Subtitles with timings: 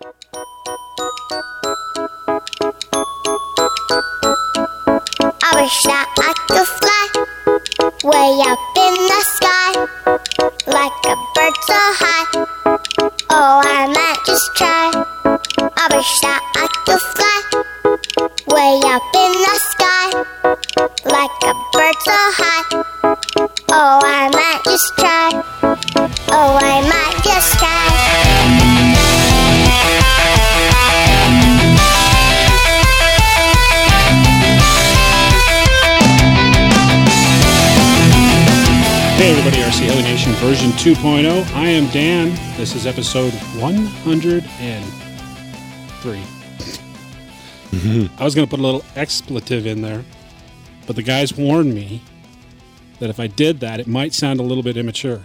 [0.00, 0.45] Bye.
[41.06, 41.54] 2.0.
[41.54, 42.30] I am Dan.
[42.56, 44.40] This is episode 103.
[47.70, 48.20] Mm-hmm.
[48.20, 50.04] I was going to put a little expletive in there,
[50.84, 52.02] but the guys warned me
[52.98, 55.22] that if I did that, it might sound a little bit immature.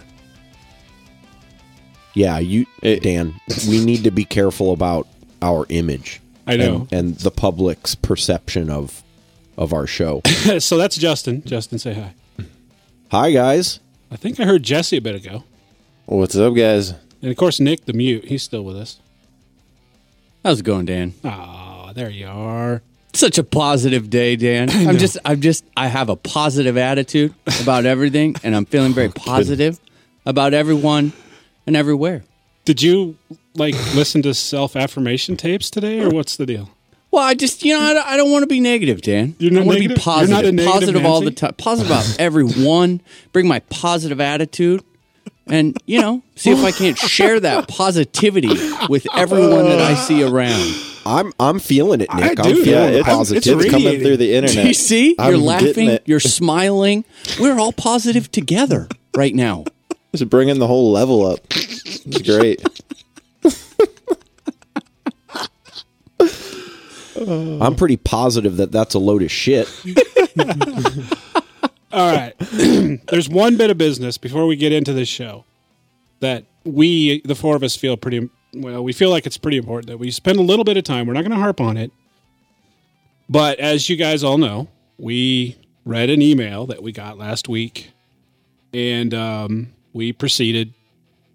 [2.14, 3.34] Yeah, you, eh, Dan.
[3.68, 5.08] We need to be careful about
[5.42, 6.20] our image.
[6.46, 6.86] I know.
[6.92, 9.02] and, and the public's perception of
[9.58, 10.22] of our show.
[10.60, 11.42] so that's Justin.
[11.42, 12.14] Justin, say hi.
[13.10, 13.80] Hi, guys.
[14.12, 15.42] I think I heard Jesse a bit ago.
[16.06, 16.90] What's up, guys?
[17.22, 18.24] And of course, Nick the mute.
[18.24, 18.98] He's still with us.
[20.44, 21.14] How's it going, Dan?
[21.24, 22.82] Ah, there you are.
[23.14, 24.70] Such a positive day, Dan.
[24.70, 29.10] I'm just, I'm just, I have a positive attitude about everything, and I'm feeling very
[29.10, 29.78] positive
[30.26, 31.12] about everyone
[31.66, 32.24] and everywhere.
[32.64, 33.16] Did you
[33.54, 36.70] like listen to self affirmation tapes today, or what's the deal?
[37.10, 39.36] Well, I just, you know, I don't, I don't want to be negative, Dan.
[39.38, 40.04] You're not I want to be negative?
[40.06, 43.02] You're positive, not a negative positive all the time, positive about everyone.
[43.32, 44.82] Bring my positive attitude,
[45.46, 48.48] and you know, see if I can't share that positivity
[48.88, 50.74] with everyone that I see around.
[51.04, 52.38] I'm I'm feeling it, Nick.
[52.38, 52.64] I I'm do.
[52.64, 53.70] feeling Yeah, the positivity.
[53.70, 54.66] Coming through the Do internet.
[54.66, 55.16] you see?
[55.18, 55.98] I'm You're laughing.
[56.04, 57.04] You're smiling.
[57.40, 59.64] We're all positive together right now.
[60.14, 61.40] Just bringing the whole level up.
[61.50, 62.62] It's great.
[67.16, 69.68] I'm pretty positive that that's a load of shit.
[71.92, 72.32] All right.
[73.08, 75.44] There's one bit of business before we get into this show
[76.20, 78.82] that we, the four of us, feel pretty well.
[78.82, 81.06] We feel like it's pretty important that we spend a little bit of time.
[81.06, 81.92] We're not going to harp on it.
[83.28, 87.90] But as you guys all know, we read an email that we got last week
[88.72, 90.72] and um, we proceeded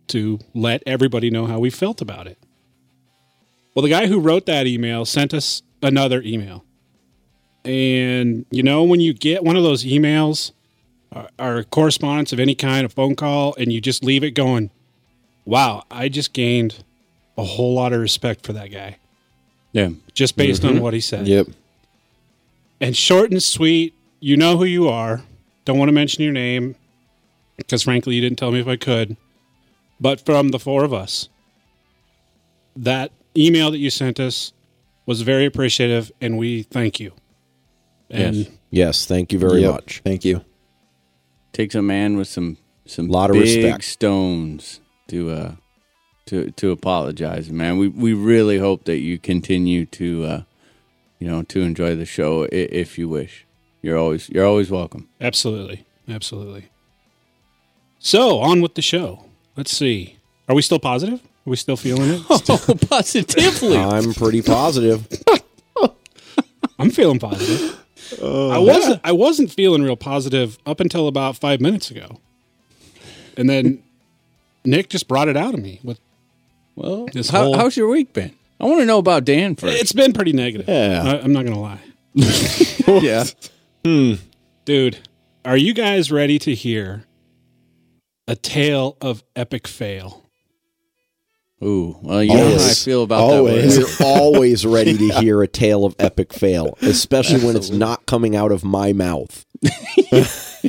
[0.08, 2.38] to let everybody know how we felt about it.
[3.76, 6.64] Well, the guy who wrote that email sent us another email.
[7.64, 10.52] And you know, when you get one of those emails
[11.12, 14.70] or, or correspondence of any kind, a phone call, and you just leave it going,
[15.46, 16.84] wow, I just gained
[17.38, 18.98] a whole lot of respect for that guy
[19.72, 19.90] Yeah.
[20.14, 20.82] just based on mm-hmm.
[20.82, 21.28] what he said.
[21.28, 21.48] Yep.
[22.82, 25.22] And short and sweet, you know who you are.
[25.66, 26.76] Don't want to mention your name
[27.58, 29.18] because, frankly, you didn't tell me if I could.
[30.00, 31.28] But from the four of us,
[32.76, 34.54] that email that you sent us
[35.06, 37.14] was very appreciative, and we thank you.
[38.10, 38.48] And Yes.
[38.70, 39.72] Yes, thank you very Yep.
[39.72, 40.02] much.
[40.04, 40.44] Thank you.
[41.54, 43.84] Takes a man with some some Lot of big respect.
[43.84, 45.52] stones to uh
[46.28, 47.78] to to apologize, man.
[47.78, 50.42] We we really hope that you continue to uh
[51.20, 53.46] you know to enjoy the show i- if you wish.
[53.82, 55.08] You're always you're always welcome.
[55.22, 55.86] Absolutely.
[56.10, 56.70] Absolutely.
[58.00, 59.26] So, on with the show.
[59.56, 60.18] Let's see.
[60.48, 61.20] Are we still positive?
[61.22, 62.22] Are we still feeling it?
[62.30, 63.76] Oh, positively.
[63.78, 65.08] I'm pretty positive.
[66.80, 67.84] I'm feeling positive.
[68.22, 72.20] I wasn't I wasn't feeling real positive up until about 5 minutes ago.
[73.36, 73.84] And then
[74.66, 76.00] Nick just brought it out of me with
[76.76, 78.34] well, This how, whole- how's your week been?
[78.60, 79.80] I want to know about Dan first.
[79.80, 80.68] It's been pretty negative.
[80.68, 81.04] Yeah.
[81.04, 81.80] I, I'm not going to lie.
[83.04, 83.24] yeah.
[83.86, 84.14] Hmm.
[84.66, 84.98] Dude,
[85.46, 87.06] are you guys ready to hear
[88.28, 90.24] a tale of epic fail?
[91.64, 93.78] Ooh, well, you know how I feel about Always.
[93.78, 94.00] that.
[94.00, 98.36] We're always ready to hear a tale of epic fail, especially when it's not coming
[98.36, 99.44] out of my mouth.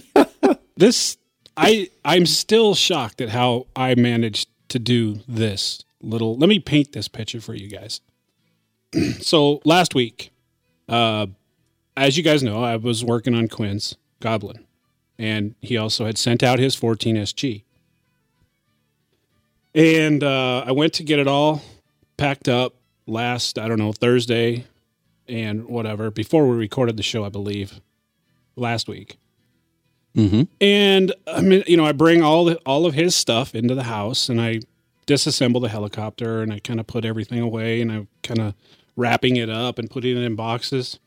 [0.78, 1.16] This
[1.56, 6.92] I I'm still shocked at how I managed to do this little let me paint
[6.92, 8.00] this picture for you guys.
[9.20, 10.30] so last week,
[10.88, 11.26] uh
[11.96, 14.64] as you guys know, I was working on Quinn's Goblin.
[15.18, 17.64] And he also had sent out his 14SG.
[19.78, 21.62] And uh, I went to get it all
[22.16, 22.74] packed up
[23.06, 24.64] last, I don't know, Thursday
[25.28, 27.80] and whatever, before we recorded the show, I believe,
[28.56, 29.18] last week.
[30.16, 30.42] Mm-hmm.
[30.60, 33.84] And I mean, you know, I bring all the, all of his stuff into the
[33.84, 34.62] house, and I
[35.06, 38.54] disassemble the helicopter, and I kind of put everything away, and I'm kind of
[38.96, 40.98] wrapping it up and putting it in boxes.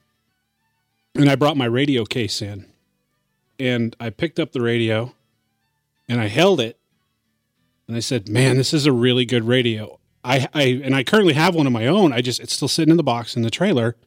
[1.13, 2.67] And I brought my radio case in,
[3.59, 5.13] and I picked up the radio,
[6.07, 6.77] and I held it,
[7.91, 11.33] and I said, "Man, this is a really good radio." I, I and I currently
[11.33, 12.13] have one of my own.
[12.13, 13.97] I just it's still sitting in the box in the trailer,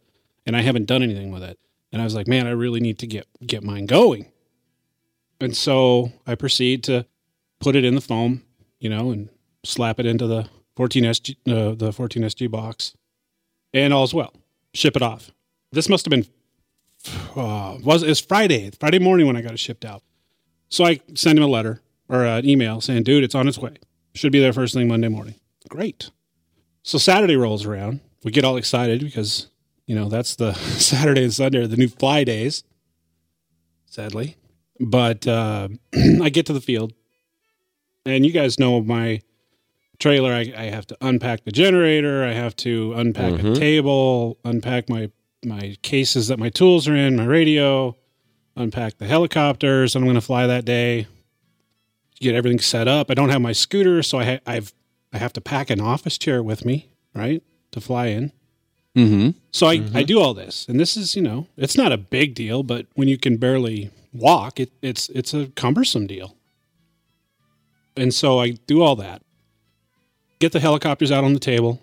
[0.47, 1.59] and I haven't done anything with it.
[1.93, 4.33] And I was like, man, I really need to get get mine going.
[5.39, 7.05] And so I proceed to
[7.61, 8.45] put it in the foam,
[8.79, 9.29] you know, and
[9.65, 10.49] slap it into the
[10.79, 12.97] 14SG uh, the 14SG box,
[13.75, 14.33] and all's well.
[14.73, 15.31] Ship it off.
[15.73, 16.27] This must have been
[17.37, 20.03] uh, was it was Friday Friday morning when I got it shipped out.
[20.71, 23.77] So I send him a letter or an email saying, dude, it's on its way.
[24.15, 25.35] Should be there first thing Monday morning.
[25.69, 26.11] Great.
[26.83, 28.01] So Saturday rolls around.
[28.23, 29.49] We get all excited because,
[29.87, 32.65] you know, that's the Saturday and Sunday are the new fly days,
[33.87, 34.37] sadly.
[34.81, 35.69] But uh,
[36.23, 36.93] I get to the field,
[38.05, 39.21] and you guys know my
[39.99, 40.33] trailer.
[40.33, 42.25] I, I have to unpack the generator.
[42.25, 45.11] I have to unpack a table, unpack my
[45.45, 47.95] my cases that my tools are in, my radio,
[48.57, 49.95] unpack the helicopters.
[49.95, 51.07] I'm going to fly that day.
[52.21, 53.11] Get everything set up.
[53.11, 54.73] I don't have my scooter, so I ha- I've
[55.13, 58.33] I have to pack an office chair with me, right, to fly in.
[58.97, 59.31] Mm-hmm.
[59.51, 62.35] So I, I do all this, and this is you know it's not a big
[62.35, 66.37] deal, but when you can barely walk, it, it's it's a cumbersome deal.
[67.97, 69.23] And so I do all that.
[70.39, 71.81] Get the helicopters out on the table.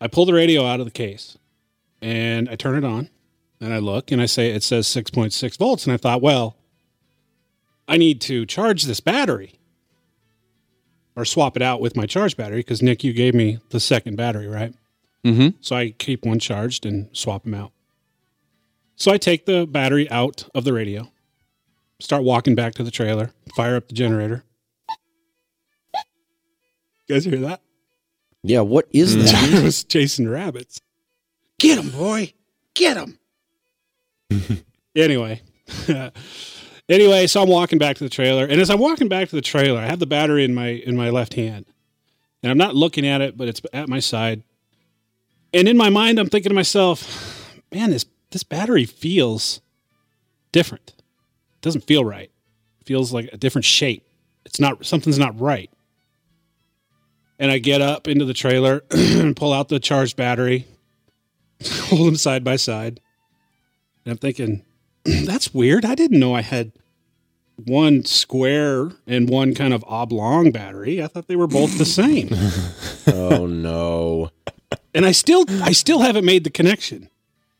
[0.00, 1.38] I pull the radio out of the case,
[2.00, 3.08] and I turn it on,
[3.60, 6.20] and I look, and I say it says six point six volts, and I thought,
[6.22, 6.56] well,
[7.90, 9.56] I need to charge this battery.
[11.16, 14.16] Or swap it out with my charge battery because Nick, you gave me the second
[14.16, 14.72] battery, right?
[15.24, 15.48] Mm-hmm.
[15.60, 17.72] So I keep one charged and swap them out.
[18.94, 21.10] So I take the battery out of the radio,
[21.98, 24.44] start walking back to the trailer, fire up the generator.
[27.08, 27.60] You guys hear that?
[28.44, 29.54] Yeah, what is that?
[29.58, 30.80] I was chasing rabbits.
[31.58, 32.32] Get him, boy.
[32.74, 33.18] Get him.
[34.94, 35.42] anyway.
[36.90, 39.42] anyway, so I'm walking back to the trailer, and as I'm walking back to the
[39.42, 41.66] trailer, I have the battery in my in my left hand.
[42.42, 44.42] And I'm not looking at it, but it's at my side.
[45.52, 49.60] And in my mind, I'm thinking to myself, man, this this battery feels
[50.52, 50.94] different.
[50.96, 52.30] It doesn't feel right.
[52.80, 54.06] It feels like a different shape.
[54.44, 55.70] It's not something's not right.
[57.38, 60.66] And I get up into the trailer and pull out the charged battery,
[61.64, 63.00] hold them side by side.
[64.04, 64.64] And I'm thinking,
[65.04, 65.84] that's weird.
[65.84, 66.72] I didn't know I had
[67.66, 71.02] one square and one kind of oblong battery.
[71.02, 72.30] I thought they were both the same.
[73.06, 74.30] oh no.
[74.94, 77.08] and I still I still haven't made the connection.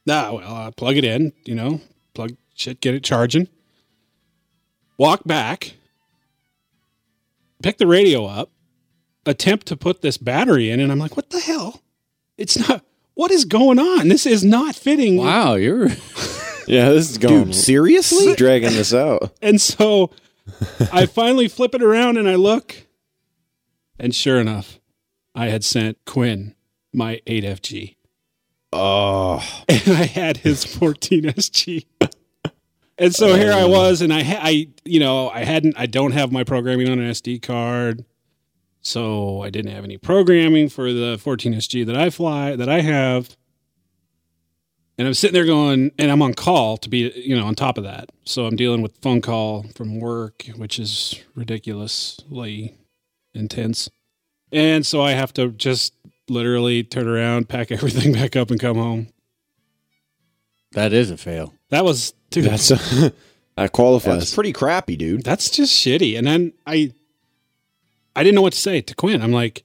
[0.07, 1.81] Nah, well, I plug it in, you know,
[2.15, 3.49] plug shit, get it charging.
[4.99, 5.75] Walk back,
[7.63, 8.51] pick the radio up,
[9.25, 11.83] attempt to put this battery in, and I'm like, what the hell?
[12.37, 12.85] It's not.
[13.15, 14.09] What is going on?
[14.09, 15.17] This is not fitting.
[15.17, 15.89] Wow, you're
[16.71, 17.47] Yeah, this is going.
[17.47, 18.35] Dude, seriously?
[18.37, 19.33] dragging this out.
[19.43, 20.13] And so
[20.93, 22.87] I finally flip it around and I look,
[23.99, 24.79] and sure enough,
[25.35, 26.55] I had sent Quinn
[26.93, 27.97] my 8FG.
[28.73, 29.45] Oh.
[29.69, 31.87] and I had his 14SG.
[32.97, 36.13] and so here I was, and I, ha- I, you know, I hadn't, I don't
[36.13, 38.05] have my programming on an SD card,
[38.81, 43.37] so I didn't have any programming for the 14SG that I fly, that I have.
[45.01, 47.79] And I'm sitting there going, and I'm on call to be, you know, on top
[47.79, 48.11] of that.
[48.25, 52.75] So I'm dealing with phone call from work, which is ridiculously
[53.33, 53.89] intense.
[54.53, 55.95] And so I have to just
[56.29, 59.09] literally turn around, pack everything back up, and come home.
[60.73, 61.55] that is a fail.
[61.71, 62.45] That was dude.
[62.45, 63.11] That's That's
[63.57, 63.73] that
[64.19, 65.25] That's pretty crappy, dude.
[65.25, 66.19] that's just shitty.
[66.19, 66.93] And then I,
[68.15, 69.23] I didn't know what to say to Quinn.
[69.23, 69.65] I'm like,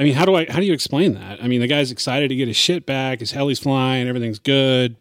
[0.00, 0.46] I mean, how do I?
[0.50, 1.42] How do you explain that?
[1.42, 3.20] I mean, the guy's excited to get his shit back.
[3.20, 4.08] His heli's flying.
[4.08, 4.96] Everything's good.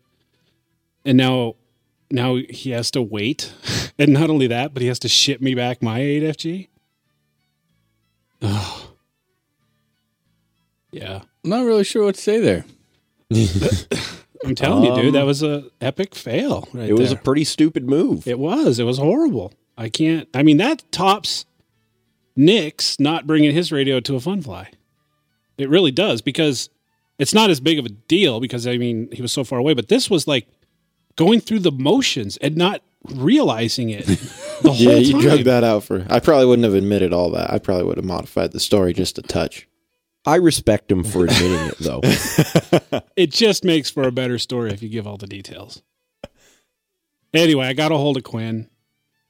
[1.05, 1.55] And now,
[2.11, 3.53] now he has to wait.
[3.97, 6.67] and not only that, but he has to ship me back my 8FG.
[8.41, 8.91] Oh,
[10.91, 11.21] yeah.
[11.45, 12.65] I'm not really sure what to say there.
[14.45, 16.67] I'm telling you, dude, Um, that was a epic fail.
[16.73, 18.27] Right It was a pretty stupid move.
[18.27, 18.79] It was.
[18.79, 19.53] It was horrible.
[19.77, 20.27] I can't.
[20.33, 21.45] I mean, that tops
[22.35, 24.71] Nick's not bringing his radio to a fun fly.
[25.59, 26.69] It really does because
[27.19, 29.73] it's not as big of a deal because I mean he was so far away.
[29.73, 30.47] But this was like
[31.15, 32.81] going through the motions and not
[33.13, 34.05] realizing it
[34.61, 35.21] the whole Yeah, you time.
[35.21, 36.05] drug that out for.
[36.09, 37.51] I probably wouldn't have admitted all that.
[37.51, 39.67] I probably would have modified the story just a touch.
[40.25, 42.01] I respect him for admitting it, though.
[43.15, 45.81] It just makes for a better story if you give all the details.
[47.33, 48.69] Anyway, I got a hold of Quinn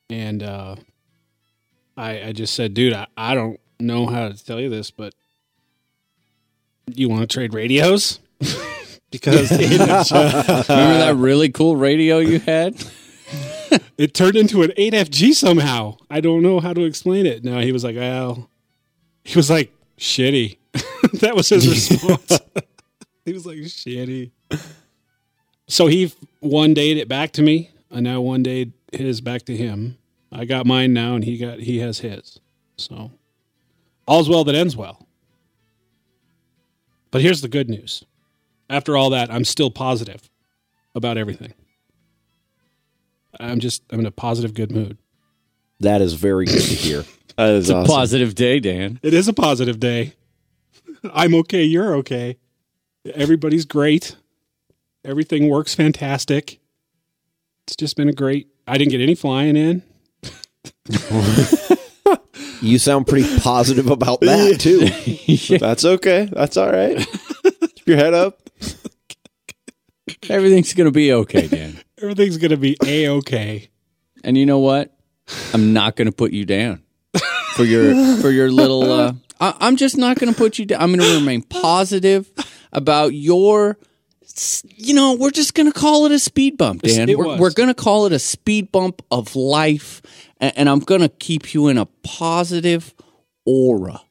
[0.10, 0.76] and uh,
[1.98, 5.14] I, I just said, dude, I, I don't know how to tell you this, but
[6.98, 8.20] you want to trade radios?
[9.12, 9.72] because it,
[10.70, 12.76] Remember that really cool radio you had?
[13.98, 15.98] it turned into an 8FG somehow.
[16.10, 17.44] I don't know how to explain it.
[17.44, 18.50] No, he was like, well,
[19.24, 20.58] he was like, shitty.
[21.20, 22.40] that was his response.
[23.26, 24.32] he was like, shitty.
[25.68, 29.56] So he one dayed it back to me, and now one day his back to
[29.56, 29.98] him.
[30.32, 32.40] I got mine now, and he got he has his.
[32.78, 33.12] So
[34.08, 35.08] all's well that ends well.
[37.12, 38.04] But here's the good news.
[38.70, 40.30] After all that, I'm still positive
[40.94, 41.54] about everything.
[43.40, 44.98] I'm just I'm in a positive, good mood.
[45.80, 47.06] That is very good to hear.
[47.38, 49.00] That is It's a positive day, Dan.
[49.02, 50.14] It is a positive day.
[51.14, 51.64] I'm okay.
[51.64, 52.36] You're okay.
[53.14, 54.18] Everybody's great.
[55.06, 56.60] Everything works fantastic.
[57.66, 58.50] It's just been a great.
[58.68, 59.84] I didn't get any flying in.
[62.62, 65.58] You sound pretty positive about that too.
[65.60, 66.30] That's okay.
[66.32, 66.98] That's all right.
[67.76, 68.40] Keep your head up.
[70.30, 71.80] Everything's gonna be okay, Dan.
[72.02, 73.70] Everything's gonna be a okay.
[74.24, 74.94] And you know what?
[75.54, 76.84] I'm not going to put you down
[77.54, 78.92] for your for your little.
[78.92, 80.82] Uh, I, I'm just not going to put you down.
[80.82, 82.30] I'm going to remain positive
[82.72, 83.78] about your.
[84.64, 87.10] You know, we're just going to call it a speed bump, Dan.
[87.10, 87.40] It we're was.
[87.40, 90.02] we're going to call it a speed bump of life,
[90.40, 92.94] and, and I'm going to keep you in a positive
[93.46, 94.02] aura.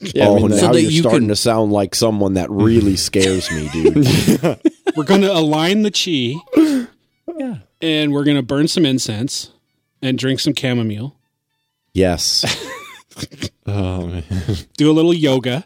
[0.00, 2.34] Yeah, oh, I mean, now So that you're you starting can- to sound like someone
[2.34, 3.96] that really scares me, dude.
[4.96, 6.36] We're gonna align the chi,
[7.38, 7.58] Yeah.
[7.80, 9.50] and we're gonna burn some incense
[10.02, 11.16] and drink some chamomile.
[11.94, 12.44] yes.
[13.66, 14.24] oh man.
[14.76, 15.64] Do a little yoga,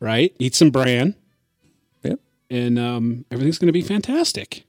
[0.00, 0.34] right?
[0.40, 1.14] Eat some bran.
[2.02, 2.18] Yep.
[2.50, 4.64] And um, everything's gonna be fantastic.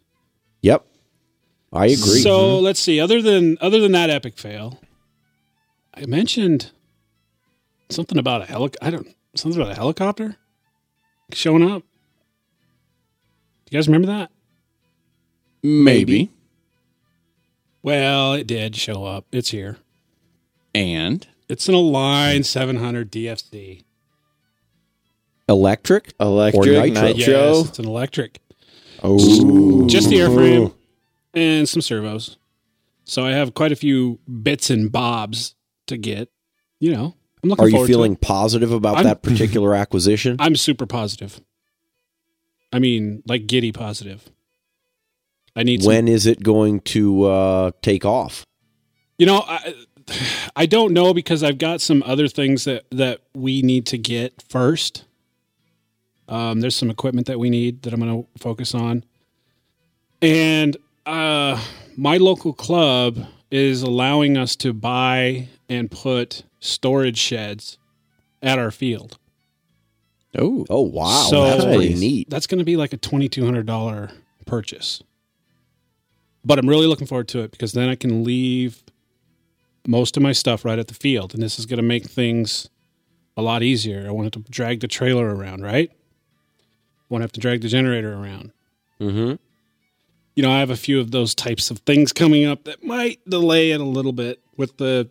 [1.72, 1.82] Yep.
[1.82, 1.96] I agree.
[1.96, 2.22] Mm-hmm.
[2.24, 3.00] So let's see.
[3.00, 4.80] Other than other than that epic fail,
[5.94, 6.72] I mentioned
[7.90, 8.76] something about a helic.
[8.82, 10.36] I don't something about a helicopter
[11.34, 11.84] showing up.
[13.66, 14.32] Do you guys remember that?
[15.62, 16.32] Maybe.
[17.84, 19.26] Well, it did show up.
[19.32, 19.78] It's here.
[20.74, 23.84] And It's an Align 700 DFC.
[25.48, 26.14] Electric?
[26.20, 27.04] Electric nitro.
[27.04, 27.14] nitro.
[27.14, 28.40] Yes, it's an electric.
[29.02, 30.74] Oh, Just the airframe
[31.34, 32.38] and some servos.
[33.06, 35.56] So I have quite a few bits and bobs
[35.88, 36.30] to get.
[36.80, 38.22] You know, I'm looking Are you feeling it.
[38.22, 40.36] positive about I'm- that particular acquisition?
[40.40, 41.42] I'm super positive.
[42.72, 44.30] I mean, like giddy positive.
[45.56, 48.46] I need some, when is it going to uh, take off?
[49.18, 49.74] you know, I,
[50.56, 54.42] I don't know because I've got some other things that that we need to get
[54.48, 55.06] first.
[56.30, 59.04] Um, there's some equipment that we need that I'm going to focus on,
[60.22, 60.78] and
[61.10, 61.62] uh,
[61.98, 67.78] my local club is allowing us to buy and put storage sheds
[68.42, 69.18] at our field.
[70.38, 72.00] oh, Oh wow, So- that's pretty Nice.
[72.00, 72.30] neat.
[72.30, 74.12] That's going to be like a twenty two hundred dollar
[74.46, 75.02] purchase.
[76.46, 78.84] But I'm really looking forward to it because then I can leave
[79.88, 82.70] most of my stuff right at the field, and this is going to make things
[83.36, 84.06] a lot easier.
[84.08, 85.92] I won't have to drag the trailer around, right?
[87.10, 88.52] Won't have to drag the generator around.
[89.02, 89.36] Mm-hmm.
[90.40, 93.20] You know, I have a few of those types of things coming up that might
[93.30, 95.10] delay it a little bit with the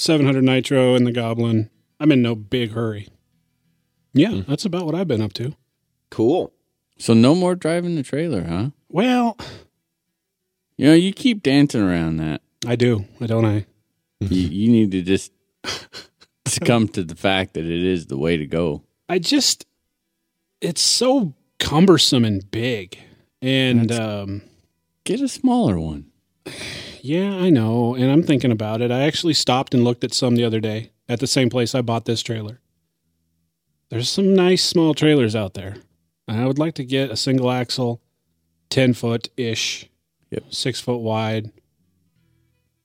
[0.00, 1.70] 700 Nitro and the Goblin.
[2.00, 3.06] I'm in no big hurry.
[4.14, 5.54] Yeah, that's about what I've been up to.
[6.10, 6.52] Cool.
[6.98, 8.70] so no more driving the trailer, huh?
[8.88, 9.38] Well,
[10.76, 12.42] You know, you keep dancing around that.
[12.66, 13.66] I do, I don't I?
[14.18, 15.30] you, you need to just
[16.46, 18.82] succumb to the fact that it is the way to go.
[19.08, 19.66] I just
[20.60, 22.98] it's so cumbersome and big.
[23.40, 24.42] And That's- um
[25.04, 26.06] Get a smaller one.
[27.00, 27.94] yeah, I know.
[27.94, 28.90] And I'm thinking about it.
[28.90, 31.82] I actually stopped and looked at some the other day at the same place I
[31.82, 32.60] bought this trailer.
[33.90, 35.76] There's some nice small trailers out there.
[36.26, 38.00] And I would like to get a single axle,
[38.70, 39.88] 10 foot ish,
[40.30, 40.44] Yep.
[40.54, 41.52] six foot wide,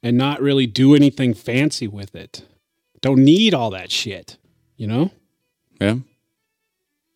[0.04, 2.44] and not really do anything fancy with it.
[3.02, 4.38] Don't need all that shit,
[4.76, 5.12] you know?
[5.82, 5.96] Yeah.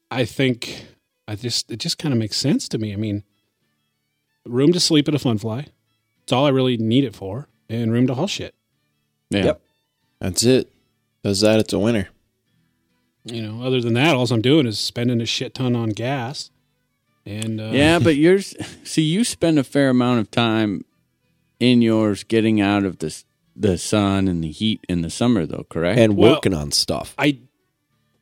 [0.10, 0.86] I think
[1.27, 2.93] I just it just kind of makes sense to me.
[2.93, 3.24] I mean,
[4.45, 5.67] room to sleep at a fun fly.
[6.23, 8.55] It's all I really need it for, and room to haul shit.
[9.29, 9.45] Yeah.
[9.45, 9.62] Yep.
[10.19, 10.71] That's it.
[11.23, 11.59] Does that?
[11.59, 12.09] It's a winner.
[13.25, 16.50] You know, other than that, all I'm doing is spending a shit ton on gas.
[17.25, 18.53] And uh, Yeah, but yours.
[18.83, 20.83] See, you spend a fair amount of time
[21.59, 23.23] in yours getting out of the
[23.55, 25.65] the sun and the heat in the summer, though.
[25.69, 26.00] Correct.
[26.00, 27.13] And Well- working on stuff.
[27.17, 27.38] I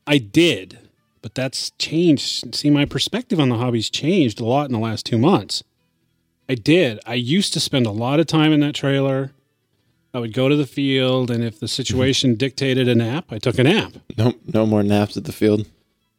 [0.06, 0.78] I did,
[1.22, 2.54] but that's changed.
[2.56, 5.64] See, my perspective on the hobby's changed a lot in the last two months.
[6.52, 7.00] I did.
[7.06, 9.32] I used to spend a lot of time in that trailer.
[10.14, 11.70] I would go to the field, and if the mhm.
[11.70, 13.94] situation dictated a nap, I took a nap.
[14.18, 15.66] No, no more naps at the field.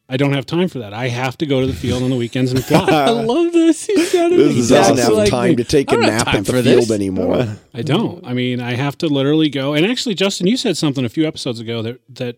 [0.08, 0.94] I don't have time for that.
[0.94, 2.78] I have to go to the field on the weekends and fly.
[2.88, 3.84] I love this.
[3.84, 5.56] He sounded This He is doesn't have like time me.
[5.56, 6.90] to take a nap at the for field this.
[6.90, 7.58] anymore.
[7.74, 8.26] I don't.
[8.26, 9.74] I mean, I have to literally go.
[9.74, 12.36] And actually, Justin, you said something a few episodes ago that that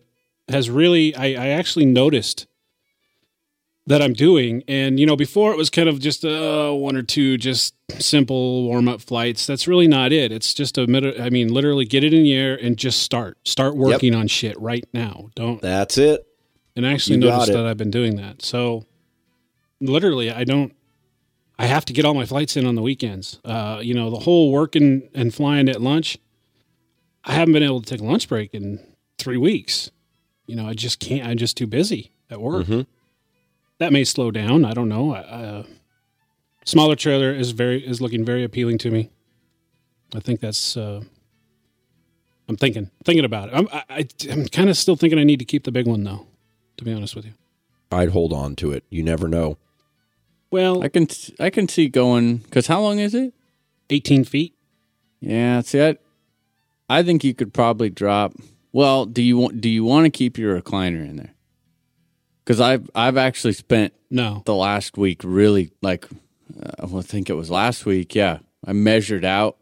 [0.49, 2.45] has really I, I actually noticed
[3.87, 4.63] that I'm doing.
[4.67, 8.63] And you know, before it was kind of just uh, one or two just simple
[8.63, 9.45] warm up flights.
[9.45, 10.31] That's really not it.
[10.31, 11.19] It's just a minute.
[11.19, 13.37] I mean, literally get it in the air and just start.
[13.45, 15.29] Start working on shit right now.
[15.35, 16.25] Don't That's it.
[16.75, 17.53] and I actually noticed it.
[17.53, 18.41] that I've been doing that.
[18.41, 18.85] So
[19.79, 20.73] literally, I don't.
[21.57, 23.39] I have to get all my flights in on the weekends.
[23.45, 26.17] Uh, you know, the whole working and flying at lunch.
[27.23, 28.79] I haven't been able to take a lunch break in
[29.17, 29.89] three weeks.
[30.47, 31.25] You know, I just can't.
[31.27, 32.65] I'm just too busy at work.
[32.67, 32.85] Mhm.
[33.79, 34.65] That may slow down.
[34.65, 35.13] I don't know.
[35.13, 35.63] I- Uh,
[36.65, 39.09] smaller trailer is very is looking very appealing to me.
[40.13, 40.77] I think that's.
[40.77, 41.03] Uh,
[42.47, 43.55] I'm thinking thinking about it.
[43.55, 46.03] I'm I, I, I'm kind of still thinking I need to keep the big one
[46.03, 46.25] though.
[46.77, 47.33] To be honest with you.
[47.91, 48.83] I'd hold on to it.
[48.89, 49.57] You never know.
[50.51, 51.07] Well, I can
[51.39, 53.33] I can see going because how long is it?
[53.89, 54.55] 18 feet.
[55.19, 55.97] Yeah, see, I,
[56.89, 58.33] I think you could probably drop.
[58.71, 61.33] Well, do you want do you want to keep your recliner in there?
[62.45, 64.43] Because I've I've actually spent No.
[64.45, 66.07] the last week really like
[66.61, 68.13] uh, I think it was last week.
[68.13, 69.57] Yeah, I measured out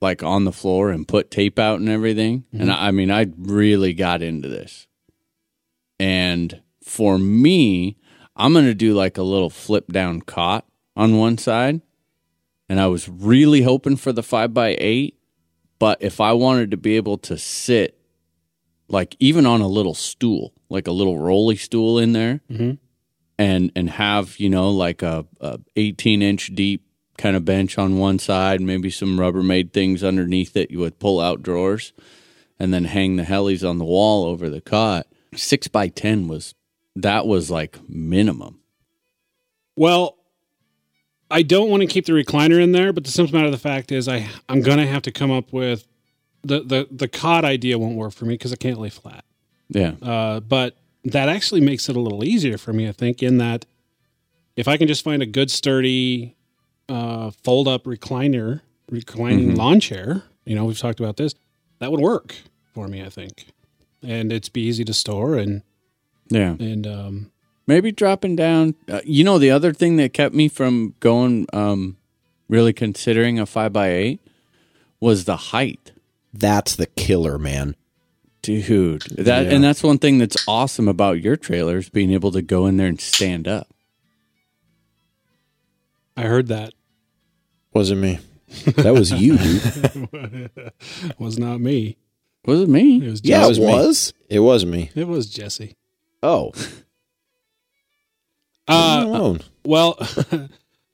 [0.00, 2.44] like on the floor and put tape out and everything.
[2.52, 4.86] And I, I mean, I really got into this.
[5.98, 7.96] And for me,
[8.36, 11.80] I'm gonna do like a little flip down cot on one side,
[12.68, 15.16] and I was really hoping for the five by eight.
[15.78, 17.98] But if I wanted to be able to sit,
[18.88, 22.78] like even on a little stool, like a little rolly stool in there, Mhm.
[23.38, 26.82] and and have you know like a, a 18 inch deep
[27.16, 30.70] kind of bench on one side, maybe some Rubbermaid things underneath it.
[30.70, 31.92] You would pull out drawers,
[32.58, 35.06] and then hang the helis on the wall over the cot.
[35.34, 36.54] Six by ten was
[36.96, 38.60] that was like minimum.
[39.76, 40.16] Well,
[41.30, 43.58] I don't want to keep the recliner in there, but the simple matter of the
[43.58, 45.86] fact is I I'm going to have to come up with
[46.42, 49.24] the the the cot idea won't work for me because I can't lay flat.
[49.68, 53.38] Yeah, Uh, but that actually makes it a little easier for me, I think, in
[53.38, 53.66] that
[54.56, 56.34] if I can just find a good sturdy
[56.88, 58.60] uh, fold up recliner,
[58.90, 59.56] reclining Mhm.
[59.56, 61.34] lawn chair, you know, we've talked about this,
[61.78, 62.34] that would work
[62.74, 63.46] for me, I think.
[64.02, 65.62] And it's be easy to store and
[66.30, 66.56] yeah.
[66.58, 67.30] and um,
[67.66, 68.74] Maybe dropping down.
[68.86, 71.96] Uh, you know, the other thing that kept me from going, um,
[72.46, 74.20] really considering a five by eight,
[75.00, 75.92] was the height.
[76.34, 77.74] That's the killer, man.
[78.44, 82.66] Dude, that and that's one thing that's awesome about your trailers being able to go
[82.66, 83.68] in there and stand up.
[86.16, 86.72] I heard that
[87.72, 88.20] Wasn't me.
[88.76, 90.50] That was you, dude.
[91.18, 91.96] was not me.
[92.46, 93.00] Was it It me?
[93.00, 93.66] was yeah, it was me.
[93.66, 94.12] was.
[94.28, 94.90] It was me.
[94.94, 95.74] It was Jesse.
[96.22, 96.52] Oh,
[98.66, 99.40] Uh, I'm alone.
[99.66, 99.92] well,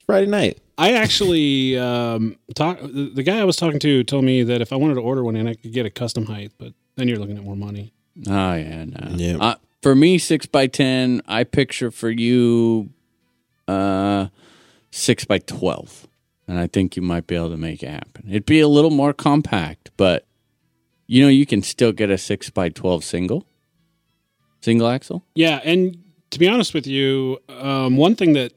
[0.04, 0.58] Friday night.
[0.76, 2.80] I actually um, talk.
[2.80, 5.22] The, the guy I was talking to told me that if I wanted to order
[5.22, 7.92] one in, I could get a custom height, but then you're looking at more money.
[8.28, 9.16] Oh yeah, no.
[9.16, 9.36] Yeah.
[9.38, 11.22] Uh, for me, six by ten.
[11.26, 12.90] I picture for you,
[13.66, 14.28] uh,
[14.90, 16.06] six by twelve,
[16.46, 18.26] and I think you might be able to make it happen.
[18.28, 20.26] It'd be a little more compact, but
[21.06, 23.46] you know you can still get a six by twelve single,
[24.60, 25.24] single axle.
[25.34, 25.96] Yeah, and
[26.30, 28.52] to be honest with you, um, one thing that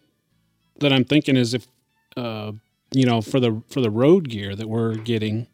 [0.80, 1.68] that I'm thinking is if
[2.18, 2.52] uh,
[2.92, 5.48] you know for the for the road gear that we're getting,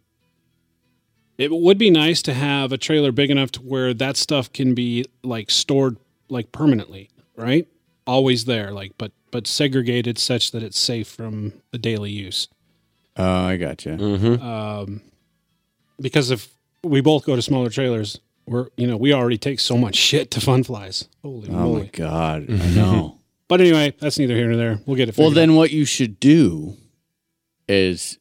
[1.39, 4.75] it would be nice to have a trailer big enough to where that stuff can
[4.75, 5.97] be like stored
[6.27, 7.67] like permanently, right?
[8.05, 12.47] Always there, like but but segregated such that it's safe from the daily use.
[13.17, 13.93] Oh, I got you.
[13.93, 14.41] mm-hmm.
[14.45, 15.01] Um,
[15.99, 16.49] because if
[16.83, 20.31] we both go to smaller trailers, we're you know we already take so much shit
[20.31, 21.07] to Fun Flies.
[21.23, 21.81] Holy Oh moly!
[21.83, 23.15] my god, I know.
[23.49, 24.79] But anyway, that's neither here nor there.
[24.85, 25.17] We'll get it.
[25.17, 26.77] Well, figured then what you should do
[27.67, 28.19] is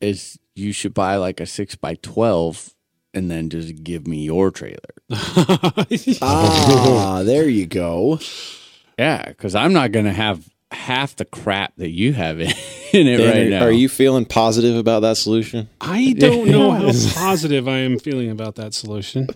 [0.00, 2.74] is you should buy like a six by twelve
[3.14, 4.76] and then just give me your trailer.
[6.22, 8.18] ah, there you go.
[8.98, 12.50] Yeah, because I'm not gonna have half the crap that you have in,
[12.92, 13.64] in it Dan, right are, now.
[13.64, 15.68] are you feeling positive about that solution?
[15.80, 19.28] I don't know how positive I am feeling about that solution.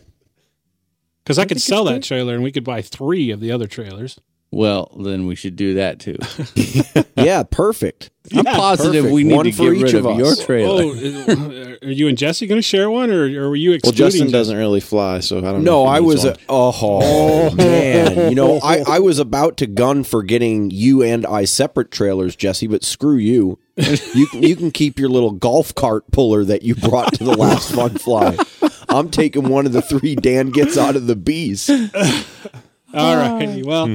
[1.22, 4.18] Because I could sell that trailer and we could buy three of the other trailers.
[4.52, 6.16] Well, then we should do that too.
[7.14, 8.10] Yeah, perfect.
[8.34, 9.14] I'm positive perfect.
[9.14, 10.82] we need One to get rid of of, your trailer.
[10.82, 10.90] Oh,
[11.28, 14.02] uh, are you and Jesse going to share one, or, or were you expecting?
[14.02, 14.08] Well.
[14.10, 14.32] Justin Jesse?
[14.32, 15.88] doesn't really fly, so I don't No, know.
[15.88, 16.24] if he I was.
[16.24, 16.34] one.
[16.34, 21.24] A, oh man, you know, I, I was about to gun for getting you and
[21.26, 22.66] I separate trailers, Jesse.
[22.66, 23.58] But screw you.
[23.76, 27.36] You can you can keep your little golf cart puller that you brought to the
[27.36, 28.36] last fun fly.
[28.88, 31.70] I'm taking one of the three Dan gets out of the bees.
[32.94, 33.62] All righty.
[33.62, 33.86] Well,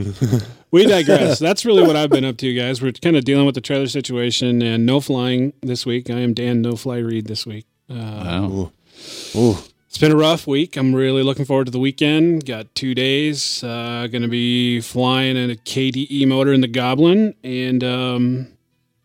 [0.71, 1.39] we digress.
[1.47, 2.81] That's really what I've been up to, guys.
[2.81, 6.09] We're kind of dealing with the trailer situation and no flying this week.
[6.09, 7.65] I am Dan No Fly Reed this week.
[7.89, 8.71] Uh, Wow.
[8.95, 10.75] As It's been a rough week.
[10.75, 12.45] I'm really looking forward to the weekend.
[12.45, 13.63] Got two days.
[13.63, 18.47] Uh, going to be flying in a KDE motor in the Goblin, and um,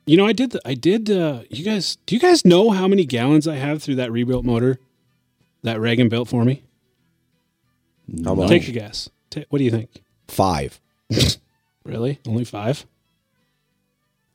[0.07, 0.52] you know, I did.
[0.52, 1.11] The, I did.
[1.11, 4.44] Uh, you guys, do you guys know how many gallons I have through that rebuilt
[4.44, 4.78] motor
[5.62, 6.62] that Reagan built for me?
[8.24, 8.48] How much?
[8.48, 9.09] Take a guess.
[9.33, 9.90] Ta what do you think?
[10.29, 10.81] Five.
[11.85, 12.21] Really?
[12.29, 12.87] Only five?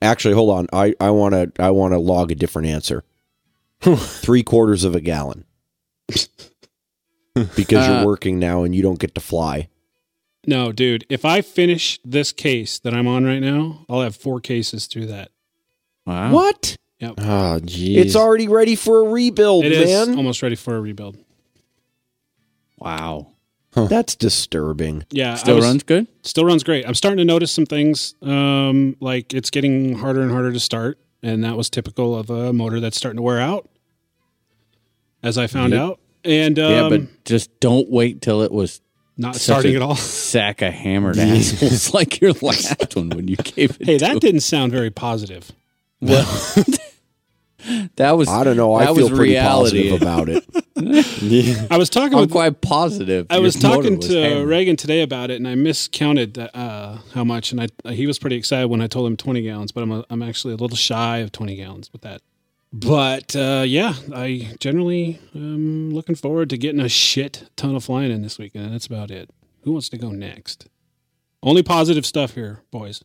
[0.01, 0.67] Actually, hold on.
[0.73, 3.05] I I want to I want to log a different answer.
[3.79, 5.45] Three quarters of a gallon.
[7.55, 9.69] because Uh, you're working now and you don't get to fly.
[10.45, 11.05] No, dude.
[11.09, 15.05] If I finish this case that I'm on right now, I'll have four cases through
[15.07, 15.31] that.
[16.05, 16.31] Wow.
[16.33, 16.75] What?
[16.99, 17.13] Yep.
[17.19, 18.07] Oh, geez.
[18.07, 20.17] It's already ready for a rebuild, It is man.
[20.17, 21.17] almost ready for a rebuild.
[22.77, 23.27] Wow.
[23.85, 25.05] That's disturbing.
[25.11, 26.07] Yeah, Still was- runs good?
[26.23, 26.87] Still runs great.
[26.87, 28.15] I'm starting to notice some things.
[28.23, 32.51] Um, like it's getting harder and harder to start, and that was typical of a
[32.51, 33.69] motor that's starting to wear out,
[35.21, 35.99] as I found out.
[36.23, 38.81] And um, yeah, but just don't wait till it was
[39.17, 39.95] not starting at all.
[39.97, 43.85] Sack of hammered assholes like your last one when you gave it.
[43.85, 45.51] Hey, to that didn't sound very positive.
[47.95, 48.27] That was.
[48.27, 48.73] I don't know.
[48.73, 49.89] I feel was pretty reality.
[49.89, 51.67] positive about it.
[51.71, 53.27] I was talking I'm with quite positive.
[53.29, 54.47] I was motor talking was to hammered.
[54.47, 58.35] Reagan today about it, and I miscounted uh, how much, and I he was pretty
[58.35, 61.17] excited when I told him 20 gallons, but I'm a, I'm actually a little shy
[61.17, 62.21] of 20 gallons with that.
[62.73, 68.11] But uh, yeah, I generally am looking forward to getting a shit ton of flying
[68.11, 69.29] in this weekend, and that's about it.
[69.61, 70.67] Who wants to go next?
[71.41, 73.03] Only positive stuff here, boys.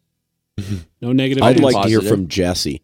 [1.00, 1.42] No negative.
[1.42, 1.74] I'd things.
[1.74, 2.80] like to hear from Jesse.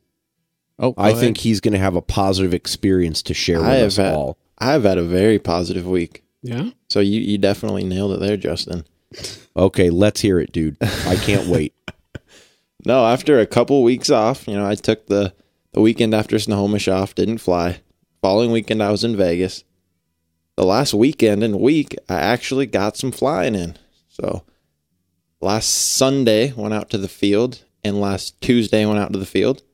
[0.79, 1.21] Oh, go I ahead.
[1.21, 4.39] think he's going to have a positive experience to share with I us had, all.
[4.59, 6.23] I've had a very positive week.
[6.43, 6.71] Yeah.
[6.89, 8.85] So you, you definitely nailed it there, Justin.
[9.57, 10.77] Okay, let's hear it, dude.
[10.81, 11.75] I can't wait.
[12.87, 15.35] No, after a couple weeks off, you know, I took the,
[15.73, 17.81] the weekend after Snohomish off, didn't fly.
[18.23, 19.65] Following weekend, I was in Vegas.
[20.55, 23.77] The last weekend and week, I actually got some flying in.
[24.09, 24.45] So
[25.41, 29.65] last Sunday, went out to the field, and last Tuesday, went out to the field,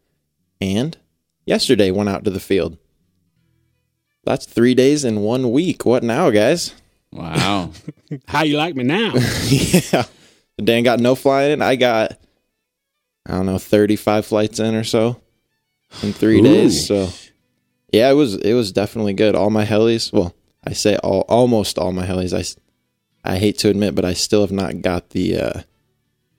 [0.61, 0.97] and
[1.47, 2.79] yesterday, went out to the field.
[4.25, 5.85] That's three days in one week.
[5.85, 6.75] What now, guys?
[7.13, 7.71] Wow.
[8.27, 9.15] How you like me now?
[9.49, 10.05] yeah.
[10.63, 11.63] Dan got no flying in.
[11.63, 12.19] I got,
[13.27, 15.21] I don't know, 35 flights in or so
[16.03, 16.45] in three Ooh.
[16.45, 16.87] days.
[16.87, 17.11] So,
[17.93, 19.35] yeah, it was it was definitely good.
[19.35, 22.33] All my helis, well, I say all almost all my helis.
[22.33, 25.61] I, I hate to admit, but I still have not got the uh,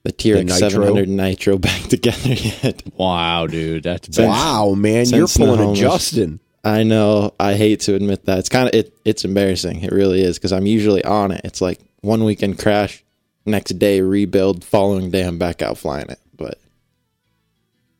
[0.06, 0.68] the TRX nitro?
[0.68, 2.82] 700 Nitro back together yet.
[2.96, 3.82] wow, dude.
[3.82, 4.28] That's bad.
[4.28, 6.40] wow, man, you're pulling a Justin.
[6.62, 7.34] I know.
[7.38, 8.38] I hate to admit that.
[8.38, 8.96] It's kind of it.
[9.04, 9.82] It's embarrassing.
[9.82, 11.40] It really is because I'm usually on it.
[11.44, 13.04] It's like one weekend crash,
[13.44, 16.20] next day rebuild, following day I'm back out flying it.
[16.36, 16.60] But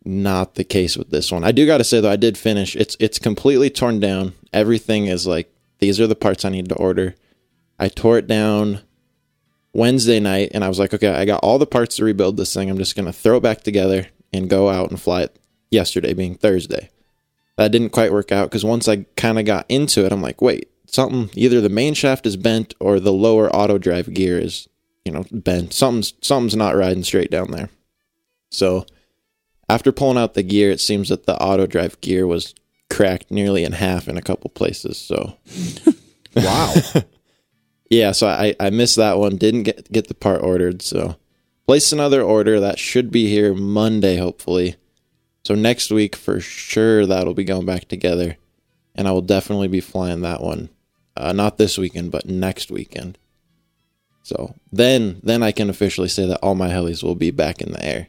[0.04, 1.44] not the case with this one.
[1.44, 2.76] I do got to say though, I did finish.
[2.76, 4.34] It's it's completely torn down.
[4.52, 7.14] Everything is like these are the parts I need to order.
[7.78, 8.80] I tore it down
[9.76, 12.54] Wednesday night, and I was like, okay, I got all the parts to rebuild this
[12.54, 12.70] thing.
[12.70, 15.36] I'm just gonna throw it back together and go out and fly it.
[15.70, 16.90] Yesterday being Thursday
[17.56, 20.40] that didn't quite work out because once I kind of got into it, I'm like,
[20.40, 24.68] wait, something either the main shaft is bent or the lower auto drive gear is,
[25.04, 25.72] you know, bent.
[25.72, 27.70] Something's something's not riding straight down there.
[28.50, 28.86] So
[29.68, 32.54] after pulling out the gear, it seems that the auto drive gear was
[32.90, 34.98] cracked nearly in half in a couple places.
[34.98, 35.36] So
[36.36, 36.74] Wow.
[37.90, 39.36] Yeah, so I, I missed that one.
[39.36, 41.16] Didn't get get the part ordered, so
[41.66, 44.76] place another order that should be here Monday, hopefully.
[45.44, 48.36] So next week for sure that'll be going back together,
[48.94, 50.70] and I will definitely be flying that one.
[51.16, 53.18] Uh, not this weekend, but next weekend.
[54.22, 57.72] So then then I can officially say that all my helis will be back in
[57.72, 58.08] the air.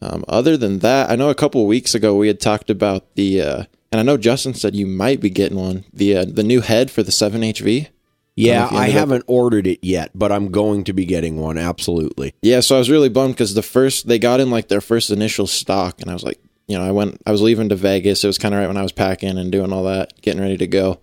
[0.00, 3.42] Um, other than that, I know a couple weeks ago we had talked about the,
[3.42, 6.62] uh, and I know Justin said you might be getting one the uh, the new
[6.62, 7.88] head for the seven HV.
[8.40, 11.58] Yeah, I up- haven't ordered it yet, but I'm going to be getting one.
[11.58, 12.34] Absolutely.
[12.42, 15.10] Yeah, so I was really bummed because the first they got in like their first
[15.10, 18.22] initial stock, and I was like, you know, I went, I was leaving to Vegas.
[18.22, 20.56] It was kind of right when I was packing and doing all that, getting ready
[20.58, 21.00] to go,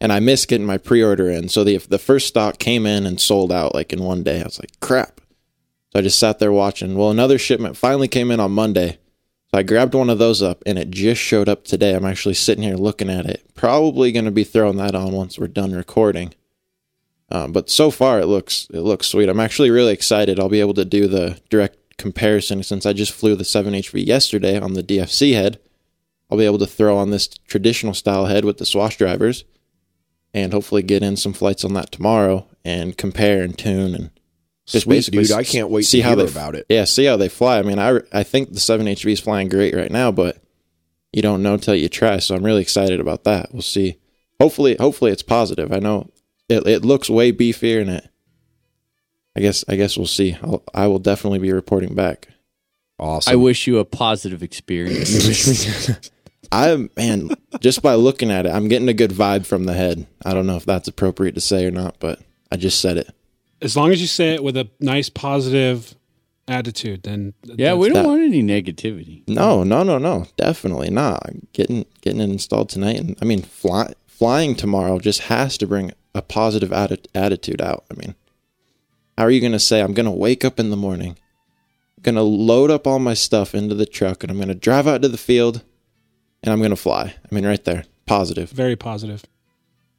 [0.00, 1.48] and I missed getting my pre-order in.
[1.48, 4.40] So the the first stock came in and sold out like in one day.
[4.40, 5.20] I was like, crap.
[5.92, 6.96] So I just sat there watching.
[6.96, 8.98] Well, another shipment finally came in on Monday.
[9.52, 11.94] So I grabbed one of those up, and it just showed up today.
[11.94, 13.54] I'm actually sitting here looking at it.
[13.54, 16.34] Probably going to be throwing that on once we're done recording.
[17.30, 19.28] Um, but so far, it looks it looks sweet.
[19.28, 20.38] I'm actually really excited.
[20.38, 24.58] I'll be able to do the direct comparison since I just flew the 7HV yesterday
[24.58, 25.58] on the DFC head.
[26.30, 29.44] I'll be able to throw on this traditional style head with the swash drivers,
[30.34, 34.10] and hopefully get in some flights on that tomorrow and compare and tune and
[34.66, 35.32] just Sweet, basically dude.
[35.32, 36.66] I can't wait see to how hear they about it.
[36.68, 37.58] Yeah, see how they fly.
[37.58, 40.38] I mean, I I think the 7HV is flying great right now, but
[41.12, 42.18] you don't know till you try.
[42.18, 43.52] So I'm really excited about that.
[43.52, 43.98] We'll see
[44.40, 45.72] hopefully, hopefully it's positive.
[45.72, 46.10] I know
[46.48, 48.08] it, it looks way beefier, and it.
[49.36, 50.36] I guess I guess we'll see.
[50.42, 52.28] I'll, I will definitely be reporting back.
[52.98, 53.30] Awesome.
[53.32, 55.90] I wish you a positive experience.
[56.52, 57.30] I man,
[57.60, 60.06] just by looking at it, I'm getting a good vibe from the head.
[60.24, 63.10] I don't know if that's appropriate to say or not, but I just said it.
[63.60, 65.94] As long as you say it with a nice positive
[66.48, 69.28] attitude, then yeah, we don't That- want any negativity.
[69.28, 71.30] No, no, no, no, definitely not.
[71.52, 75.92] Getting getting it installed tonight, and I mean, fly, flying tomorrow just has to bring
[76.16, 77.84] a positive atti- attitude out.
[77.90, 78.14] I mean,
[79.16, 81.18] how are you going to say I'm going to wake up in the morning,
[82.02, 84.86] going to load up all my stuff into the truck, and I'm going to drive
[84.86, 85.62] out to the field,
[86.42, 87.14] and I'm going to fly?
[87.24, 88.50] I mean, right there, positive.
[88.50, 89.24] very positive.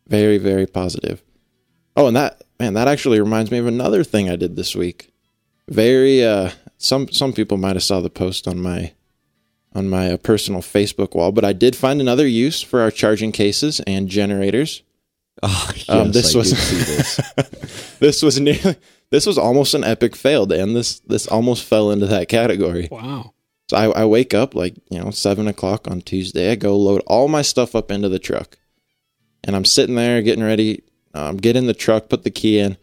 [0.08, 1.22] Very, very positive.
[1.96, 5.12] Oh, and that man, that actually reminds me of another thing I did this week.
[5.68, 8.94] Very uh some some people might have saw the post on my
[9.74, 13.32] on my uh, personal Facebook wall, but I did find another use for our charging
[13.32, 14.82] cases and generators.
[15.44, 17.22] Oh, yes, Um, this I was- did see this.
[18.00, 18.76] This was nearly
[19.10, 20.74] this was almost an epic fail, Dan.
[20.74, 22.88] This this almost fell into that category.
[22.92, 23.34] Wow.
[23.70, 26.52] So I, I wake up like, you know, seven o'clock on Tuesday.
[26.52, 28.58] I go load all my stuff up into the truck.
[29.44, 30.84] And I'm sitting there getting ready.
[31.16, 32.78] Um, get in the truck, put the key in,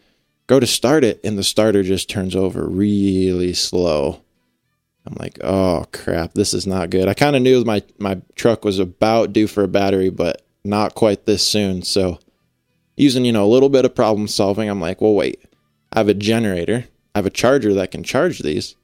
[0.47, 4.21] go to start it, and the starter just turns over really slow.
[5.05, 7.07] I'm like, oh crap, this is not good.
[7.07, 10.93] I kind of knew my, my truck was about due for a battery, but not
[10.95, 11.83] quite this soon.
[11.83, 12.19] So
[12.97, 15.43] using, you know, a little bit of problem solving, I'm like, well, wait,
[15.93, 16.85] I have a generator.
[17.13, 18.75] I have a charger that can charge these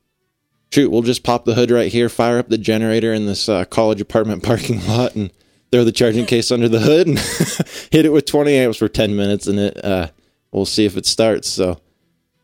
[0.72, 3.66] shoot, we'll just pop the hood right here, fire up the generator in this uh,
[3.66, 5.32] college apartment parking lot, and
[5.72, 7.20] throw the charging case under the hood and
[7.92, 10.08] hit it with 20 amps for 10 minutes, and it uh,
[10.52, 11.48] we'll see if it starts.
[11.48, 11.80] So,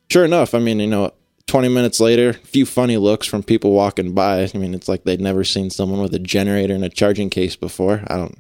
[0.10, 1.14] sure enough, I mean, you know,
[1.48, 4.44] 20 minutes later, a few funny looks from people walking by.
[4.44, 7.56] I mean, it's like they'd never seen someone with a generator and a charging case
[7.56, 8.04] before.
[8.08, 8.38] I don't,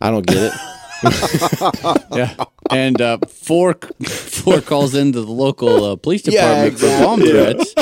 [0.00, 0.52] I don't get it.
[2.12, 2.34] Yeah,
[2.70, 3.74] and uh, four
[4.06, 7.74] four calls into the local uh, police Yeah, department for bomb threats.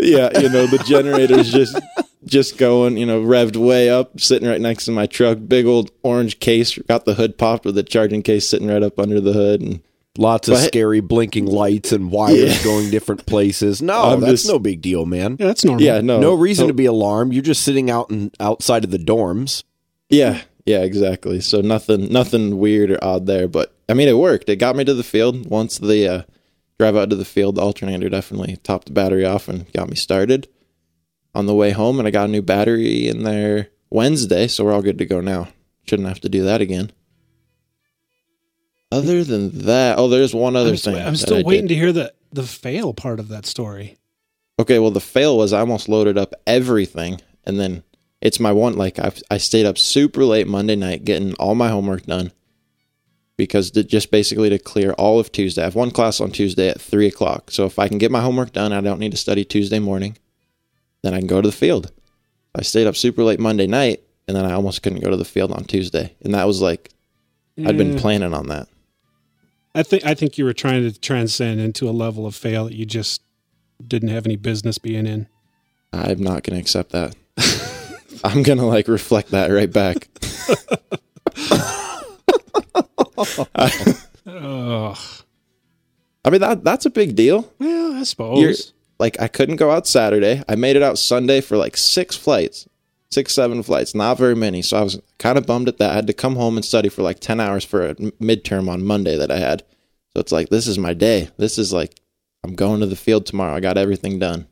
[0.00, 1.78] yeah, you know, the generator's just
[2.24, 5.38] just going, you know, revved way up, sitting right next to my truck.
[5.46, 8.98] Big old orange case, got the hood popped with the charging case sitting right up
[8.98, 9.80] under the hood, and
[10.20, 12.64] Lots of But- scary blinking lights and wires Yeah.
[12.64, 13.80] going different places.
[13.80, 15.36] No, I'm that's just- no big deal, man.
[15.38, 15.84] Yeah, that's normal.
[15.84, 17.32] yeah, no, no reason no- to be alarmed.
[17.32, 19.62] You're just sitting out and outside of the dorms.
[20.10, 21.40] Yeah, yeah, exactly.
[21.40, 23.48] So nothing, nothing weird or odd there.
[23.48, 24.50] But I mean, it worked.
[24.50, 25.46] It got me to the field.
[25.46, 26.22] Once the uh,
[26.78, 29.96] drive out to the field, the alternator definitely topped the battery off and got me
[29.96, 30.46] started.
[31.34, 34.72] On the way home, and I got a new battery in there Wednesday, so we're
[34.72, 35.48] all good to go now.
[35.86, 36.90] Shouldn't have to do that again.
[38.90, 40.96] Other than that, oh, there's one other I'm, thing.
[40.96, 43.98] I'm still waiting to hear the the fail part of that story.
[44.58, 47.84] Okay, well, the fail was I almost loaded up everything, and then
[48.20, 48.74] it's my one.
[48.74, 52.32] Like I, I stayed up super late Monday night getting all my homework done
[53.36, 55.62] because to, just basically to clear all of Tuesday.
[55.62, 58.20] I have one class on Tuesday at three o'clock, so if I can get my
[58.20, 60.18] homework done, I don't need to study Tuesday morning.
[61.02, 61.92] Then I can go to the field.
[62.54, 65.24] I stayed up super late Monday night, and then I almost couldn't go to the
[65.24, 66.90] field on Tuesday, and that was like
[67.64, 68.00] I'd been mm.
[68.00, 68.68] planning on that.
[69.74, 72.74] I think I think you were trying to transcend into a level of fail that
[72.74, 73.22] you just
[73.86, 75.28] didn't have any business being in.
[75.92, 77.14] I'm not going to accept that.
[78.24, 80.08] I'm going to like reflect that right back.
[84.26, 84.98] Ugh.
[86.24, 87.50] I mean that that's a big deal.
[87.58, 88.38] Well, I suppose.
[88.38, 88.54] You're,
[88.98, 90.42] like I couldn't go out Saturday.
[90.48, 92.68] I made it out Sunday for like six flights,
[93.10, 94.60] six seven flights, not very many.
[94.60, 95.92] So I was kind of bummed at that.
[95.92, 98.84] I had to come home and study for like ten hours for a midterm on
[98.84, 99.62] Monday that I had.
[100.14, 101.30] So it's like this is my day.
[101.36, 101.94] This is like
[102.44, 103.54] I'm going to the field tomorrow.
[103.54, 104.48] I got everything done.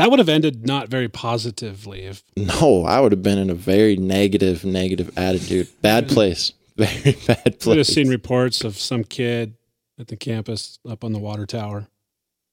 [0.00, 3.54] That would have ended not very positively if No, I would have been in a
[3.54, 5.68] very negative, negative attitude.
[5.82, 6.52] Bad place.
[6.76, 7.66] Very bad place.
[7.66, 9.52] would have seen reports of some kid
[9.98, 11.88] at the campus up on the water tower.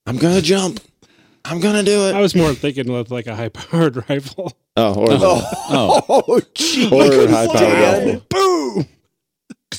[0.05, 0.81] I'm gonna jump.
[1.45, 2.13] I'm gonna do it.
[2.15, 4.51] I was more thinking with like a high powered rifle.
[4.75, 6.23] Oh, or Oh, oh.
[6.27, 6.87] oh, gee.
[6.91, 8.25] or high powered rifle.
[8.29, 8.87] Boom.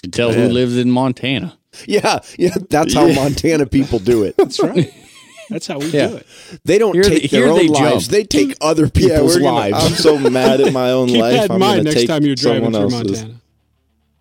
[0.02, 1.58] you tell who lives in Montana.
[1.86, 2.54] Yeah, yeah.
[2.70, 4.36] That's how Montana people do it.
[4.38, 4.90] That's right.
[5.50, 6.08] That's how we Yeah.
[6.08, 6.26] do it.
[6.64, 8.12] They don't Here they- take their own they lives; jump.
[8.12, 9.84] they take other people's we're gonna- lives.
[9.84, 11.32] I'm so mad at my own Keep life.
[11.34, 13.22] that in I'm mind gonna next take time you're driving through else's.
[13.24, 13.40] Montana.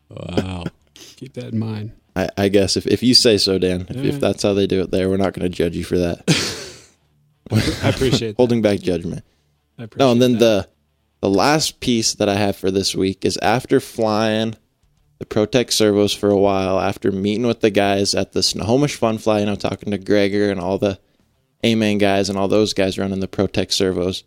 [0.10, 0.64] Wow.
[0.96, 1.92] Keep that in mind.
[2.16, 4.04] I, I guess if, if you say so, Dan, if, Yeah.
[4.04, 6.24] if that's how they do it there, we're not going to judge you for that.
[7.52, 8.38] I appreciate that.
[8.38, 9.24] Holding back judgment.
[9.78, 10.40] I appreciate No, and then that.
[10.40, 10.68] the
[11.20, 14.56] the last piece that I have for this week is after flying
[15.18, 19.18] the ProTek servos for a while, after meeting with the guys at the Snohomish Fun
[19.18, 21.00] Fly, you know, talking to Gregor and all the
[21.64, 24.24] A-Main guys and all those guys running the ProTek servos,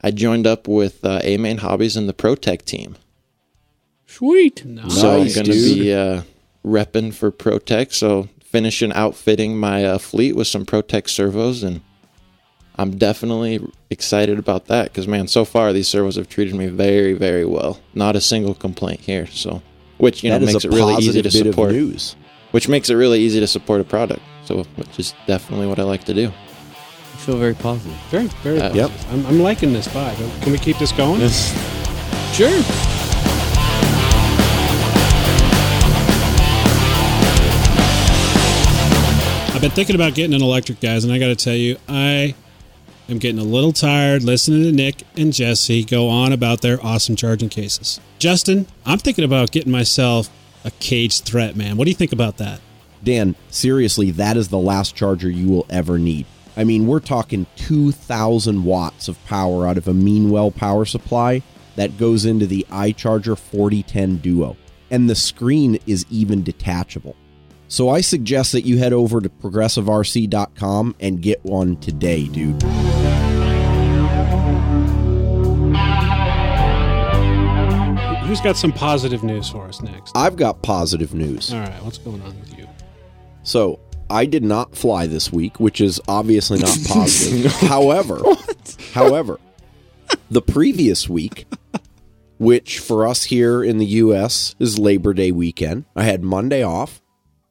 [0.00, 2.96] I joined up with uh, A-Main Hobbies and the ProTek team.
[4.06, 4.64] Sweet.
[4.64, 4.88] No.
[4.88, 6.22] So I'm going to be uh,
[6.64, 7.92] repping for ProTek.
[7.92, 11.82] So finishing outfitting my uh, fleet with some ProTek servos, and
[12.76, 17.12] I'm definitely excited about that because man, so far these servos have treated me very,
[17.14, 17.80] very well.
[17.94, 19.26] Not a single complaint here.
[19.26, 19.62] So,
[19.98, 21.72] which you That know makes it really easy to support.
[21.72, 22.16] news.
[22.52, 24.22] Which makes it really easy to support a product.
[24.44, 26.32] So, which is definitely what I like to do.
[27.16, 27.96] You feel very positive.
[28.10, 28.60] Very, very.
[28.60, 28.90] Uh, Yep.
[29.10, 30.42] I'm, I'm liking this vibe.
[30.42, 31.20] Can we keep this going?
[31.22, 31.50] Yes.
[32.36, 32.62] Sure.
[39.54, 42.34] I've been thinking about getting an electric, guys, and I got to tell you, I
[43.08, 47.16] am getting a little tired listening to Nick and Jesse go on about their awesome
[47.16, 47.98] charging cases.
[48.18, 50.28] Justin, I'm thinking about getting myself
[50.66, 51.78] a cage threat, man.
[51.78, 52.60] What do you think about that?
[53.02, 56.26] Dan, seriously, that is the last charger you will ever need.
[56.58, 61.42] I mean, we're talking 2,000 watts of power out of a Meanwell power supply
[61.76, 64.56] that goes into the iCharger 4010 Duo.
[64.90, 67.14] And the screen is even detachable.
[67.68, 72.62] So I suggest that you head over to progressiverc.com and get one today, dude.
[78.22, 80.16] Who's got some positive news for us next?
[80.16, 81.52] I've got positive news.
[81.52, 82.66] All right, what's going on with you?
[83.42, 87.52] So I did not fly this week, which is obviously not positive.
[87.52, 88.20] however,
[88.92, 89.40] however,
[90.30, 91.46] the previous week,
[92.38, 94.54] which for us here in the U.S.
[94.58, 97.02] is Labor Day weekend, I had Monday off.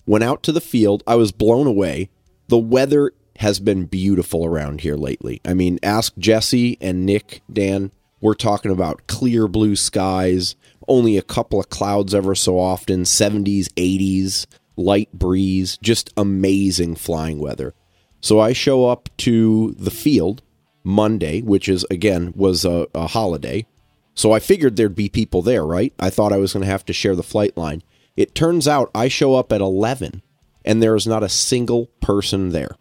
[0.05, 1.03] Went out to the field.
[1.07, 2.09] I was blown away.
[2.47, 5.41] The weather has been beautiful around here lately.
[5.43, 7.91] I mean, ask Jesse and Nick, Dan.
[8.21, 10.55] We're talking about clear blue skies,
[10.87, 17.39] only a couple of clouds ever so often, 70s, 80s, light breeze, just amazing flying
[17.39, 17.73] weather.
[18.21, 20.41] So I show up to the field
[20.83, 23.65] Monday, which is again was a, a holiday.
[24.13, 25.93] So I figured there'd be people there, right?
[25.99, 27.83] I thought I was going to have to share the flight line.
[28.15, 30.21] It turns out I show up at 11
[30.63, 32.75] and there is not a single person there.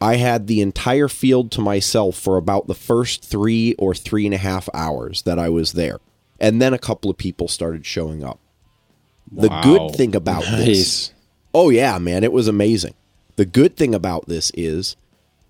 [0.00, 4.34] I had the entire field to myself for about the first three or three and
[4.34, 6.00] a half hours that I was there.
[6.40, 8.40] And then a couple of people started showing up.
[9.30, 9.62] The Wow.
[9.62, 11.12] good thing about this
[11.54, 12.94] Oh yeah, man, it was amazing.
[13.36, 14.96] The good thing about this is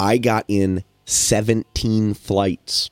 [0.01, 2.91] I got in 17 flights.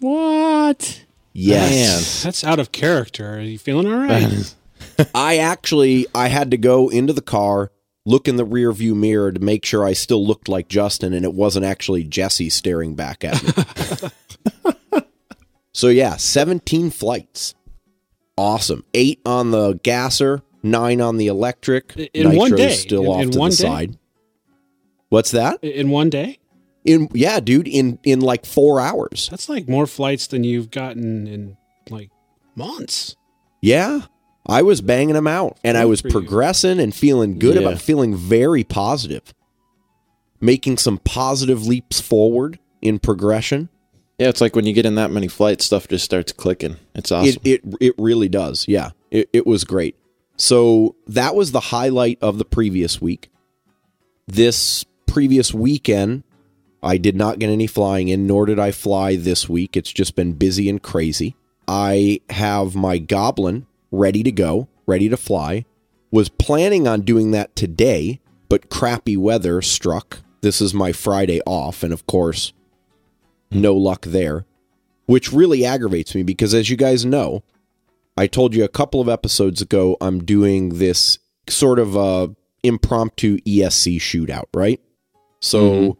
[0.00, 1.04] What?
[1.32, 2.22] Yes.
[2.22, 3.36] That's out of character.
[3.36, 4.54] Are you feeling all right?
[5.14, 7.70] I actually I had to go into the car,
[8.04, 11.24] look in the rear view mirror to make sure I still looked like Justin and
[11.24, 15.02] it wasn't actually Jesse staring back at me.
[15.72, 17.54] so yeah, 17 flights.
[18.38, 18.84] Awesome.
[18.94, 21.94] 8 on the gasser, 9 on the electric.
[22.14, 22.72] In one day.
[22.74, 23.62] still In- off in to one the day?
[23.64, 23.98] side.
[25.08, 25.62] What's that?
[25.64, 26.38] In one day?
[26.84, 29.28] In yeah, dude, in in like 4 hours.
[29.30, 31.56] That's like more flights than you've gotten in
[31.90, 32.10] like
[32.54, 33.16] months.
[33.60, 34.02] Yeah.
[34.46, 37.62] I was banging them out and I was progressing and feeling good Yeah.
[37.62, 39.34] about feeling very positive.
[40.40, 43.68] Making some positive leaps forward in progression.
[44.18, 46.76] Yeah, it's like when you get in that many flights, stuff just starts clicking.
[46.94, 47.40] It's awesome.
[47.44, 48.66] It it it really does.
[48.66, 48.90] Yeah.
[49.10, 49.96] It it was great.
[50.36, 53.30] So that was the highlight of the previous week.
[54.26, 56.24] This previous weekend
[56.82, 59.76] I did not get any flying in, nor did I fly this week.
[59.76, 61.36] It's just been busy and crazy.
[61.66, 65.64] I have my Goblin ready to go, ready to fly.
[66.10, 70.20] Was planning on doing that today, but crappy weather struck.
[70.40, 72.52] This is my Friday off, and of course,
[73.50, 74.44] no luck there,
[75.06, 77.42] which really aggravates me because, as you guys know,
[78.16, 82.28] I told you a couple of episodes ago, I'm doing this sort of uh,
[82.62, 84.80] impromptu ESC shootout, right?
[85.40, 85.98] So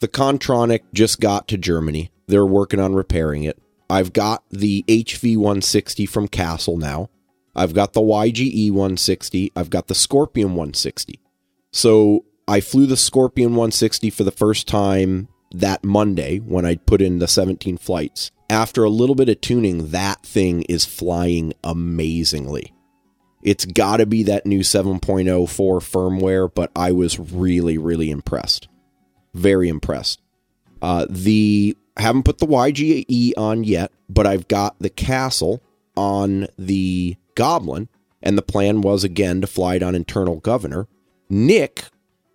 [0.00, 2.10] the Kontronik just got to Germany.
[2.26, 3.60] They're working on repairing it.
[3.88, 7.10] I've got the HV 160 from Castle now.
[7.54, 9.52] I've got the YGE 160.
[9.54, 11.20] I've got the Scorpion 160.
[11.70, 15.28] So I flew the Scorpion 160 for the first time
[15.60, 18.30] that Monday when I put in the 17 flights.
[18.50, 22.74] After a little bit of tuning, that thing is flying amazingly.
[23.42, 25.00] It's got to be that new 7.04
[25.50, 28.68] firmware, but I was really, really impressed.
[29.34, 30.20] Very impressed.
[30.80, 35.62] Uh, the haven't put the YGE on yet, but I've got the Castle
[35.96, 37.88] on the Goblin,
[38.22, 40.88] and the plan was again to fly it on internal governor.
[41.28, 41.84] Nick,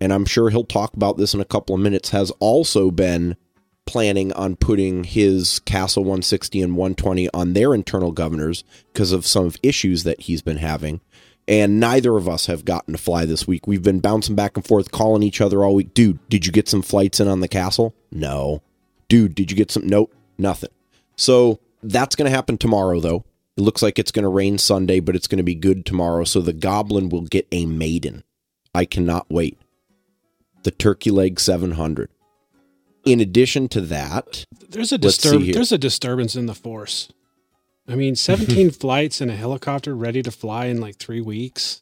[0.00, 3.36] and I'm sure he'll talk about this in a couple of minutes, has also been
[3.86, 9.52] planning on putting his Castle 160 and 120 on their internal governors because of some
[9.62, 11.00] issues that he's been having.
[11.48, 13.66] And neither of us have gotten to fly this week.
[13.66, 15.94] We've been bouncing back and forth, calling each other all week.
[15.94, 17.94] Dude, did you get some flights in on the castle?
[18.12, 18.62] No.
[19.08, 19.88] Dude, did you get some?
[19.88, 20.70] Nope, nothing.
[21.16, 23.24] So that's going to happen tomorrow, though.
[23.56, 26.22] It looks like it's going to rain Sunday, but it's going to be good tomorrow.
[26.22, 28.22] So the Goblin will get a maiden.
[28.72, 29.58] I cannot wait.
[30.62, 32.10] The Turkey Leg 700.
[33.04, 35.42] In addition to that, There's a Let's see disturb.
[35.42, 35.54] here.
[35.54, 37.10] There's a disturbance in the force.
[37.88, 41.80] I mean, 17 flights and a helicopter ready to fly in like three weeks.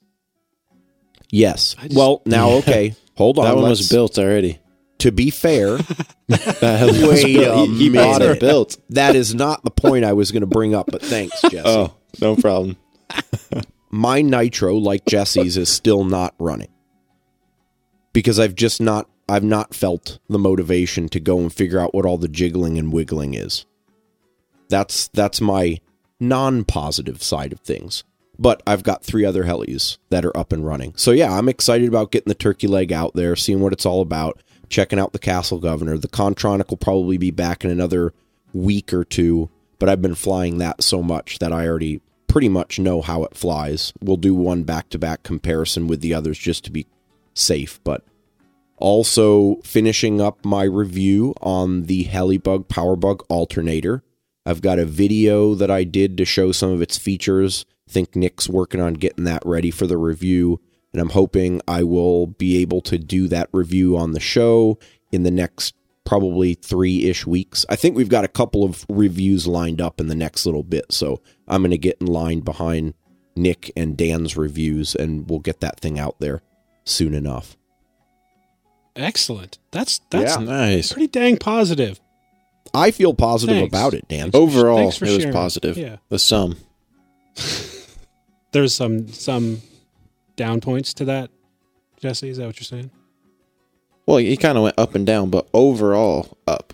[1.31, 1.75] yes.
[1.75, 3.45] Just- well, now okay, hold on.
[3.47, 4.59] that one was built already.
[4.99, 5.77] To be fair,
[6.29, 8.77] That heli Wait a He, he bought it built.
[8.91, 10.87] that is not the point I was going to bring up.
[10.91, 11.63] But thanks, Jesse.
[11.65, 12.77] Oh, no problem.
[13.91, 16.69] my nitro like jesse's is still not running
[18.13, 22.07] because i've just not i've not felt the motivation to go and figure out what
[22.07, 23.67] all the jiggling and wiggling is.
[24.69, 25.79] That's that's my
[26.21, 28.05] non-positive side of things.
[28.39, 30.95] But i've got three other helis that are up and running.
[30.97, 34.01] So yeah i'm excited about getting the turkey leg out there seeing what it's all
[34.01, 35.97] about checking out the castle governor.
[35.97, 38.13] The Kontronik will probably be back in another
[38.53, 42.79] week or two but i've been flying that so much that i already pretty much
[42.79, 43.93] know how it flies.
[44.01, 46.87] We'll do one back to back comparison with the others just to be
[47.39, 48.05] safe, but
[48.79, 54.03] also finishing up my review on the Helibug Powerbug alternator.
[54.47, 57.67] I've got a video that I did to show some of its features.
[57.89, 60.61] I think Nick's working on getting that ready for the review,
[60.93, 64.79] and I'm hoping I will be able to do that review on the show
[65.13, 65.75] in the next
[66.05, 67.67] probably three ish weeks.
[67.69, 70.93] I think we've got a couple of reviews lined up in the next little bit,
[70.93, 72.95] so I'm going to get in line behind
[73.37, 76.43] Nick and Dan's reviews, and we'll get that thing out there
[76.89, 77.57] soon enough.
[78.97, 79.59] Excellent.
[79.71, 80.45] That's that's Yeah.
[80.45, 80.93] Nice.
[80.93, 82.01] pretty dang positive.
[82.75, 83.71] I feel positive Thanks.
[83.73, 84.31] about it, Dan.
[84.35, 85.33] Overall, Thanks for it was sharing.
[85.33, 85.77] positive.
[85.79, 85.97] Yeah.
[86.09, 86.57] The sum.
[88.53, 89.61] There's some some
[90.37, 91.31] down points to that.
[92.01, 92.91] Jesse, is that what you're saying?
[94.07, 96.73] Well, he kind of went up and down, but overall up.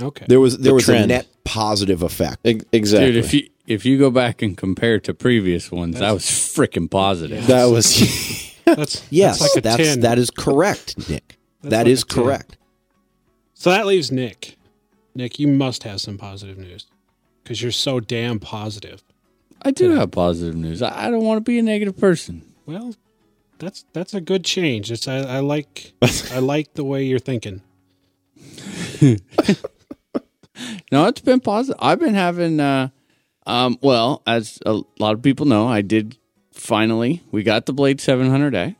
[0.00, 0.24] Okay.
[0.28, 2.46] There was there The was a net positive effect.
[2.46, 3.12] E- exactly.
[3.12, 6.90] Dude, if you if you go back and compare to previous ones, that was freaking
[6.90, 7.46] positive.
[7.48, 7.86] that was
[8.76, 10.00] That's Yes, that's like a that's 10.
[10.00, 11.38] that is correct, Nick.
[11.62, 12.56] That's That like is correct.
[13.54, 14.56] So that leaves Nick.
[15.14, 16.86] Nick, you must have some positive news
[17.42, 19.02] because you're so damn positive.
[19.62, 20.82] I do have positive news.
[20.82, 22.42] I, I don't want to be a negative person.
[22.66, 22.94] Well,
[23.58, 24.90] that's that's a good change.
[24.90, 25.92] It's I, I like
[26.32, 27.62] I like the way you're thinking.
[30.90, 31.78] No, it's been positive.
[31.82, 32.88] I've been having, uh,
[33.46, 36.16] um, well, as a lot of people know, I did
[36.56, 37.22] finally.
[37.30, 38.76] We got the Blade 700X.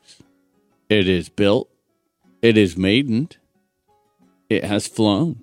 [0.88, 1.68] It is built.
[2.42, 3.36] It is maidened.
[4.48, 5.42] It has flown,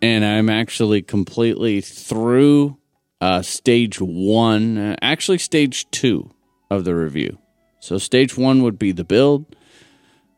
[0.00, 2.78] and I'm actually completely through
[3.20, 4.78] uh, stage one.
[4.78, 6.30] Uh, actually, stage two
[6.70, 7.38] of the review.
[7.80, 9.56] So stage one would be the build.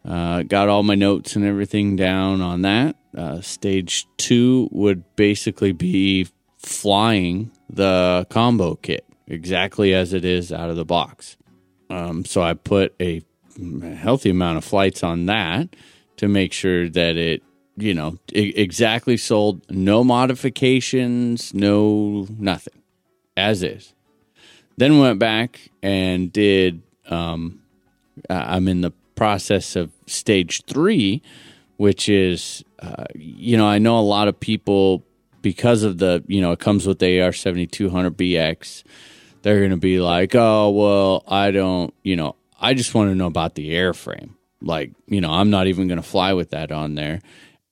[0.02, 2.96] Uh, got all my notes and everything down on that.
[3.16, 10.70] Uh, stage two would basically be flying the combo kit exactly as it is out
[10.70, 11.36] of the box.
[11.90, 13.22] Um, so I put a
[13.96, 15.74] healthy amount of flights on that
[16.16, 17.42] to make sure that it,
[17.76, 22.82] you know, exactly sold, no modifications, no nothing,
[23.36, 23.94] as is.
[24.76, 26.82] Then went back and did.
[27.08, 27.60] Um,
[28.30, 31.22] I'm in the process of stage three,
[31.76, 35.04] which is, uh, you know, I know a lot of people
[35.42, 38.82] because of the, you know, it comes with the AR 7200 BX.
[39.44, 43.14] They're going to be like, oh, well, I don't, you know, I just want to
[43.14, 44.30] know about the airframe.
[44.62, 47.20] Like, you know, I'm not even going to fly with that on there.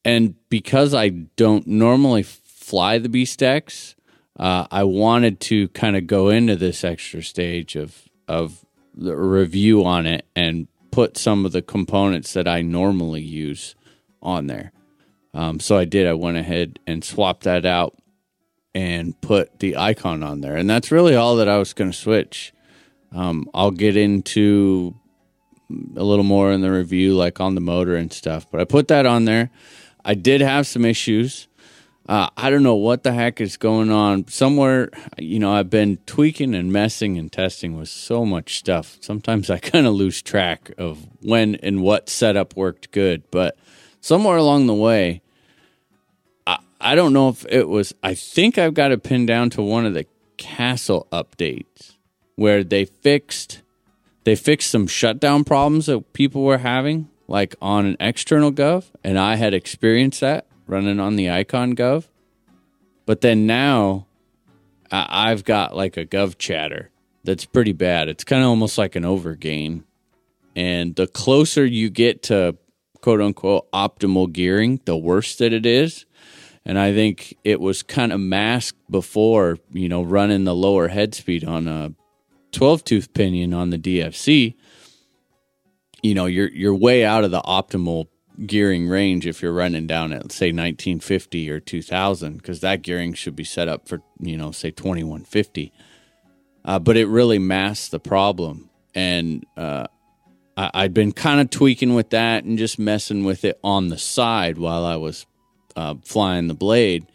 [0.05, 3.95] And because I don't normally fly the BeastX,
[4.39, 9.83] uh, I wanted to kind of go into this extra stage of of the review
[9.83, 13.75] on it and put some of the components that I normally use
[14.20, 14.73] on there.
[15.33, 16.07] Um, so I did.
[16.07, 17.95] I went ahead and swapped that out
[18.75, 21.97] and put the iKON on there, and that's really all that I was going to
[21.97, 22.53] switch.
[23.12, 24.95] Um, I'll get into
[25.97, 28.47] a little more in the review, like on the motor and stuff.
[28.51, 29.51] But I put that on there.
[30.05, 31.49] I did have some issues.
[32.09, 34.27] Uh, I don't know what the heck is going on.
[34.27, 38.99] Somewhere, you know, I've been tweaking and messing and testing with so much stuff.
[39.01, 43.23] Sometimes I kind of lose track of when and what setup worked good.
[43.31, 43.57] But
[44.01, 45.23] somewhere along the way,
[46.83, 49.87] I, don't know if it was, I think I've got it pinned down to one
[49.87, 50.07] of the
[50.37, 51.97] castle updates
[52.37, 53.62] where they fixed
[54.24, 59.18] they fixed some shutdown problems that people were having, like on an external gov, and
[59.18, 62.07] I had experienced that running on the iKON gov.
[63.05, 64.07] But then now
[64.91, 66.91] I've got like a gov chatter
[67.24, 68.09] that's pretty bad.
[68.09, 69.83] It's kind of almost like an overgain.
[70.55, 72.57] And the closer you get to
[73.01, 76.07] quote unquote optimal gearing, the worse that it is.
[76.64, 81.14] And I think it was kind of masked before, you know, running the lower head
[81.14, 81.92] speed on a
[82.52, 84.54] 12 tooth pinion on the DFC.
[86.02, 88.06] You know, you're you're way out of the optimal
[88.46, 93.36] gearing range if you're running down at say 1950 or 2000 because that gearing should
[93.36, 95.72] be set up for you know say 2150
[96.64, 99.86] uh, but it really masks the problem and uh,
[100.56, 103.98] I, i'd been kind of tweaking with that and just messing with it on the
[103.98, 105.26] side while i was
[105.77, 107.07] uh, flying the blade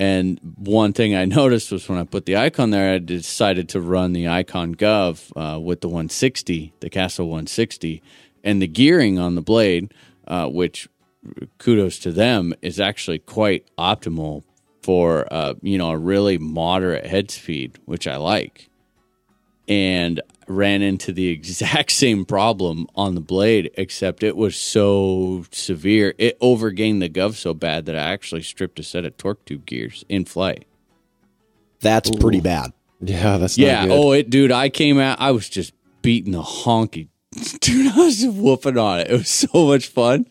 [0.00, 3.80] and one thing I noticed was when I put the iKON there, I decided to
[3.82, 8.02] run the iKON Gov uh, with the 160, the Castle 160,
[8.42, 9.92] and the gearing on the blade
[10.26, 10.88] uh, which
[11.58, 14.44] kudos to them is actually quite optimal
[14.82, 18.70] for uh, you know a really moderate head speed, which I like.
[19.68, 26.14] And ran into the exact same problem on the blade, except it was so severe.
[26.18, 29.66] It overgained the gov so bad that I actually stripped a set of torque tube
[29.66, 30.66] gears in flight.
[31.80, 32.72] That's pretty bad.
[33.00, 33.80] Yeah, that's Yeah.
[33.80, 33.98] Not good.
[33.98, 34.52] Oh, it, dude.
[34.52, 35.18] I came out.
[35.20, 35.72] I was just
[36.02, 37.08] beating the honky.
[37.60, 39.10] Dude, I was just whooping on it.
[39.10, 40.26] It was so much fun,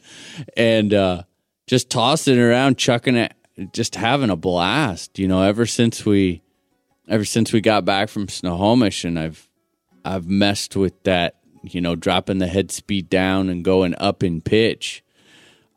[0.58, 1.24] and uh,
[1.66, 3.34] just tossing it around, chucking it,
[3.72, 5.18] just having a blast.
[5.18, 6.42] You know, ever since we,
[7.08, 9.49] ever since we got back from Snohomish, and I've,
[10.06, 11.36] I've messed with that.
[11.62, 15.04] You know, dropping the head speed down and going up in pitch.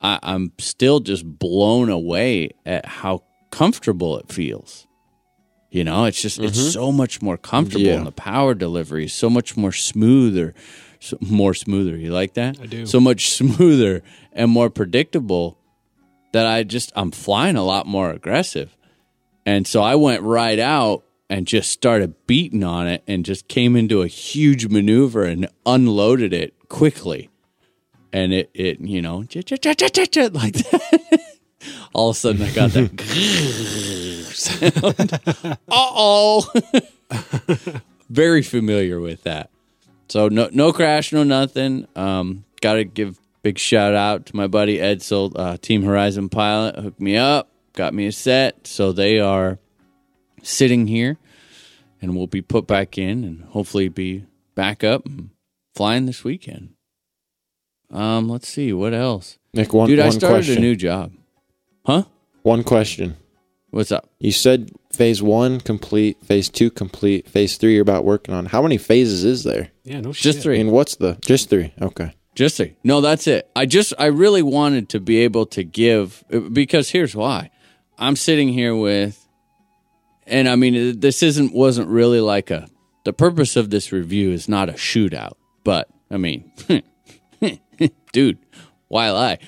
[0.01, 4.87] I, I'm still just blown away at how comfortable it feels.
[5.71, 6.69] You know, it's just it's mm-hmm.
[6.69, 7.95] so much more comfortable, Yeah.
[7.95, 10.55] and the power delivery is so much more smoother,
[11.01, 11.97] so, more smoother.
[11.97, 12.61] You like that?
[12.61, 12.85] I do.
[12.85, 14.03] So much smoother
[14.33, 15.59] and more predictable
[16.33, 18.77] that I just I'm flying a lot more aggressive,
[19.47, 23.75] and so I went right out and just started beating on it, and just came
[23.75, 27.31] into a huge maneuver and unloaded it quickly,
[28.13, 31.21] and it it you know like that.
[31.95, 33.01] All of a sudden, I got that
[34.35, 35.13] sound.
[35.45, 36.53] Uh oh.
[38.11, 39.49] Very familiar with that.
[40.09, 41.89] So no no crash, no nothing.
[41.97, 46.77] Um, got to give big shout out to my buddy Edsel, uh, Team Horizon pilot,
[46.77, 48.67] hooked me up, got me a set.
[48.67, 49.59] So they are
[50.43, 51.17] sitting here,
[52.03, 55.31] and we'll be put back in, and hopefully be back up and
[55.75, 56.75] flying this weekend.
[57.91, 60.01] Um, let's see what else, Nick, one, dude.
[60.01, 60.59] I started question.
[60.59, 61.13] a new job,
[61.87, 62.03] huh?
[62.43, 63.17] one question.
[63.71, 64.11] What's up?
[64.19, 68.45] You said phase one complete, phase two complete, phase three you're about working on.
[68.45, 69.71] How many phases is there?
[69.83, 70.23] Yeah, no shit.
[70.23, 70.61] Just three.
[70.61, 71.73] And what's the just three?
[71.81, 72.15] Okay.
[72.35, 72.77] Just three.
[72.85, 73.51] No, that's it.
[73.57, 76.23] I just, I really wanted to be able to give,
[76.53, 77.51] because here's why.
[77.99, 79.22] I'm sitting here with,
[80.27, 82.69] and I mean, this isn't, wasn't really like a,
[83.05, 85.33] the purpose of this review is not a shootout,
[85.65, 86.53] but I mean,
[88.13, 88.39] dude,
[88.89, 89.39] why lie?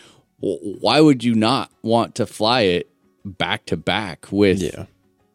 [0.40, 2.90] Why would you not want to fly it
[3.24, 4.86] back to back with, Yeah.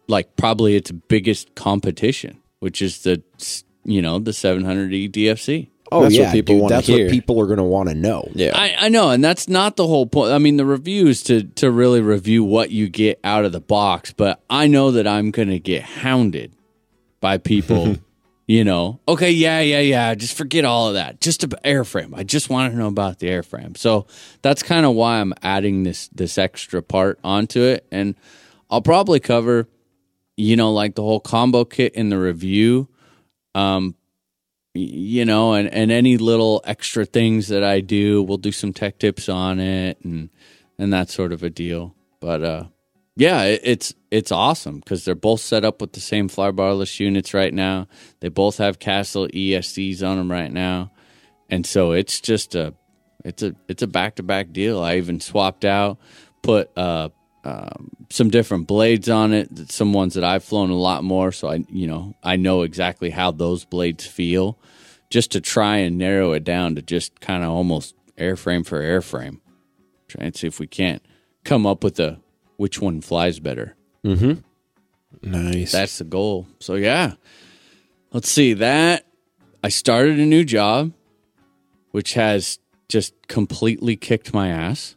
[0.08, 3.24] like, probably its biggest competition, which is the,
[3.84, 5.70] you know, the 700E DFC?
[5.92, 7.06] Oh That's what yeah, people dude, That's hear.
[7.06, 8.30] what people are going to want to know.
[8.34, 8.52] Yeah.
[8.56, 10.32] I, I know, and that's not the whole point.
[10.32, 13.60] I mean, the review is to to really review what you get out of the
[13.60, 16.54] box, but I know that I'm going to get hounded
[17.22, 17.98] by people.
[18.48, 20.16] you know, okay, yeah, yeah, yeah.
[20.16, 21.22] Just forget all of that.
[21.22, 22.16] Just about airframe.
[22.16, 23.76] I just want to know about the airframe.
[23.78, 24.06] So
[24.42, 28.16] that's kind of why I'm adding this this extra part onto it, and
[28.70, 29.68] I'll probably cover,
[30.38, 32.88] you know, like the whole combo kit in the review.
[33.56, 33.99] Um, y-
[34.74, 39.00] you know, and, and any little extra things that I do, we'll do some tech
[39.00, 40.30] tips on it and
[40.78, 41.96] and that sort of a deal.
[42.20, 42.64] But uh,
[43.16, 47.34] yeah, it, it's it's awesome because they're both set up with the same flybarless units
[47.34, 47.88] right now.
[48.20, 50.92] They both have Castle ESCs on them right now,
[51.50, 52.74] and so it's just a
[53.26, 54.82] it's a it's a back to back deal.
[54.82, 55.98] I even swapped out,
[56.42, 57.10] put uh,
[57.50, 59.72] um, some different blades on it.
[59.72, 63.10] Some ones that I've flown a lot more, so I you know I know exactly
[63.10, 64.58] how those blades feel,
[65.10, 69.40] just to try and narrow it down to just kind of almost airframe for airframe.
[70.08, 71.04] Try and see if we can't
[71.44, 72.20] come up with a
[72.58, 73.76] which one flies better.
[74.04, 74.42] Mm-hmm.
[75.24, 75.72] nice.
[75.72, 76.48] That's the goal.
[76.60, 77.14] So yeah,
[78.12, 79.06] let's see that.
[79.64, 80.94] I started a new job,
[81.92, 84.96] which has just completely kicked my ass.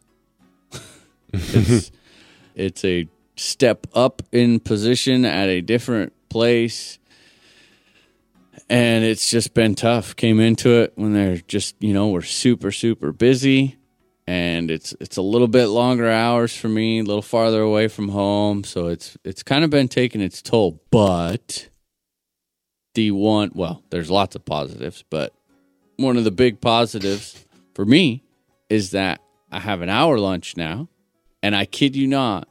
[1.32, 1.90] it's,
[2.54, 6.98] it's a step up in position at a different place.
[8.68, 10.16] And it's just been tough.
[10.16, 13.76] Came into it when they're just, you know, we're super, super busy.
[14.26, 18.08] And it's it's a little bit longer hours for me, a little farther away from
[18.08, 18.62] home.
[18.64, 20.80] So it's it's kind of been taking its toll.
[20.90, 21.68] But
[22.94, 25.34] the one well, there's lots of positives, but
[25.96, 27.44] one of the big positives
[27.74, 28.22] for me
[28.70, 30.88] is that I have an hour lunch now,
[31.42, 32.48] and I kid you not,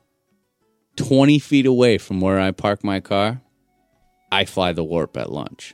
[0.98, 3.42] 20 feet away from where I park my car,
[4.32, 5.74] I fly the warp at lunch.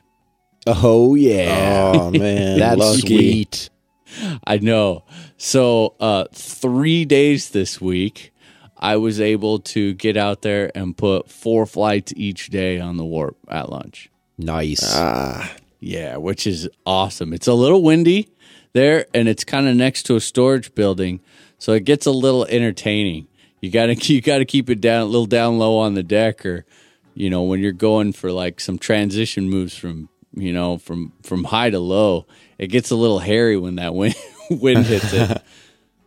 [0.66, 3.00] Oh yeah, Oh man, that's lucky.
[3.00, 3.70] sweet.
[4.46, 5.04] I know.
[5.36, 8.32] So, uh, three days this week,
[8.76, 13.04] I was able to get out there and put four flights each day on the
[13.04, 14.08] warp at lunch.
[14.38, 14.80] Nice.
[14.84, 17.32] Ah, Yeah, which is awesome.
[17.34, 18.28] It's a little windy
[18.72, 21.20] there, and it's kind of next to a storage building,
[21.58, 23.26] so it gets a little entertaining.
[23.60, 26.64] You gotta you gotta keep it down a little down low on the deck, or
[27.14, 31.44] you know when you're going for like some transition moves from you know from from
[31.44, 32.26] high to low,
[32.58, 34.14] it gets a little hairy when that wind
[34.50, 35.42] wind hits it.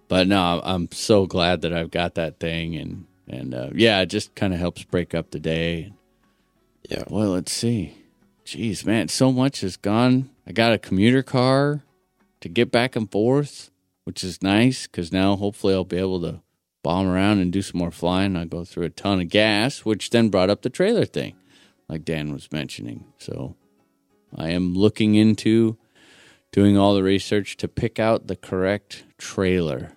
[0.08, 4.08] But no, I'm so glad that I've got that thing, and and uh, yeah, it
[4.08, 5.94] just kind of helps break up the day.
[6.90, 7.04] yeah.
[7.08, 7.96] Well, let's see.
[8.46, 10.30] Jeez, man, so much has gone.
[10.46, 11.84] I got a commuter car
[12.42, 13.71] to get back and forth,
[14.04, 16.42] which is nice because now hopefully I'll be able to
[16.84, 18.36] bomb around and do some more flying.
[18.36, 21.36] I'll go through a ton of gas, which then brought up the trailer thing,
[21.88, 23.06] like Dan was mentioning.
[23.20, 23.56] So
[24.36, 25.78] I am looking into
[26.52, 29.92] doing all the research to pick out the correct trailer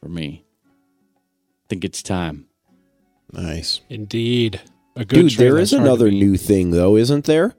[0.00, 0.44] for me.
[0.66, 2.46] I think it's time.
[3.32, 3.80] Nice.
[3.88, 4.60] Indeed.
[4.94, 7.54] A good Dude, there trailer is another new thing though, isn't there?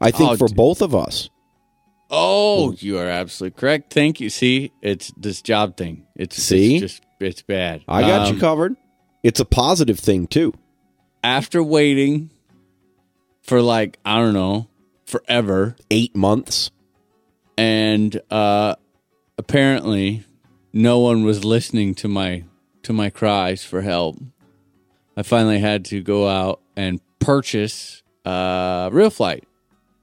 [0.00, 0.56] I think Oh, for dude.
[0.56, 1.30] both of us.
[2.16, 3.92] Oh, you are absolutely correct.
[3.92, 4.30] Thank you.
[4.30, 6.06] See, it's this job thing.
[6.14, 6.76] It's See?
[6.76, 7.82] it's just it's bad.
[7.88, 8.76] I got Um, you covered.
[9.24, 10.52] It's a positive thing too.
[11.24, 12.30] After waiting
[13.42, 14.68] for like I don't know
[15.06, 16.70] forever, Eight months.
[17.58, 18.74] and uh,
[19.38, 20.24] apparently
[20.72, 22.44] no one was listening to my
[22.84, 24.18] to my cries for help.
[25.16, 29.42] I finally had to go out and purchase uh, RealFlight.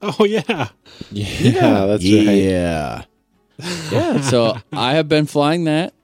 [0.18, 0.68] Oh yeah.
[1.12, 2.26] Yeah, that's right.
[2.42, 3.04] yeah.
[3.92, 5.94] Yeah, so I have been flying that.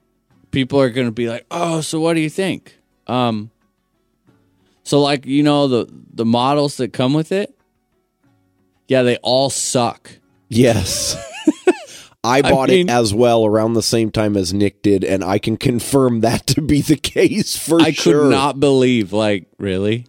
[0.51, 2.77] People are going to be like, "Oh, so what do you think?"
[3.07, 3.51] Um
[4.83, 7.53] So like, you know the the models that come with it?
[8.87, 10.11] Yeah, they all suck.
[10.47, 11.15] Yes.
[12.23, 15.39] I bought mean- it as well around the same time as Nick did, and I
[15.39, 18.23] can confirm that to be the case for I sure.
[18.23, 20.05] could not believe like, really?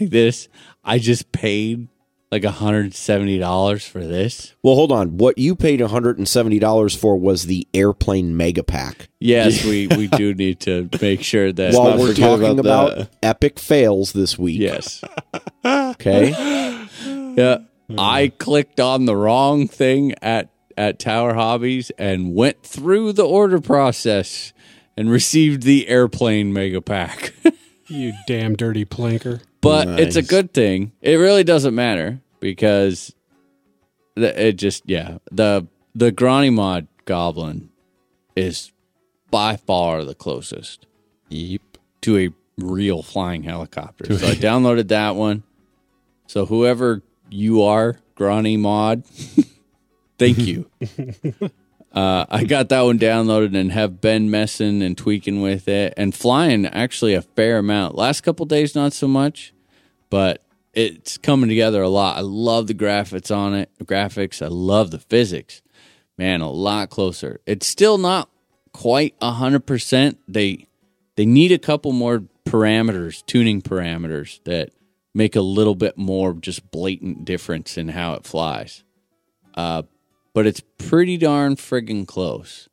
[0.00, 0.48] Like this?
[0.82, 1.88] I just paid
[2.34, 4.54] like $170 for this?
[4.62, 5.16] Well, hold on.
[5.18, 9.08] What you paid $170 for was the airplane mega pack.
[9.20, 13.58] Yes, we we do need to make sure that While we're talking about about, epic
[13.58, 14.60] fails this week.
[14.60, 15.02] yes.
[15.64, 16.30] Okay.
[17.36, 17.58] Yeah.
[17.98, 23.60] I clicked on the wrong thing at at Tower Hobbies and went through the order
[23.60, 24.52] process
[24.96, 27.32] and received the airplane mega pack.
[27.86, 29.42] You damn dirty planker.
[29.60, 30.92] but it's a good thing.
[31.02, 33.14] It really doesn't matter because
[34.16, 37.70] the, it just yeah, the the Granny Mod Goblin
[38.36, 38.70] is
[39.30, 40.86] by far the closest
[41.30, 41.62] Yep.
[42.02, 42.28] to a
[42.58, 44.18] real flying helicopter.
[44.18, 45.42] So I downloaded that one.
[46.26, 49.04] So whoever you are, Granny Mod,
[50.18, 50.68] thank you.
[51.94, 56.14] uh, I got that one downloaded and have been messing and tweaking with it and
[56.14, 57.94] flying actually a fair amount.
[57.94, 59.54] Last couple days, not so much,
[60.10, 60.44] but
[60.74, 62.16] it's coming together a lot.
[62.16, 64.42] I love the graphics on it, graphics.
[64.42, 65.62] I love the physics.
[66.16, 67.40] Man, a lot closer.
[67.46, 68.28] It's still not
[68.72, 70.18] quite hundred percent.
[70.28, 70.66] They
[71.16, 74.70] they need a couple more parameters, tuning parameters that
[75.14, 78.84] make a little bit more just blatant difference in how it flies.
[79.54, 79.82] Uh,
[80.32, 82.68] but it's pretty darn friggin' close.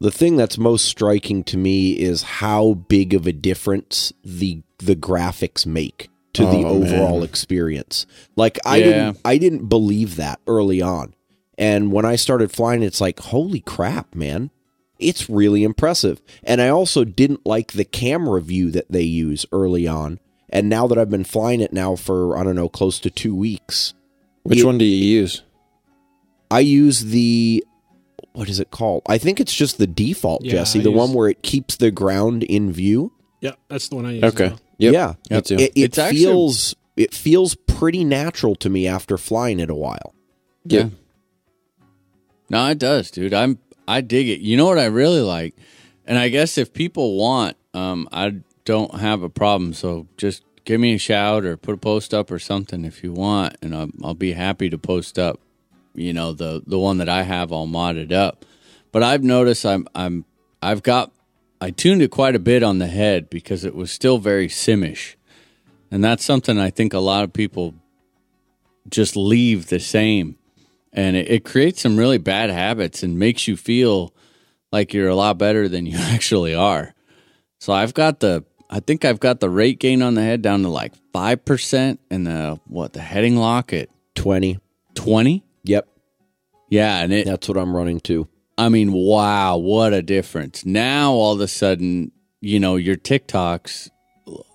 [0.00, 4.96] The thing that's most striking to me is how big of a difference the the
[4.96, 7.28] graphics make to the Oh, overall man.
[7.28, 8.06] experience.
[8.36, 8.84] Like I Yeah.
[8.86, 11.14] didn't I didn't believe that early on.
[11.58, 14.50] And when I started flying it's like holy crap, man.
[14.98, 16.22] It's really impressive.
[16.44, 20.20] And I also didn't like the camera view that they use early on.
[20.48, 23.34] And now that I've been flying it now for I don't know close to 2
[23.34, 23.94] weeks,
[24.44, 25.42] Which It- one do you use?
[26.50, 27.64] I use the
[28.32, 29.02] what is it called?
[29.06, 31.76] I think it's just the default, Yeah, Jesse, I the use- one where it keeps
[31.76, 33.12] the ground in view.
[33.42, 34.22] Yeah, that's the one I use.
[34.24, 34.48] as Okay.
[34.48, 34.60] well.
[34.82, 34.92] Yep.
[34.94, 35.54] Yeah, Me too.
[35.56, 39.74] it, it It's actually- feels it feels pretty natural to me after flying it a
[39.74, 40.14] while.
[40.64, 40.90] Yeah,
[42.50, 43.32] No, it does, dude.
[43.34, 43.58] I'm
[43.88, 44.40] I dig it.
[44.40, 45.54] You know what I really like,
[46.06, 49.72] and I guess if people want, um, I don't have a problem.
[49.72, 53.12] So just give me a shout or put a post up or something if you
[53.12, 55.40] want, and I'll, I'll be happy to post up.
[55.94, 58.44] You know the the one that I have all modded up.
[58.92, 60.24] But I've noticed I'm I'm
[60.62, 61.10] I've got
[61.62, 65.14] I tuned it quite a bit on the head because it was still very simish,
[65.90, 67.74] and that's something I think a lot of people
[68.88, 70.36] just leave the same
[70.92, 74.12] and it, it creates some really bad habits and makes you feel
[74.70, 76.94] like you're a lot better than you actually are.
[77.60, 80.62] So I've got the I think I've got the rate gain on the head down
[80.62, 84.58] to like five percent, and the what the heading lock at 20.
[84.94, 85.44] twenty.
[85.64, 85.88] Yep.
[86.70, 87.26] Yeah, and it.
[87.26, 88.26] That's what I'm running to.
[88.66, 90.64] I mean, wow, what a difference!
[90.64, 93.90] Now all of a sudden, you know, your tic-tocs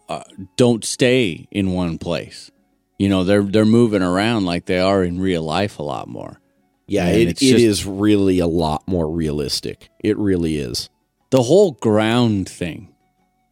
[0.09, 0.23] uh,
[0.55, 2.51] don't stay in one place.
[2.99, 6.39] You know, they're they're moving around like they are in real life a lot more.
[6.87, 9.89] Yeah, And it, it's it just- is really a lot more realistic.
[10.03, 10.89] It really is.
[11.31, 12.95] the whole ground thing.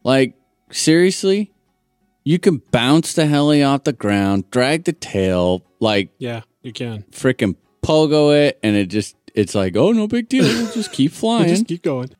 [0.02, 0.34] Like,
[0.70, 1.52] seriously?
[2.24, 7.04] You can bounce the heli off the ground, drag the tail, like Yeah, you can.
[7.12, 10.44] freaking pogo it, and it just, it's like, oh, no big deal.
[10.44, 11.48] We'll just keep flying.
[11.48, 12.10] Just keep going.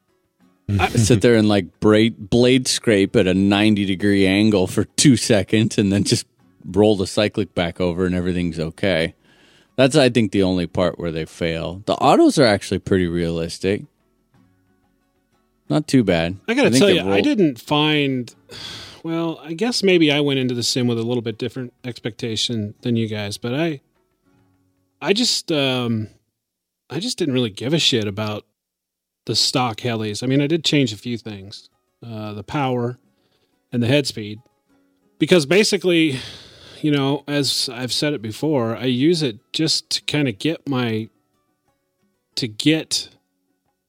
[0.68, 5.16] I sit there and like braid, blade scrape at a 90 degree angle for two
[5.16, 6.26] seconds and then just
[6.64, 9.14] roll the cyclic back over and everything's okay.
[9.76, 11.82] That's, I think, the only part where they fail.
[11.86, 13.84] The autos are actually pretty realistic.
[15.68, 16.36] Not too bad.
[16.48, 18.34] I gotta tell it you, I didn't find.
[19.02, 22.74] Well, I guess maybe I went into the sim with a little bit different expectation
[22.82, 23.80] than you guys, but I,
[25.00, 26.08] I just, um,
[26.88, 28.44] I just didn't really give a shit about
[29.24, 30.22] the stock helis.
[30.22, 31.68] I mean, I did change a few things,
[32.04, 32.98] uh, the power
[33.72, 34.38] and the head speed,
[35.18, 36.20] because basically,
[36.80, 40.68] you know, as I've said it before, I use it just to kind of get
[40.68, 41.08] my,
[42.36, 43.08] to get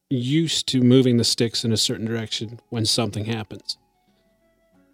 [0.10, 3.78] used to moving the sticks in a certain direction when something happens.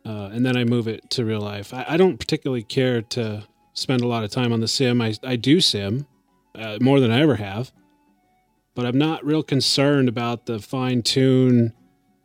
[0.06, 1.74] Uh, and then I move it to real life.
[1.74, 3.44] I, I don't particularly care to
[3.74, 5.02] spend a lot of time on the sim.
[5.02, 6.06] I, I do sim
[6.56, 7.72] uh, more than I ever have,
[8.76, 11.74] but I'm not real concerned about the fine tune,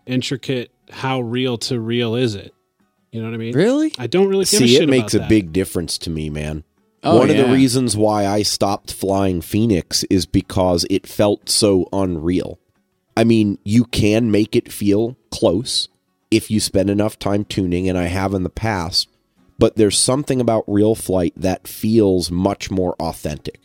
[0.06, 2.54] intricate, how real to real is it?
[3.12, 3.54] You know what I mean?
[3.54, 3.92] Really?
[3.98, 5.28] I don't really give a See, shit it makes about a that.
[5.28, 6.64] big difference to me, man.
[7.02, 11.88] Oh, One of the reasons why I stopped flying Phoenix is because it felt so
[11.92, 12.58] unreal.
[13.16, 15.88] I mean, you can make it feel close
[16.30, 19.08] if you spend enough time tuning, and I have in the past,
[19.58, 23.60] but there's something about RealFlight that feels much more authentic.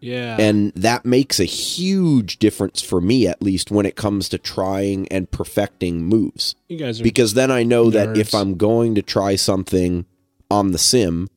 [0.00, 0.36] Yeah.
[0.38, 5.08] And that makes a huge difference for me, at least when it comes to trying
[5.08, 9.02] and perfecting moves you guys are because then I know that if I'm going to
[9.02, 10.06] try something
[10.50, 11.28] on the sim,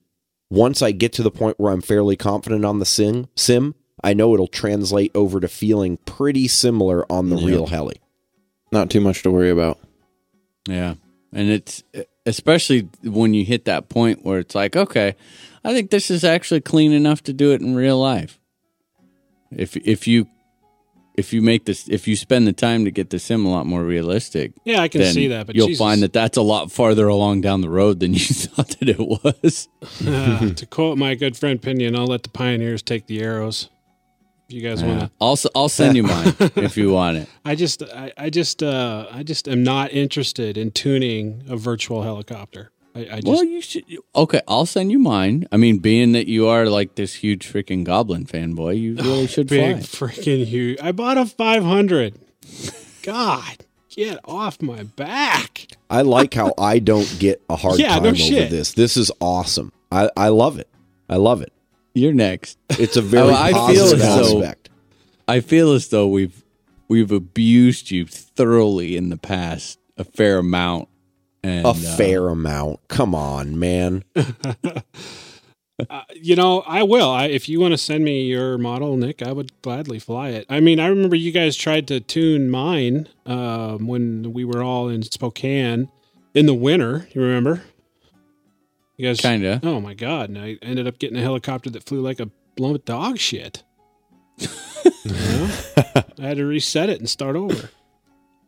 [0.49, 4.13] once I get to the point where I'm fairly confident on the sim, sim, I
[4.13, 7.47] know it'll translate over to feeling pretty similar on the Yeah.
[7.47, 7.95] real heli.
[8.71, 9.79] Not too much to worry about.
[10.67, 10.95] Yeah.
[11.33, 11.83] And it's
[12.25, 15.15] especially when you hit that point where it's like, okay,
[15.63, 18.39] I think this is actually clean enough to do it in real life.
[19.55, 20.27] If if you
[21.15, 23.65] if you make this if you spend the time to get the sim a lot
[23.65, 25.79] more realistic, yeah, I can see that, but you'll Jesus.
[25.79, 28.99] find that that's a lot farther along down the road than you thought that it
[28.99, 29.67] was.
[30.05, 33.69] Uh, to quote my good friend Pinion, I'll let the pioneers take the arrows.
[34.47, 37.29] If you guys want to, Also, I'll send you mine if you want it.
[37.45, 42.03] I just, I, I just, uh, I just am not interested in tuning a virtual
[42.03, 42.71] helicopter.
[42.93, 43.85] I, I just, Well, you should.
[44.15, 45.47] Okay, I'll send you mine.
[45.51, 49.47] I mean, being that you are like this huge freaking Goblin fanboy, you really should
[49.47, 50.07] big fly.
[50.09, 50.79] freaking huge.
[50.81, 52.19] I bought a 500.
[53.03, 55.67] God, get off my back.
[55.89, 58.49] I like how I don't get a hard Yeah, time no over shit.
[58.49, 58.73] this.
[58.73, 59.71] This is awesome.
[59.91, 60.67] I, I love it.
[61.09, 61.51] I love it.
[61.93, 62.57] You're next.
[62.71, 64.69] It's a very Oh, I feel positive as though- aspect.
[65.27, 66.43] I feel as though we've
[66.89, 70.89] we've abused you thoroughly in the past a fair amount.
[71.43, 72.87] And A uh, fair amount.
[72.87, 74.03] Come on, man.
[75.89, 77.09] Uh, you know, I will.
[77.09, 80.45] I, if you want to send me your model, Nick, I would gladly fly it.
[80.49, 84.89] I mean, I remember you guys tried to tune mine um, when we were all
[84.89, 85.89] in Spokane
[86.33, 87.07] in the winter.
[87.13, 87.63] You remember?
[88.97, 89.61] You guys, Kinda.
[89.63, 90.29] Oh my god!
[90.29, 93.63] And I ended up getting a helicopter that flew like a blown with dog shit.
[95.03, 95.49] You know?
[96.19, 97.69] I had to reset it and start over.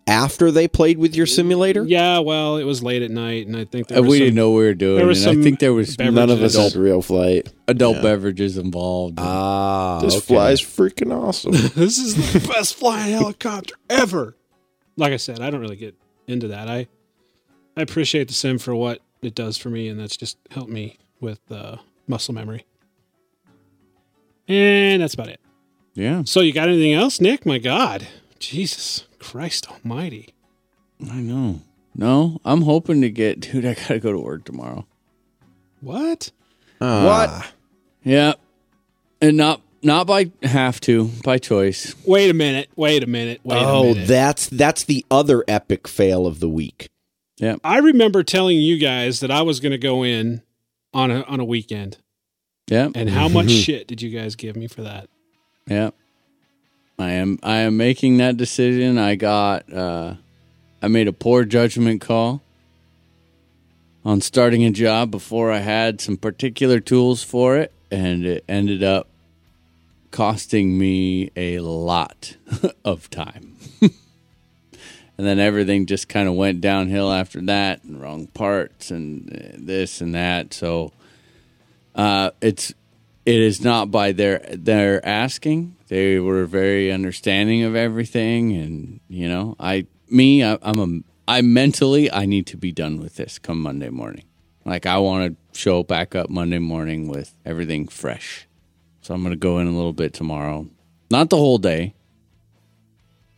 [0.05, 1.85] After they played with your simulator?
[1.85, 4.25] Yeah, well, it was late at night, and I think there uh, was we some-
[4.25, 4.97] didn't know what we were doing.
[4.97, 6.15] there was and I think there was beverages.
[6.15, 7.53] None of us adult, RealFlight.
[7.69, 8.01] adult Yeah.
[8.01, 9.15] beverages involved.
[9.17, 10.25] Ah, This okay.
[10.25, 11.51] flies freaking awesome.
[11.75, 14.35] this is the best flying helicopter ever.
[14.97, 15.95] Like I said, I don't really get
[16.27, 16.67] into that.
[16.69, 16.87] I
[17.77, 20.97] I appreciate the sim for what it does for me, and that's just helped me
[21.21, 21.77] with uh,
[22.07, 22.65] muscle memory.
[24.47, 25.39] And that's about it.
[25.95, 27.45] yeah, So you got anything else, Nick?
[27.45, 28.05] My God,
[28.43, 30.33] Jesus Christ Almighty!
[31.09, 31.61] I know.
[31.95, 33.39] No, I'm hoping to get.
[33.39, 34.85] Dude, I gotta go to work tomorrow.
[35.79, 36.29] What?
[36.81, 37.05] Ah.
[37.05, 37.53] What?
[38.03, 38.33] Yeah,
[39.21, 41.95] and not not by have to, by choice.
[42.05, 42.69] Wait a minute.
[42.75, 43.39] Wait a minute.
[43.45, 44.07] Wait a oh, minute.
[44.09, 46.89] that's that's the other epic fail of the week.
[47.37, 50.41] Yeah, I remember telling you guys that I was going to go in
[50.93, 51.97] on a on a weekend,
[52.67, 55.07] yeah, and how much shit did you guys give me for that?
[55.65, 55.91] yeah.
[56.97, 58.97] I am I am making that decision.
[58.97, 60.15] I got uh
[60.81, 62.41] I made a poor judgment call
[64.05, 68.83] on starting a job before I had some particular tools for it, and it ended
[68.83, 69.07] up
[70.11, 72.35] costing me a lot
[72.85, 73.55] of time.
[73.81, 73.91] and
[75.17, 80.01] then everything just kind of went downhill after that, and wrong parts, and uh, this
[80.01, 80.53] and that.
[80.53, 80.91] So
[81.95, 82.73] uh, it's
[83.25, 85.75] it is not by their their asking.
[85.93, 91.41] They were very understanding of everything, and you know, I me, I, I'm a I
[91.43, 94.23] mentally I need to be done with this come Monday morning.
[94.65, 98.47] Like I want to show back up Monday morning with everything fresh.
[99.01, 100.67] So I'm going to go in a little bit tomorrow,
[101.11, 101.93] not the whole day,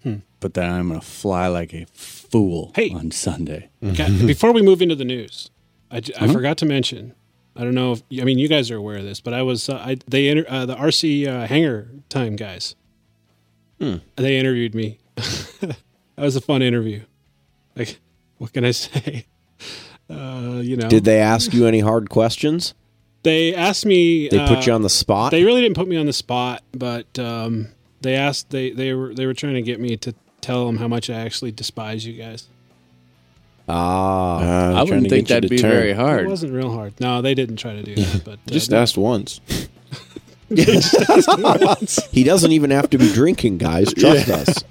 [0.03, 0.19] hmm.
[0.39, 2.91] but then I'm going to fly like a fool Hey.
[2.91, 3.69] on Sunday.
[3.83, 5.49] Okay, Before we move into the news,
[5.91, 6.33] I, j- I uh-huh.
[6.33, 7.15] forgot to mention.
[7.55, 9.69] I don't know if I mean you guys are aware of this, but I was
[9.69, 12.75] uh, I they inter- uh, the RC uh, hangar time guys.
[13.79, 14.99] They interviewed me.
[15.15, 15.77] that
[16.17, 17.03] was a fun interview.
[17.75, 17.99] Like,
[18.37, 19.25] what can I say?
[20.09, 22.73] Uh, you know, Did they ask you any hard questions?
[23.23, 24.29] they asked me?
[24.29, 25.31] They uh, put you on the spot.
[25.31, 27.69] They really didn't put me on the spot, but um,
[28.01, 30.87] they asked they they were they were trying to get me to tell them how
[30.87, 32.47] much I actually despise you guys.
[33.68, 35.72] Ah, Uh, I wouldn't think that'd be turn.
[35.72, 36.93] very It wasn't real hard.
[36.99, 38.24] No, they didn't try to do that.
[38.26, 38.78] But uh, Just no.
[38.82, 39.39] asked once.
[42.11, 43.93] he doesn't even have to be drinking, guys.
[43.93, 44.63] Trust us.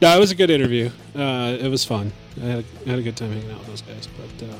[0.00, 0.90] No, it was a good interview.
[1.14, 2.12] Uh, it was fun.
[2.40, 4.08] I had, a, I had a good time hanging out with those guys.
[4.38, 4.54] But uh,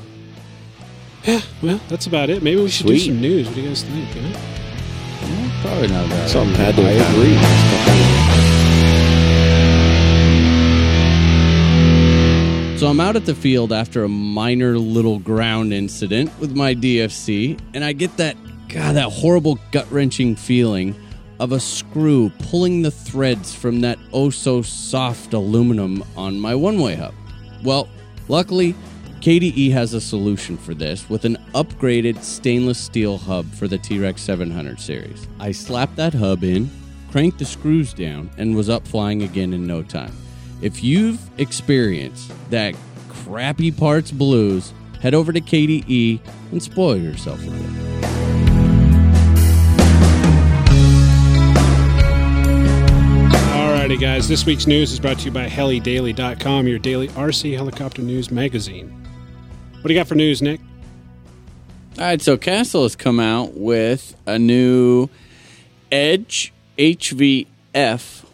[1.25, 2.43] yeah, well, that's about it.
[2.43, 3.47] Maybe we should do some news.
[3.47, 4.07] What do you guys think?
[4.09, 5.61] Huh?
[5.61, 6.29] Probably not that.
[6.29, 8.62] Something had to I agree.
[12.83, 17.57] So I'm out at the field after a minor little ground incident with my DFC,
[17.73, 18.35] and I get that
[18.67, 20.93] God, that horrible gut wrenching feeling
[21.39, 26.77] of a screw pulling the threads from that oh so soft aluminum on my one
[26.81, 27.13] way hub.
[27.63, 27.87] Well,
[28.27, 28.75] luckily,
[29.21, 33.97] KDE has a solution for this with an upgraded stainless steel hub for the T
[33.97, 35.25] Rex 700 series.
[35.39, 36.69] I slapped that hub in,
[37.11, 40.11] cranked the screws down, and was up flying again in no time.
[40.63, 42.73] If you've experienced that
[43.09, 46.21] crappy parts blues, head over to KDE
[46.53, 47.61] and spoil yourself a bit.
[53.51, 54.29] Alrighty, guys.
[54.29, 58.89] This week's news is brought to you by HeliDaily.com, your daily RC helicopter news magazine.
[59.81, 60.61] What do you got for news, Nick?
[61.97, 65.09] All right, so Castle has come out with a new
[65.91, 67.47] Edge HVF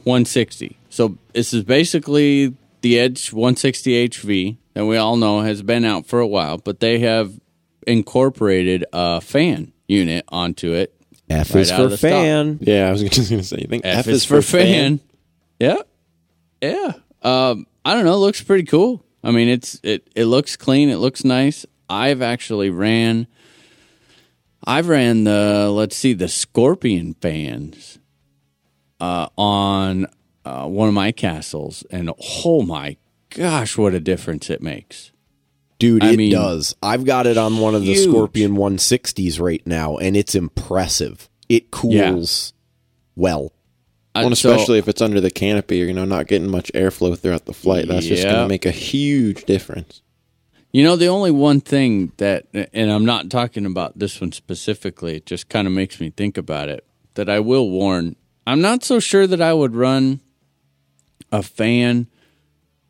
[0.03, 0.78] 160.
[0.90, 6.06] So this is basically the Edge 160 HV that we all know has been out
[6.06, 7.40] for a while, but they have
[7.86, 10.94] incorporated a fan unit onto it.
[11.30, 12.10] F Right is for of the stock.
[12.10, 12.58] fan.
[12.62, 15.00] Yeah, I was just going to say, you think F, is for fan.
[15.60, 15.82] Yeah,
[16.62, 16.94] yeah.
[17.22, 18.14] Um, I don't know.
[18.14, 19.06] It looks pretty cool.
[19.24, 20.90] I mean, it's it it looks clean.
[20.90, 21.66] It looks nice.
[21.90, 23.28] I've actually ran.
[24.66, 28.00] I've ran the let's see the Scorpion fans
[29.00, 30.08] uh, on
[30.50, 32.12] uh, one of my castles, and
[32.45, 32.97] oh my
[33.30, 35.12] gosh, what a difference it makes!
[35.78, 36.76] Dude, I it mean, does.
[36.84, 38.10] I've got it on one of the huge.
[38.10, 41.30] Scorpion 160s right now, and it's impressive.
[41.47, 42.54] It cools
[43.16, 43.54] well.
[44.16, 47.18] Uh, Well, so- especially if it's under the canopy, you know, not getting much airflow
[47.18, 47.88] throughout the flight.
[47.88, 50.02] That's just going to make a huge difference.
[50.74, 55.16] You know, the only one thing that, and I'm not talking about this one specifically,
[55.16, 56.86] it just kind of makes me think about it,
[57.16, 58.16] that I will warn.
[58.45, 60.22] I'm not so sure that I would run
[61.32, 62.07] a fan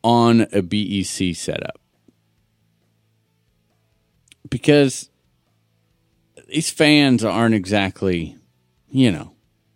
[0.02, 1.78] on a BEC setup.
[4.48, 5.10] Because
[6.48, 8.36] these fans aren't exactly,
[8.90, 9.34] you know,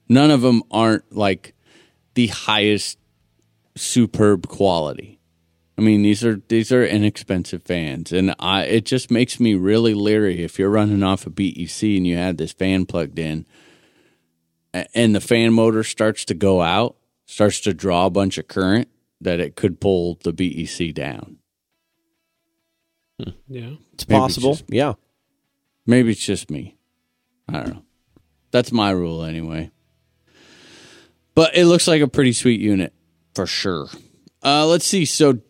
[0.08, 1.54] none of them aren't like
[2.14, 2.98] the highest
[3.76, 5.20] superb quality.
[5.76, 9.92] I mean, these are these are inexpensive fans, and I it just makes me really
[9.92, 13.44] leery if you're running off a BEC and you had this fan plugged in,
[14.72, 16.96] and the fan motor starts to go out,
[17.27, 18.89] starts to draw a bunch of current,
[19.20, 21.39] that it could pull the BEC down.
[23.49, 23.75] Yeah.
[23.93, 24.53] It's Maybe possible.
[24.55, 24.95] just- yeah.
[25.87, 26.77] Maybe it's just me.
[27.49, 27.83] I don't know.
[28.51, 29.70] That's my rule anyway.
[31.35, 32.93] But it looks like a pretty sweet unit
[33.35, 33.89] for sure.
[34.43, 35.05] Uh, let's see.
[35.05, 35.41] So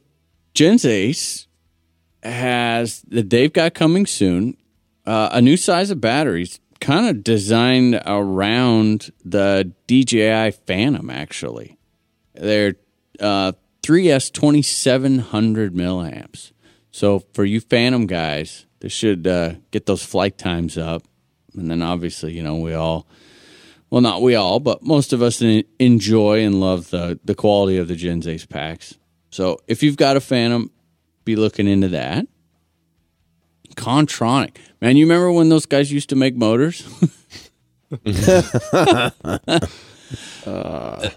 [0.54, 1.46] Gens Ace
[2.22, 4.56] has that they've got coming soon
[5.06, 11.08] uh, a new size of batteries, kind of designed around the DJI Phantom.
[11.08, 11.78] Actually,
[12.34, 12.74] they're
[13.18, 16.52] uh, 3S 2700 milliamps.
[16.90, 21.02] So for you Phantom guys, they should uh, get those flight times up,
[21.54, 23.06] and then obviously, you know, we all,
[23.88, 27.88] well, not we all, but most of us enjoy and love the the quality of
[27.88, 28.94] the Gen Ace packs.
[29.30, 30.70] So if you've got a Phantom,
[31.24, 32.26] be looking into that.
[33.74, 36.86] Kontronik, man, you remember when those guys used to make motors?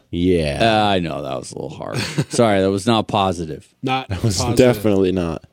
[0.10, 0.60] Yeah.
[0.62, 1.98] Uh, I know that was a little hard.
[2.30, 3.68] Sorry, that was not positive.
[3.84, 4.58] Not that Was positive.
[4.58, 5.44] definitely not.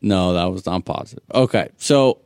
[0.00, 1.24] No, that was not positive.
[1.34, 2.20] Okay, so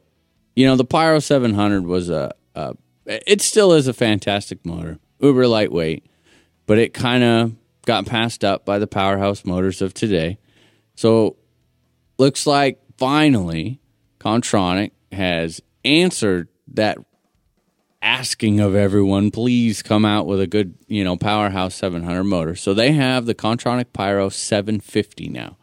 [0.54, 2.74] you know the Pyro 700 was a, a
[3.06, 6.04] it still is a fantastic motor, uber lightweight,
[6.66, 7.52] but it kind of
[7.84, 10.38] got passed up by the powerhouse motors of today.
[10.96, 11.36] So
[12.18, 13.78] looks like finally
[14.18, 16.98] Kontronik has answered that
[18.02, 22.54] asking of everyone, please come out with a good, you know, powerhouse 700 motor.
[22.54, 25.56] So they have the Kontronik Pyro 750 now,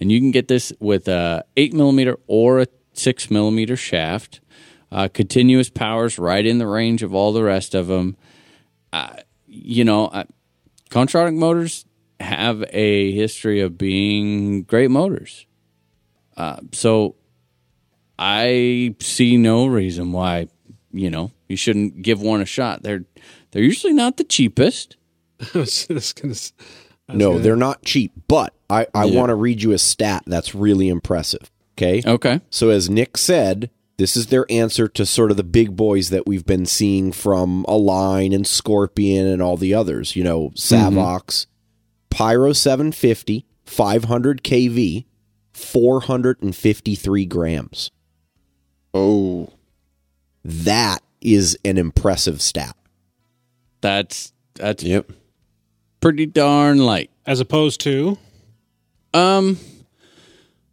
[0.00, 4.40] and you can get this with a eight millimeter or a six millimeter shaft.
[4.90, 8.16] Uh, continuous powers right in the range of all the rest of them.
[8.92, 10.24] Uh, you know, uh,
[10.90, 11.84] Kontronik motors
[12.20, 15.46] have a history of being great motors.
[16.36, 17.16] Uh, so
[18.18, 20.48] I see no reason why
[20.92, 22.82] you know you shouldn't give one a shot.
[22.82, 23.04] They're
[23.50, 24.96] they're usually not the cheapest.
[25.54, 26.52] I was just gonna s-
[27.08, 29.18] I was No, gonna- they're not cheap, but I, I Yeah.
[29.18, 31.50] want to read you a stat that's really impressive.
[31.76, 32.02] Okay.
[32.06, 36.10] Okay, So, as Nick said, this is their answer to sort of the big boys
[36.10, 40.98] that we've been seeing from Align and Scorpion and all the others, you know, mm-hmm.
[40.98, 41.46] Savox,
[42.10, 45.04] Pyro 750, 500 kV,
[45.52, 47.90] 453 grams.
[48.94, 49.48] Oh,
[50.44, 52.76] That is an impressive stat.
[53.80, 55.10] that's that's yep.
[56.00, 57.10] pretty darn light.
[57.26, 58.16] as opposed to
[59.12, 59.58] Um,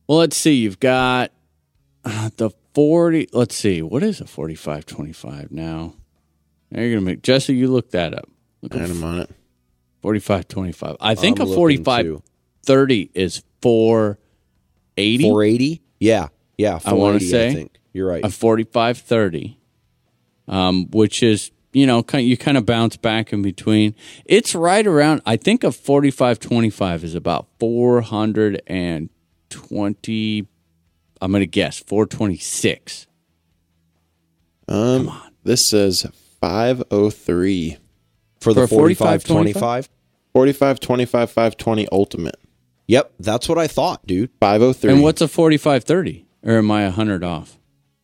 [0.07, 0.53] well, let's see.
[0.55, 1.31] You've got
[2.05, 3.27] uh, the forty.
[3.33, 3.81] Let's see.
[3.81, 5.95] What is a forty-five twenty-five now?
[6.69, 7.55] Now you're gonna make Jesse.
[7.55, 8.29] You look that up.
[8.61, 9.29] Look And I'm on it.
[10.01, 10.97] forty-five twenty-five.
[10.99, 12.21] I think I'm a looking forty-five
[12.63, 14.19] thirty is four
[14.97, 15.23] eighty.
[15.23, 15.81] 480?
[15.99, 16.27] Yeah.
[16.57, 16.79] Yeah.
[16.85, 17.77] I wanna say I think.
[17.93, 18.23] You're right.
[18.25, 19.57] a 4530
[20.47, 24.85] um, which is you know kind you kind of bounce back in between it's right
[24.87, 30.47] around i think a 4525 is about 420
[31.21, 33.07] i'm gonna guess 426
[34.67, 35.11] Um,
[35.43, 36.05] This says
[36.41, 37.77] 503.
[38.39, 39.89] For the For 45, 4525?
[40.33, 42.35] 45, 25, 520 ultimate.
[42.87, 43.13] Yep.
[43.19, 44.29] That's what I thought, dude.
[44.39, 44.91] 503.
[44.93, 47.59] and what's a 4530 or am i 100 off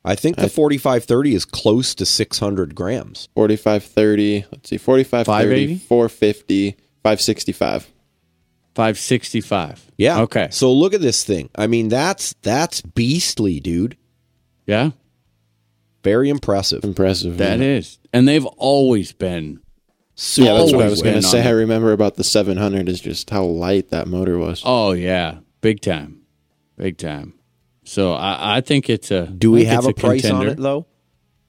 [0.08, 3.28] I think the 4530 is close to 600 grams.
[3.36, 4.78] 4530, Let's see.
[4.78, 5.44] Forty-five thirty.
[5.44, 5.78] Five eighty.
[5.78, 6.78] Four fifty.
[7.04, 7.92] Five sixty-five.
[8.74, 9.92] Five sixty-five.
[9.98, 10.22] Yeah.
[10.22, 11.50] okay So look at this thing.
[11.56, 13.98] I mean, that's that's beastly, dude.
[14.66, 14.92] yeah
[16.04, 16.84] Very impressive.
[16.86, 17.38] Impressive.
[17.40, 17.66] that yeah.
[17.66, 19.60] is and they've always been
[20.36, 21.46] Yeah, that's what I was going to say.
[21.46, 24.62] I remember about the 700 is just how light that motor was.
[24.64, 26.22] Oh yeah, big time,
[26.78, 27.34] big time.
[27.88, 29.28] So I, I think it's a.
[29.28, 30.48] Do we have a it's price contender.
[30.48, 30.88] on it though?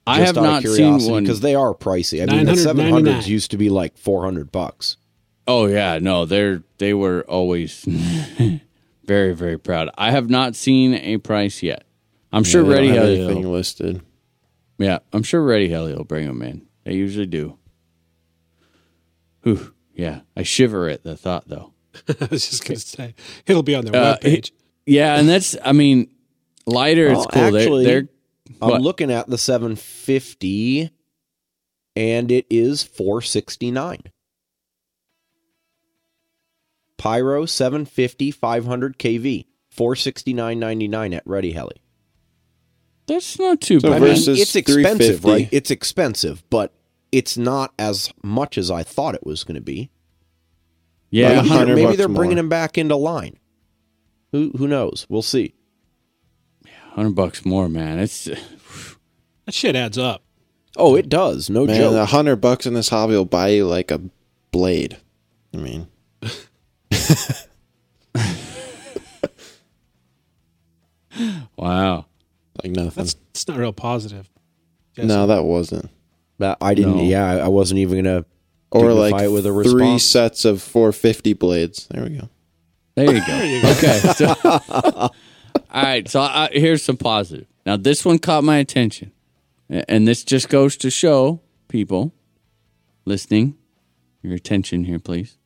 [0.07, 2.23] I Just have out of not seen curiosity, one because they are pricey.
[2.23, 4.97] I mean, the 700s used to be like 400 bucks.
[5.47, 7.83] Oh yeah, no, they're they were always
[9.05, 9.89] very very proud.
[9.97, 11.83] I have not seen a price yet.
[12.31, 13.19] I'm sure They Ready have Heli.
[13.21, 14.01] anything will- listed.
[14.77, 16.65] Yeah, I'm sure Ready Heli will bring them in.
[16.85, 17.57] They usually do.
[19.43, 21.73] Whew, yeah, I shiver at the thought though.
[22.21, 23.13] I was just gonna say
[23.45, 24.51] it'll be on their Uh, webpage.
[24.85, 26.09] Yeah, and that's I mean,
[26.65, 27.07] lighter.
[27.09, 27.41] It's cool.
[27.57, 28.09] actually, they're, they're
[28.61, 28.81] I'm What?
[28.81, 30.89] looking at the 750
[31.95, 34.01] and it is 469.
[36.97, 39.45] Pyro 750 500 kV.
[39.75, 41.81] 469.99 at Ready Heli.
[43.07, 44.01] that's not too So bad.
[44.03, 45.47] I mean, it's expensive, right?
[45.51, 46.73] It's expensive, but
[47.11, 49.89] it's not as much as I thought it was going to be.
[51.11, 52.43] yeah, maybe, maybe they're bringing more.
[52.45, 53.37] him back into line.
[54.31, 55.05] Who who knows?
[55.07, 55.53] We'll see.
[56.99, 57.97] Hundred bucks more, man.
[57.99, 60.21] It's That shit adds up.
[60.75, 61.49] Oh, it does.
[61.49, 61.95] No Man, joke.
[61.95, 64.01] a hundred bucks in this hobby will buy you like a
[64.51, 64.97] blade.
[65.53, 65.87] I mean,
[71.57, 72.05] wow.
[72.63, 72.91] like nothing.
[72.95, 74.29] That's it's not real positive.
[74.97, 75.89] no, that wasn't.
[76.37, 76.97] That- I didn't.
[76.97, 77.03] No.
[77.03, 78.25] Yeah, I I wasn't even gonna.
[78.71, 81.87] Or like it with a three sets of 450 blades.
[81.87, 82.29] There we go.
[82.95, 83.69] There you go.
[83.71, 83.99] Okay.
[84.15, 85.09] So,
[85.71, 86.07] all right.
[86.07, 87.47] So I, here's some positive.
[87.65, 89.11] Now this one caught my attention,
[89.69, 92.13] and this just goes to show people
[93.05, 93.55] listening,
[94.21, 95.37] your attention here, please,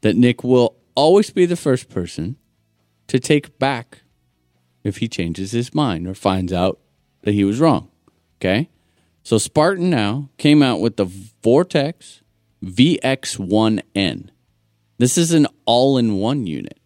[0.00, 2.36] that Nick will always be the first person
[3.06, 4.02] to take back
[4.84, 6.78] if he changes his mind or finds out
[7.22, 7.88] that he was wrong.
[8.40, 8.68] Okay.
[9.22, 12.22] So Spartan now came out with the Vortex
[12.64, 14.30] VX1N.
[14.98, 16.78] This is an all in one unit.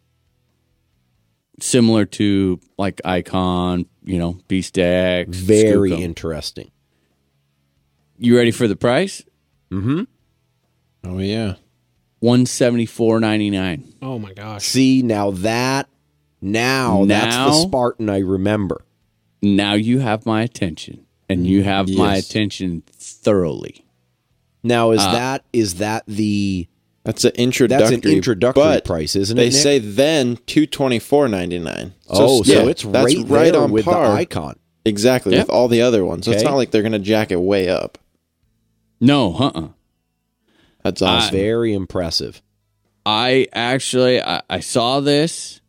[1.58, 5.28] Similar to like iKON, you know, BeastX.
[5.34, 6.00] Very Skookum.
[6.00, 6.70] interesting.
[8.18, 9.22] You ready for the price?
[9.70, 10.02] Mm-hmm.
[11.04, 11.54] Oh yeah.
[12.20, 13.94] One seventy four ninety nine.
[14.02, 14.64] Oh my gosh.
[14.64, 15.88] See, now that,
[16.40, 18.84] now, that's the Spartan I remember.
[19.42, 23.84] Now you have my attention, and you have my attention thoroughly.
[24.62, 26.68] Now, Uh, is that is that the
[27.06, 28.12] That's an introductory.
[28.12, 29.62] introductory but price, isn't They it, Nick?
[29.62, 31.94] say then two twenty four ninety nine.
[32.08, 34.16] oh, so it's that's right, right there on with par.
[34.16, 34.56] the iKON.
[34.84, 35.42] Exactly Yeah.
[35.42, 36.24] with all the other ones.
[36.26, 37.98] So it's not like they're gonna jack it way up.
[39.00, 39.68] No, uh, uh
[40.82, 41.32] That's awesome.
[41.32, 42.42] Very impressive.
[43.04, 45.60] I actually I, I saw this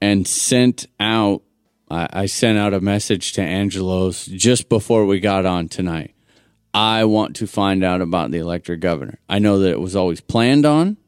[0.00, 1.42] and sent out
[1.90, 6.14] I, I sent out a message to Angelos just before we got on tonight.
[6.76, 9.18] I want to find out about the electric governor.
[9.30, 10.98] I know that it was always planned on.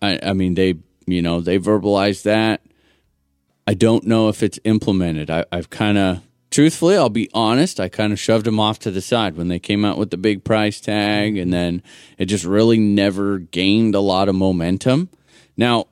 [0.00, 0.76] I, I mean they
[1.06, 2.62] you know they verbalized that.
[3.66, 5.30] I don't know if it's implemented.
[5.30, 8.90] I, I've kind of truthfully, I'll be honest, I kind of shoved them off to
[8.90, 11.82] the side when they came out with the big price tag, and then
[12.16, 15.10] it just really never gained a lot of momentum.
[15.58, 15.88] Now,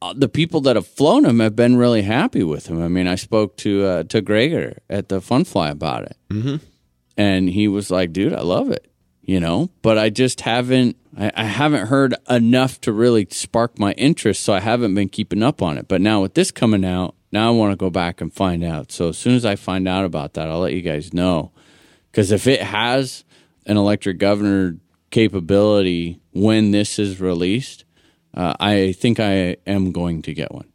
[0.00, 2.82] uh, the people that have flown him have been really happy with him.
[2.82, 6.56] I mean, I spoke to uh, to Gregor at the Fun Fly about it, mm-hmm.
[7.16, 8.90] And he was like, "Dude, I love it,"
[9.22, 9.70] you know.
[9.82, 14.52] But I just haven't, I, I haven't heard enough to really spark my interest, so
[14.52, 15.88] I haven't been keeping up on it.
[15.88, 18.92] But now with this coming out, now I want to go back and find out.
[18.92, 21.52] So as soon as I find out about that, I'll let you guys know.
[22.10, 23.24] Because if it has
[23.64, 24.76] an electric governor
[25.10, 27.84] capability when this is released,
[28.34, 30.68] uh, I think I am going to get one.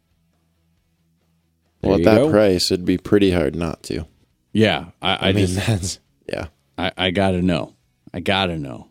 [1.82, 2.30] well, at that go.
[2.30, 4.06] price, it'd be pretty hard not to.
[4.52, 6.46] Yeah, I, I, I, mean, just that's yeah.
[6.76, 7.74] I, I gotta know.
[8.12, 8.88] I gotta know.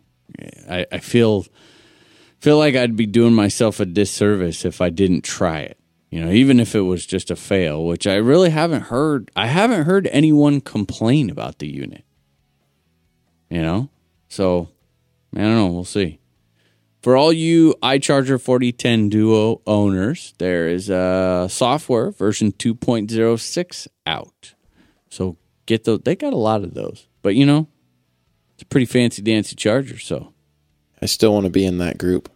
[0.68, 1.46] I, I feel
[2.40, 5.78] feel like I'd be doing myself a disservice if I didn't try it.
[6.10, 9.30] You know, even if it was just a fail, which I really haven't heard.
[9.36, 12.04] I haven't heard anyone complain about the unit.
[13.50, 13.90] You know,
[14.28, 14.68] so
[15.34, 15.66] I don't know.
[15.66, 16.20] We'll see.
[17.02, 24.54] For all you iCharger 4010 Duo owners, there is a software version 2.06 out.
[25.08, 25.36] So
[25.66, 26.00] get those.
[26.04, 27.68] They got a lot of those, but you know,
[28.54, 29.98] it's a pretty fancy dancy charger.
[29.98, 30.32] So
[31.02, 32.28] I still want to be in that group,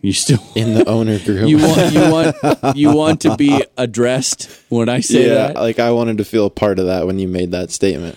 [0.00, 1.48] you still in the owner group.
[1.48, 5.56] you want you want you want to be addressed when I say yeah, that.
[5.56, 8.16] like I wanted to feel a part of that when you made that statement,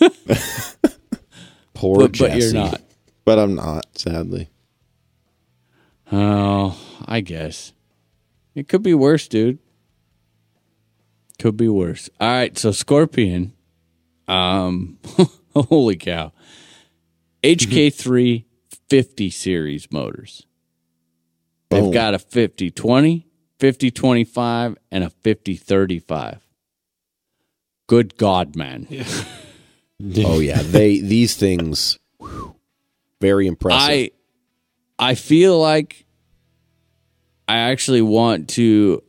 [1.74, 2.80] Poor But, but you're not.
[3.24, 3.86] but I'm not.
[3.98, 4.48] Sadly,
[6.10, 7.72] Oh, I guess
[8.54, 9.58] it could be worse, dude.
[11.38, 12.08] Could be worse.
[12.20, 13.52] All right, so Scorpion,
[14.28, 14.98] um,
[15.54, 16.32] holy cow,
[17.42, 18.44] HK3
[18.88, 20.46] 50 series motors.
[21.70, 23.26] They've got a 5020,
[23.58, 26.46] 5025, and a 5035.
[27.86, 28.86] Good God, man.
[30.24, 32.56] Oh yeah, they these things, whew,
[33.20, 33.80] very impressive.
[33.80, 34.10] I
[34.98, 36.06] I feel like
[37.46, 39.02] I actually want to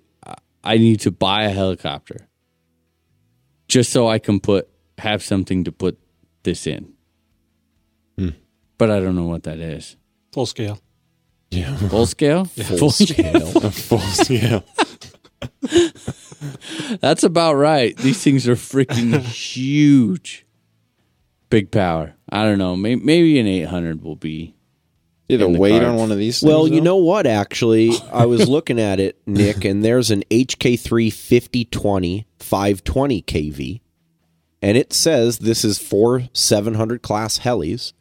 [0.64, 2.28] I need to buy a helicopter
[3.68, 5.98] just so I can put have something to put
[6.44, 6.94] this in.
[8.18, 8.30] Hmm.
[8.78, 9.96] But I don't know what that is.
[10.34, 10.80] Full scale.
[11.52, 12.46] yeah, Full scale?
[12.46, 13.40] Full scale.
[13.72, 14.64] full scale.
[17.00, 17.96] That's about right.
[17.98, 20.46] These things are freaking huge.
[21.50, 22.16] Big power.
[22.30, 22.76] I don't know.
[22.76, 24.56] Maybe, maybe an 800 will be.
[25.30, 25.86] Did a weight cards.
[25.86, 26.40] on one of these?
[26.42, 26.84] Things, Well, you though?
[26.84, 27.26] know what?
[27.26, 33.82] Actually, I was looking at it, Nick, and there's an HK3 5020 520 kV,
[34.64, 37.94] and it says this is for 700 class helis.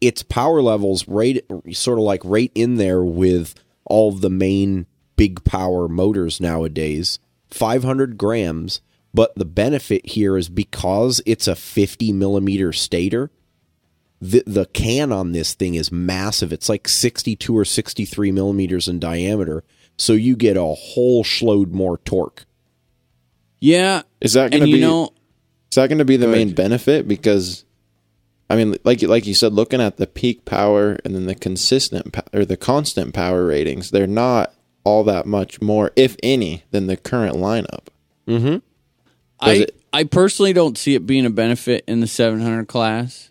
[0.00, 4.86] Its power levels right, sort of like right in there with all the main
[5.16, 7.18] big power motors nowadays.
[7.50, 8.80] 500 grams,
[9.14, 13.30] but the benefit here is because it's a 50 millimeter stator
[14.20, 16.52] the the can on this thing is massive.
[16.52, 19.62] It's like 62 or 63 millimeters in diameter.
[19.98, 22.44] So you get a whole schload more torque.
[23.60, 24.02] Yeah.
[24.20, 24.80] is that going to be?
[24.80, 25.10] know,
[25.76, 27.06] is that going to be the main benefit?
[27.06, 27.66] Because,
[28.48, 32.16] I mean, like like you said, looking at the peak power and then the consistent
[32.32, 34.54] or the constant power ratings, they're not
[34.84, 37.88] all that much more, if any, than the current lineup.
[38.26, 38.46] Mm-hmm.
[38.46, 38.60] Does
[39.40, 43.30] I it- I personally don't see it being a benefit in the 700 class.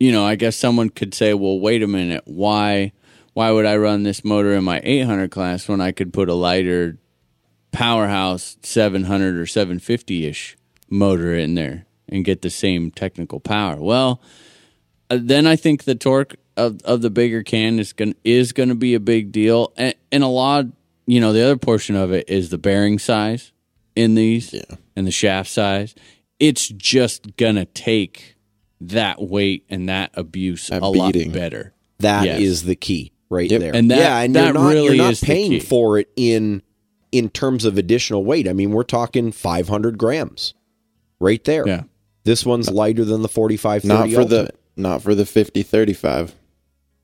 [0.00, 2.22] You know, I guess someone could say, "Well, wait a minute.
[2.26, 2.90] Why
[3.32, 6.34] why would I run this motor in my 800 class when I could put a
[6.34, 6.98] lighter
[7.70, 10.56] powerhouse 700 or 750ish
[10.88, 14.20] motor in there and get the same technical power?" Well,
[15.10, 18.68] uh, then I think the torque of, of the bigger can is going is going
[18.70, 20.66] to be a big deal, and, and a lot
[21.08, 23.52] you know, the other portion of it is the bearing size
[23.94, 24.62] in these Yeah.
[24.96, 25.94] and the shaft size.
[26.40, 28.34] It's just gonna take
[28.80, 31.28] that weight and that abuse That a beating.
[31.28, 31.72] lot better.
[32.00, 32.62] That is Yes.
[32.62, 33.60] the key right Yep.
[33.60, 33.74] there.
[33.76, 36.62] And that- yeah, and that you're not, really you're not is paying for it in
[37.12, 38.48] in terms of additional weight.
[38.48, 40.54] I mean, we're talking 500 grams
[41.20, 41.66] right there.
[41.66, 41.82] Yeah.
[42.24, 46.34] This one's lighter than the 45 Not for the not for the 50 35.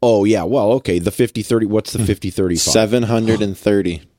[0.02, 2.72] Oh yeah, well, okay, the 50 30 what's the 50 35?
[2.72, 4.02] 730.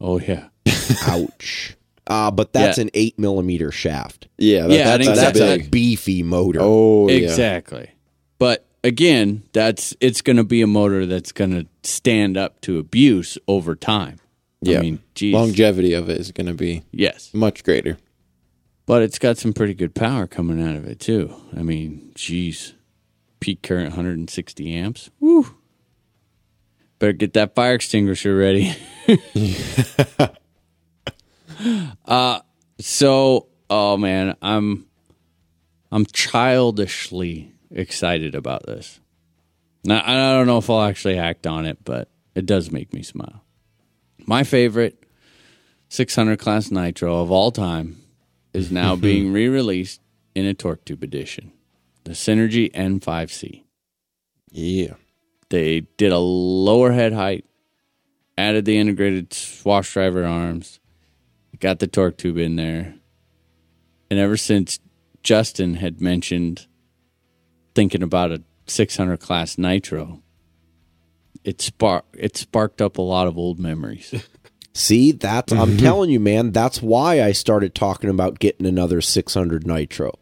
[0.00, 0.46] Oh yeah.
[1.08, 1.76] Ouch.
[2.06, 2.82] Uh, but that's Yeah.
[2.82, 4.28] an 8 millimeter shaft.
[4.38, 5.66] Yeah, that, Yeah, that's, and That's exactly.
[5.66, 6.60] a beefy motor.
[6.62, 7.16] Oh, yeah.
[7.16, 7.90] Exactly.
[8.38, 12.78] But again, that's it's going to be a motor that's going to stand up to
[12.78, 14.18] abuse over time.
[14.62, 14.78] Yeah.
[14.78, 15.34] I mean, geez.
[15.34, 17.30] Longevity of it is going to be yes.
[17.34, 17.98] much greater.
[18.88, 21.34] But it's got some pretty good power coming out of it too.
[21.54, 22.72] I mean, geez,
[23.38, 25.10] peak current 160 amps.
[25.20, 25.54] Woo!
[26.98, 28.74] Better get that fire extinguisher ready.
[32.06, 32.40] uh
[32.80, 34.86] so, oh man, I'm
[35.92, 39.00] I'm childishly excited about this.
[39.84, 43.02] Now, I don't know if I'll actually act on it, but it does make me
[43.02, 43.44] smile.
[44.26, 45.04] My favorite
[45.90, 47.98] 600 class nitro of all time
[48.58, 49.02] is now mm-hmm.
[49.02, 50.00] being re-released
[50.34, 51.52] in a torque tube edition,
[52.04, 53.64] the Synergy N5C.
[54.50, 54.94] Yeah.
[55.48, 57.46] They did a lower head height,
[58.36, 60.80] added the integrated swash driver arms,
[61.58, 62.94] got the torque tube in there.
[64.10, 64.80] And ever since
[65.22, 66.66] Justin had mentioned
[67.74, 70.22] thinking about a 600 class nitro,
[71.44, 74.26] it spark it sparked up a lot of old memories.
[74.78, 75.78] See, that's I'm mm-hmm.
[75.78, 80.16] telling you, man, that's why I started talking about getting another 600 nitro.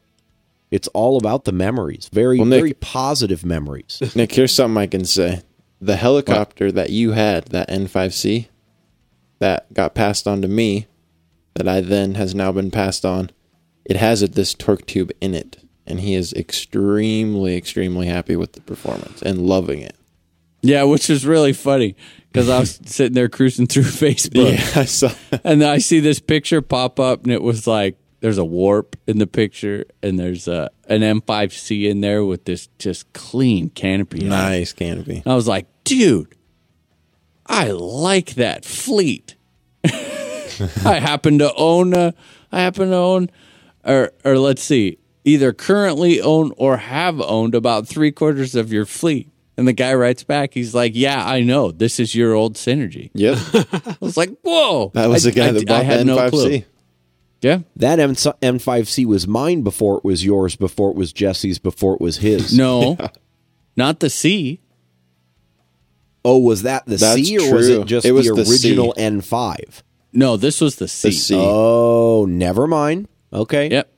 [0.71, 2.09] It's all about the memories.
[2.11, 4.01] Very Well, Nick- very positive memories.
[4.17, 5.43] Nick, here's something I can say.
[5.79, 8.49] The helicopter that you had, that N5C,
[9.41, 10.87] that got passed on to me,
[11.53, 13.31] that I then has now been passed on,
[13.85, 15.59] it has a, this torque tube in it.
[15.87, 19.97] And he is extremely, extremely happy with the performance and loving it.
[20.63, 21.95] yeah, which is really funny
[22.37, 24.53] because I was sitting there cruising through Facebook.
[24.53, 25.11] Yeah, I saw
[25.43, 28.97] And then I see this picture pop up, and it was like there's a warp
[29.07, 34.25] in the picture, and there's a an N5C in there with this just clean canopy.
[34.25, 34.29] on.
[34.29, 35.23] Nice canopy.
[35.25, 36.35] I was like, dude,
[37.47, 39.37] I like that fleet.
[39.85, 42.13] I happen to own a,
[42.53, 43.31] I happen to own,
[43.83, 48.85] or or let's see, either currently own or have owned about three quarters of your
[48.85, 49.31] fleet.
[49.59, 51.71] And the guy writes back, he's like, "Yeah, I know.
[51.71, 53.39] This is your old synergy." Yep.
[53.87, 56.29] I was like, "Whoa!" That was I- the guy I- that bought the had no
[56.31, 56.49] clue.
[56.51, 56.65] N5C.
[57.43, 57.59] Yeah.
[57.77, 62.01] That M- N5C was mine before it was yours, before it was Jesse's, before it
[62.01, 62.57] was his.
[62.57, 62.97] No,
[63.77, 64.61] not the C.
[66.25, 68.95] Oh, was that the That's C or was it just It was the the original
[68.99, 69.83] N5?
[70.13, 71.09] No, this was the C.
[71.11, 71.35] The C.
[71.39, 73.07] Oh, never mind.
[73.33, 73.69] Okay.
[73.71, 73.93] Yep.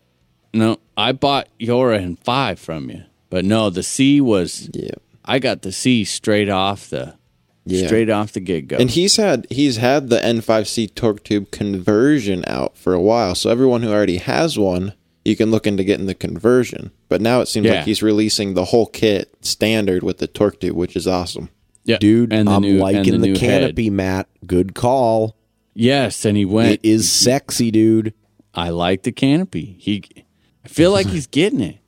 [0.52, 4.68] No, I bought your N5 from you, but no, the C was.
[4.74, 4.90] Yeah.
[5.28, 7.14] I got the C straight off the
[7.66, 7.86] Yeah.
[7.86, 8.76] straight off the get go.
[8.78, 13.34] And he's had he's had the N5C torque tube conversion out for a while.
[13.34, 14.94] So everyone who already has one,
[15.24, 16.90] you can look into getting the conversion.
[17.10, 17.74] But now it seems Yeah.
[17.74, 21.50] like he's releasing the whole kit standard with the torque tube, which is awesome.
[21.84, 23.92] yeah, Dude, and I'm new, and liking the, canopy, head.
[23.92, 24.28] Matt.
[24.46, 25.36] Good call.
[25.74, 26.72] Yes, and he went.
[26.72, 28.12] It is sexy, dude.
[28.54, 29.76] I like the canopy.
[29.78, 30.02] He,
[30.64, 31.78] I feel like he's getting it.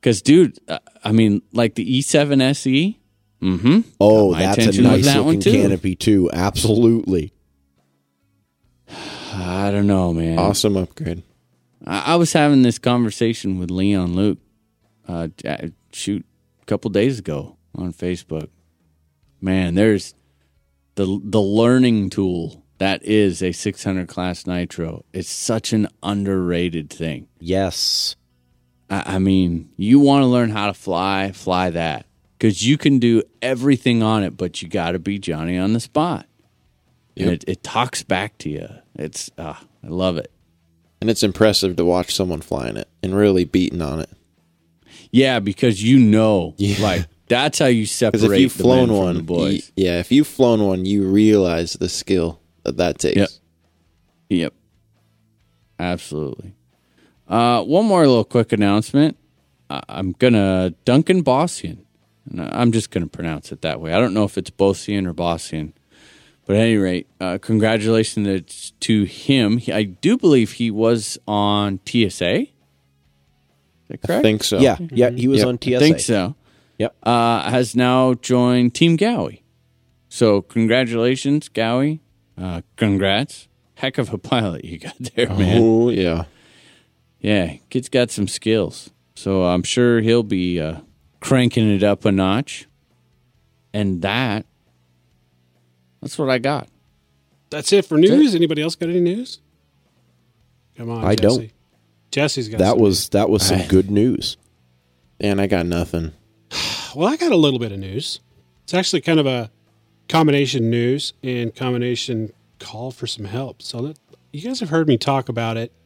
[0.00, 2.98] Because, dude, uh, I mean, like the E7 SE.
[3.40, 3.80] Mm-hmm.
[4.00, 5.52] Oh, that's a nice that looking too.
[5.52, 6.28] canopy too.
[6.32, 7.32] Absolutely.
[9.32, 10.36] I don't know, man.
[10.36, 11.22] Awesome upgrade.
[11.86, 14.38] I, I was having this conversation with Leon Luke,
[15.06, 15.28] uh,
[15.92, 16.26] shoot,
[16.60, 18.48] a couple days ago on Facebook.
[19.40, 20.12] Man, there's
[20.96, 25.04] the the learning tool that is a 600 class nitro.
[25.12, 27.28] It's such an underrated thing.
[27.38, 28.16] Yes.
[28.90, 32.06] I, I mean, you want to learn how to fly, fly that
[32.38, 35.80] because you can do everything on it, but you got to be Johnny on the
[35.80, 36.26] spot.
[37.18, 38.68] And it, it talks back to you.
[38.94, 40.30] It's uh, I love it.
[41.00, 44.10] And it's impressive to watch someone flying it and really beating on it.
[45.10, 46.82] Yeah, because you know, Yeah.
[46.82, 49.72] like that's how you separate Because if you've the flown one, the boys.
[49.76, 53.16] y- yeah, if you've flown one, you realize the skill that that takes.
[53.16, 53.28] Yep.
[54.28, 54.54] Yep.
[55.78, 56.54] Absolutely.
[57.28, 59.16] Uh, one more little quick announcement.
[59.68, 61.78] I- I'm gonna Duncan Bossian.
[62.38, 63.92] I'm just gonna pronounce it that way.
[63.92, 65.72] I don't know if it's Bossian or Bossian,
[66.44, 69.58] but at any rate, uh, congratulations to him.
[69.58, 72.40] He, I do believe he was on TSA.
[72.42, 72.48] Is
[73.88, 74.18] that correct?
[74.20, 74.58] I think so.
[74.58, 74.76] Yeah.
[74.90, 75.10] Yeah.
[75.10, 75.48] He was Yep.
[75.48, 75.76] on TSA.
[75.76, 76.34] I think so.
[76.78, 76.96] Yep.
[77.02, 79.40] Uh, has now joined Team Gaui.
[80.08, 82.00] So congratulations, Gaui.
[82.38, 83.48] Uh, congrats.
[83.76, 85.58] Heck of a pilot you got there, man.
[85.62, 86.24] Oh yeah.
[87.20, 88.90] Yeah, kid's got some skills.
[89.14, 90.80] So I'm sure he'll be uh,
[91.20, 92.66] cranking it up a notch.
[93.72, 94.46] And that,
[96.00, 96.68] that's what I got.
[97.50, 98.34] That's it for news.
[98.34, 99.40] Anybody else got any news?
[100.76, 101.36] Come on, I Jesse.
[101.38, 101.50] don't.
[102.10, 104.36] Jesse's got That some was that was some good news.
[105.20, 106.12] And I got nothing.
[106.94, 108.20] Well, I got a little bit of news.
[108.64, 109.50] It's actually kind of a
[110.08, 113.60] combination news and combination call for some help.
[113.60, 113.98] So that
[114.32, 115.85] you guys have heard me talk about it, and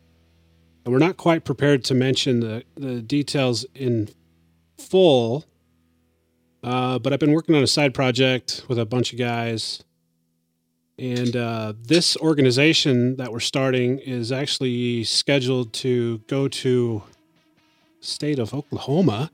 [0.91, 4.09] we're not quite prepared to mention the the details in
[4.79, 5.45] full.
[6.63, 9.83] Uh, but I've been working on a side project with a bunch of guys,
[10.99, 17.03] and uh, this organization that we're starting is actually scheduled to go to
[18.01, 19.31] state of Oklahoma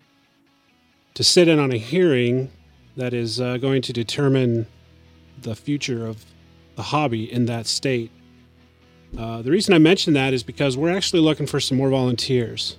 [1.15, 2.51] to sit in on a hearing
[2.97, 4.67] that is uh, going to determine
[5.43, 6.25] the future of
[6.77, 8.11] the hobby in that state.
[9.19, 12.77] Uh, the reason I mention that is because we're actually looking for some more volunteers.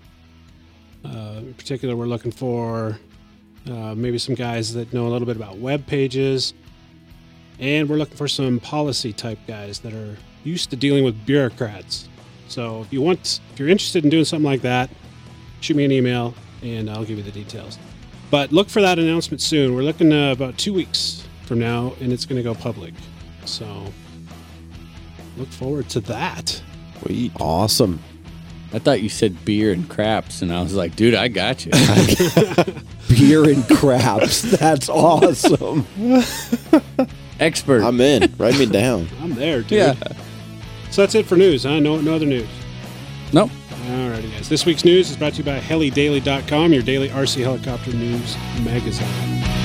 [1.03, 2.99] Uh, in particular, we're looking for
[3.69, 6.53] uh, maybe some guys that know a little bit about web pages,
[7.59, 12.07] and we're looking for some policy type guys that are used to dealing with bureaucrats.
[12.47, 14.89] So if you want, if you're interested in doing something like that,
[15.61, 17.77] shoot me an email and I'll give you the details.
[18.29, 19.75] But look for that announcement soon.
[19.75, 22.93] We're looking uh, about two weeks from now, and it's going to go public.
[23.45, 23.93] So
[25.37, 26.61] look forward to that.
[27.01, 27.31] Sweet.
[27.39, 28.01] Awesome.
[28.73, 31.71] I thought you said beer and craps, and I was like, dude, I got you.
[33.09, 34.41] Beer and craps.
[34.41, 35.87] That's awesome.
[37.39, 37.83] Expert.
[37.83, 38.33] I'm in.
[38.37, 39.07] Write me down.
[39.21, 39.71] I'm there, dude.
[39.71, 39.93] yeah.
[40.91, 41.79] So that's it for news, huh?
[41.79, 42.49] No, no other news.
[43.31, 43.51] Nope.
[43.85, 44.49] Alrighty, guys.
[44.49, 48.35] This week's news is brought to you by helidaily.com, your daily RC helicopter news
[48.65, 49.56] magazine.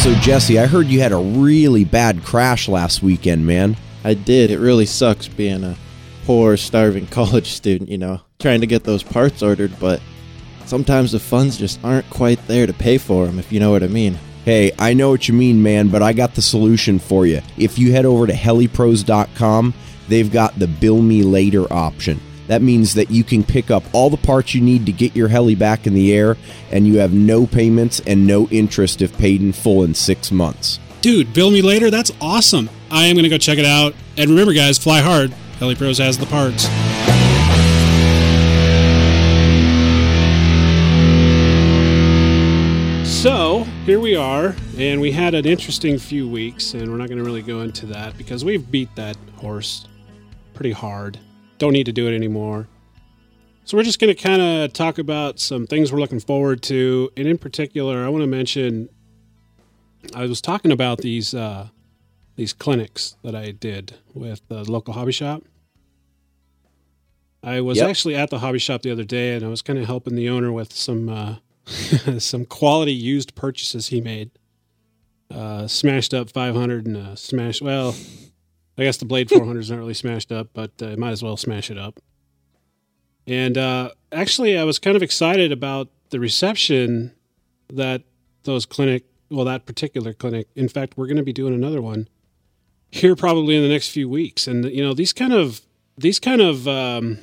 [0.00, 3.76] So Jesse, I heard you had a really bad crash last weekend, man.
[4.02, 4.50] I did.
[4.50, 5.76] It really sucks being a
[6.24, 10.00] poor, starving college student, you know, trying to get those parts ordered, but
[10.64, 13.82] sometimes the funds just aren't quite there to pay for them, if you know what
[13.82, 14.18] I mean.
[14.46, 17.42] Hey, I know what you mean, man, but I got the solution for you.
[17.58, 19.74] If you head over to helipros.com,
[20.08, 22.18] they've got the bill me later option.
[22.50, 25.28] That means that you can pick up all the parts you need to get your
[25.28, 26.36] heli back in the air,
[26.72, 30.80] and you have no payments and no interest if paid in full in six months.
[31.00, 31.92] Dude, bill me later.
[31.92, 32.68] That's awesome.
[32.90, 33.94] I am going to go check it out.
[34.16, 35.30] And remember, guys, fly hard.
[35.60, 36.64] Heli Pros has the parts.
[43.08, 47.18] So here we are, and we had an interesting few weeks, and we're not going
[47.18, 49.86] to really go into that because we've beat that horse
[50.52, 51.16] pretty hard.
[51.60, 52.66] Don't need to do it anymore.
[53.64, 57.10] So we're just going to kind of talk about some things we're looking forward to,
[57.16, 58.88] and in particular, I want to mention.
[60.14, 61.68] I was talking about these uh,
[62.36, 65.42] these clinics that I did with the local hobby shop.
[67.42, 67.88] I was Yep.
[67.90, 70.28] actually at the hobby shop the other day, and I was kind of helping the
[70.30, 71.36] owner with some uh,
[72.18, 74.30] some quality used purchases he made.
[75.30, 77.62] Uh, smashed up 500 and uh, smashed.
[77.62, 77.94] Well,
[78.80, 81.36] I guess the Blade 400 is not really smashed up, but uh, might as well
[81.36, 82.00] smash it up.
[83.26, 87.12] And uh, actually, I was kind of excited about the reception
[87.70, 88.04] that
[88.44, 90.48] those clinic, well, that particular clinic.
[90.56, 92.08] In fact, we're going to be doing another one
[92.90, 94.46] here probably in the next few weeks.
[94.46, 95.60] And you know, these kind of
[95.98, 97.18] these kind of um,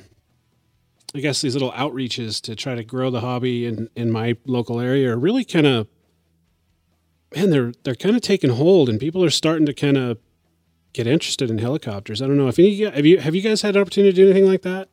[1.12, 4.78] I guess these little outreaches to try to grow the hobby in in my local
[4.78, 5.88] area are really kind of
[7.34, 10.18] man, they're they're kind of taking hold, and people are starting to kind of
[10.92, 12.20] get interested in helicopters.
[12.22, 14.12] I don't know if any of you have you have you guys had an opportunity
[14.12, 14.88] to do anything like that?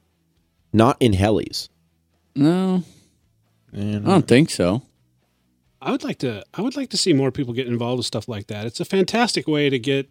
[0.74, 1.70] Not in helis.
[2.36, 2.84] No,
[3.72, 4.84] And I don't think so.
[5.82, 8.28] I would like to I would like to see more people get involved with stuff
[8.28, 8.66] like that.
[8.66, 10.10] It's a fantastic way to get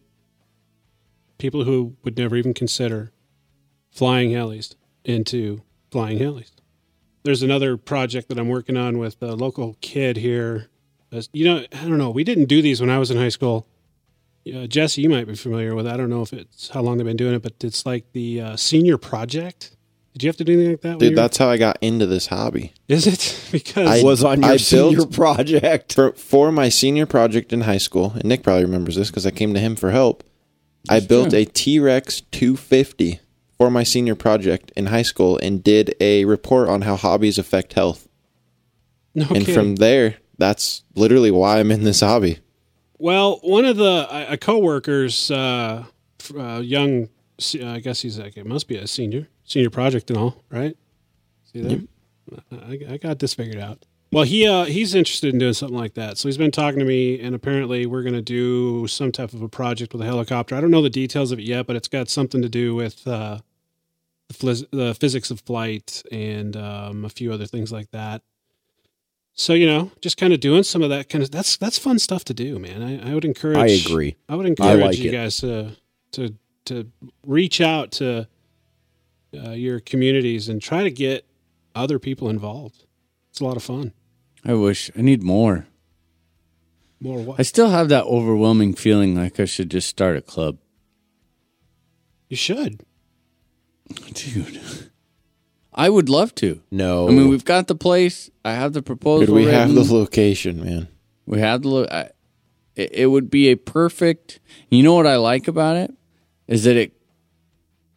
[1.38, 3.12] people who would never even consider
[3.90, 4.74] flying helis
[5.04, 6.52] into flying helis.
[7.24, 10.68] There's another project that I'm working on with a local kid here.
[11.32, 12.10] You know, I don't know.
[12.10, 13.66] We didn't do these when I was in high school.
[14.52, 15.86] Uh, Jesse, you might be familiar with.
[15.86, 15.90] it.
[15.92, 18.40] I don't know if it's how long they've been doing it, but it's like the
[18.40, 19.70] uh, senior project.
[20.12, 20.98] Did you have to do anything like that?
[21.00, 22.72] dude, that's how I got into this hobby.
[22.86, 25.94] is it because I- was on your I senior built- project.
[25.94, 29.30] For for my senior project in high school, and Nick probably remembers this because I
[29.30, 30.22] came to him for help.
[30.88, 31.38] I built true.
[31.40, 33.20] a T Rex 250
[33.56, 37.72] for my senior project in high school and did a report on how hobbies affect
[37.72, 38.06] health.
[39.14, 39.54] no and kidding.
[39.54, 42.38] from there, that's literally why I'm in this hobby.
[42.98, 45.84] Well, one of the a a coworkers, uh,
[46.36, 47.08] uh, young,
[47.62, 50.76] I guess he's like it must be a senior, senior project and all, right?
[51.52, 51.88] See that?
[52.52, 53.84] I, I got this figured out.
[54.12, 56.18] Well, he uh, he's interested in doing something like that.
[56.18, 59.42] So he's been talking to me, and apparently we're going to do some type of
[59.42, 60.54] a project with a helicopter.
[60.54, 63.04] I don't know the details of it yet, but it's got something to do with
[63.08, 63.38] uh,
[64.28, 68.22] the, phys- the physics of flight and um, a few other things like that.
[69.34, 71.98] So you know, just kind of doing some of that kind of that's that's fun
[71.98, 72.82] stuff to do, man.
[72.82, 73.56] I, I would encourage.
[73.56, 74.16] I agree.
[74.28, 75.12] I would encourage like you it.
[75.12, 75.72] guys to
[76.12, 76.34] to
[76.66, 76.90] to
[77.26, 78.28] reach out to
[79.36, 81.26] uh, your communities and try to get
[81.74, 82.84] other people involved.
[83.30, 83.92] It's a lot of fun.
[84.44, 85.66] I wish I need more.
[87.00, 90.58] More what I still have that overwhelming feeling like I should just start a club.
[92.28, 92.80] You should.
[94.14, 94.90] Dude.
[95.74, 96.60] I would love to.
[96.70, 98.30] No, I mean, we've got the place.
[98.44, 99.26] I have the proposal.
[99.26, 100.88] Dude, we have the location, man.
[101.26, 101.68] We have the.
[101.68, 102.10] Lo- I,
[102.76, 104.40] it, it would be a perfect.
[104.70, 105.92] You know what I like about it
[106.46, 106.92] is that it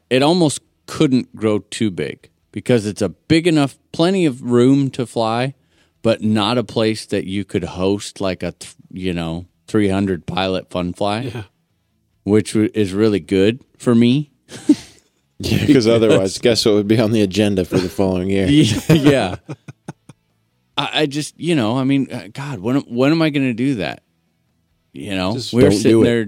[0.10, 5.06] it almost couldn't grow too big because it's a big enough, plenty of room to
[5.06, 5.54] fly,
[6.02, 10.26] but not a place that you could host like a th- you know three hundred
[10.26, 11.44] pilot fun fly, Yeah.
[12.24, 14.32] which is really good for me.
[15.40, 18.48] Yeah, because otherwise, guess what would be on the agenda for the following year?
[18.90, 19.36] yeah.
[20.78, 23.54] I, I just, you know, I mean, uh, God, when when am I going to
[23.54, 24.04] do that?
[24.94, 26.04] You know, Just we're sitting it.
[26.04, 26.26] there,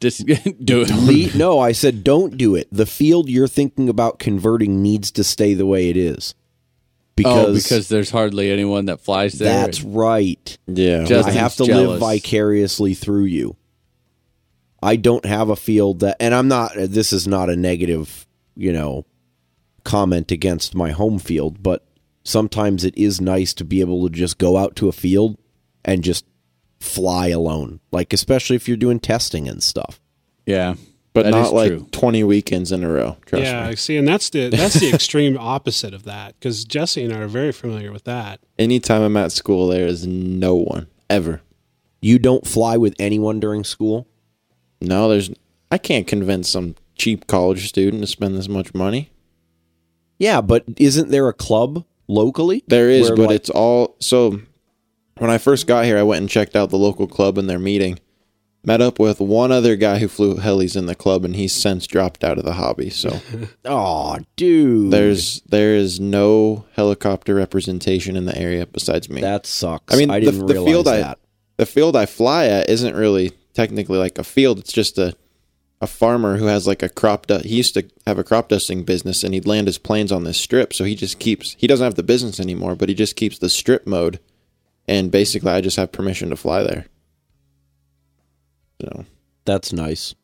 [0.00, 0.24] just
[0.64, 1.34] do it.
[1.34, 2.68] No, I said don't do it.
[2.72, 6.34] The field you're thinking about converting needs to stay the way it is.
[7.16, 9.52] Because, oh, because there's hardly anyone that flies there.
[9.66, 10.56] that's right.
[10.66, 13.56] Yeah, Just- I have to Justin's live vicariously through you.
[14.82, 18.26] I don't have a field that, and I'm not, this is not a negative,
[18.60, 19.06] you know,
[19.84, 21.86] comment against my home field, but
[22.24, 25.38] sometimes it is nice to be able to just go out to a field
[25.84, 26.26] and just
[26.78, 27.80] fly alone.
[27.90, 29.98] Like, especially if you're doing testing and stuff.
[30.44, 30.74] yeah,
[31.12, 31.88] but that is not like true.
[31.90, 33.16] twenty weekends in a row.
[33.26, 33.76] Trust yeah, me.
[33.76, 37.28] see, and that's the that's the extreme opposite of that because Jesse and I are
[37.28, 38.40] very familiar with that.
[38.58, 41.40] Anytime I'm at school, there is no one ever.
[42.02, 44.06] You don't fly with anyone during school?
[44.80, 45.30] No, there's.
[45.72, 49.10] I can't convince some cheap college student to spend this much money.
[50.18, 52.62] Yeah, but isn't there a club locally?
[52.68, 54.40] There is, Where, but like- it's all so.
[55.18, 57.58] When I first got here, I went and checked out the local club and their
[57.58, 57.98] meeting.
[58.62, 61.86] Met up with one other guy who flew helis in the club, and he's since
[61.86, 62.90] dropped out of the hobby.
[62.90, 63.20] So
[63.64, 64.90] Oh, dude.
[64.90, 69.22] there's there is no helicopter representation in the area besides me.
[69.22, 69.94] that sucks.
[69.94, 71.16] I mean, I the, didn't the field that.
[71.18, 71.20] I
[71.56, 74.58] the field I fly at isn't really technically like a field.
[74.58, 75.14] It's just a
[75.80, 77.26] a farmer who has like a crop.
[77.26, 80.24] Du- he used to have a crop dusting business, and he'd land his planes on
[80.24, 80.72] this strip.
[80.74, 81.54] So he just keeps.
[81.58, 84.20] He doesn't have the business anymore, but he just keeps the strip mode.
[84.88, 86.86] And basically, I just have permission to fly there.
[88.80, 89.04] So
[89.44, 90.14] That's nice.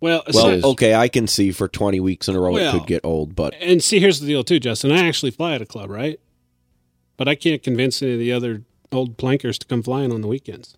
[0.00, 2.78] Well, Well, so- okay, I can see for 20 weeks in a row Well- it
[2.78, 4.92] could get old, but and see, here's the deal too, Justin.
[4.92, 6.20] I actually fly at a club, right?
[7.16, 8.62] But I can't convince any of the other
[8.92, 10.76] old plankers to come flying on the weekends.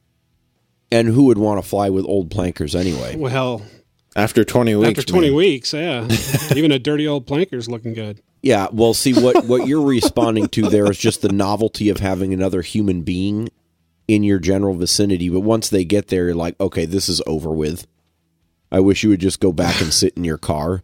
[0.90, 3.14] and who would want to fly with old plankers anyway?
[3.14, 3.60] Well,
[4.18, 6.06] after twenty weeks, after 20 man, weeks, yeah,
[6.56, 8.20] even a dirty old planker's looking good.
[8.42, 12.32] Yeah, well, see what what you're responding to there is just the novelty of having
[12.34, 13.48] another human being
[14.06, 17.50] in your general vicinity, but once they get there you're like, "Okay, this is over
[17.50, 17.86] with.
[18.70, 20.82] I wish you would just go back and sit in your car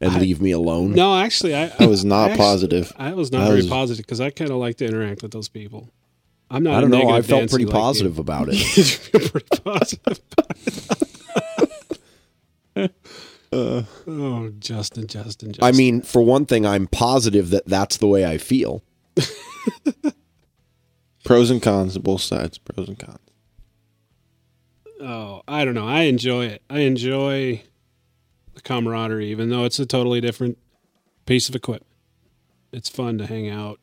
[0.00, 2.92] and leave me alone." No, actually, I, I was not actually- positive.
[2.96, 5.32] I was not I very was- positive because I kind of like to interact with
[5.32, 5.88] those people.
[6.50, 6.74] I'm not.
[6.74, 7.80] I don't know, I felt pretty like you.
[7.80, 8.56] positive about it.
[8.76, 9.46] You feel pretty
[12.74, 12.94] positive.
[13.52, 15.64] oh, Justin, Justin, Justin.
[15.64, 18.82] I mean, for one thing, I'm positive that that's the way I feel.
[21.24, 22.58] Pros and cons, both sides.
[22.58, 23.18] Pros and cons.
[25.00, 25.86] oh, I don't know.
[25.86, 26.62] I enjoy it.
[26.68, 27.62] I enjoy
[28.54, 30.58] the camaraderie, even though it's a totally different
[31.26, 31.86] piece of equipment.
[32.72, 33.78] It's fun to hang out,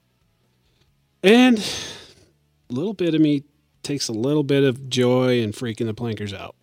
[1.22, 1.60] and
[2.70, 3.44] a little bit of me
[3.84, 6.56] takes a little bit of joy in freaking the plankers out.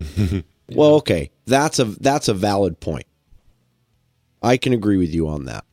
[0.68, 3.06] Well, okay, that's a that's a valid point.
[4.42, 5.64] I can agree with you on that.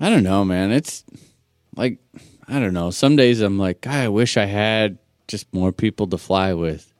[0.00, 0.72] I don't know, man.
[0.72, 1.04] It's
[1.76, 1.98] like
[2.48, 2.90] I don't know.
[2.90, 4.98] Some days I'm like, God, I wish I had
[5.28, 6.92] just more people to fly with.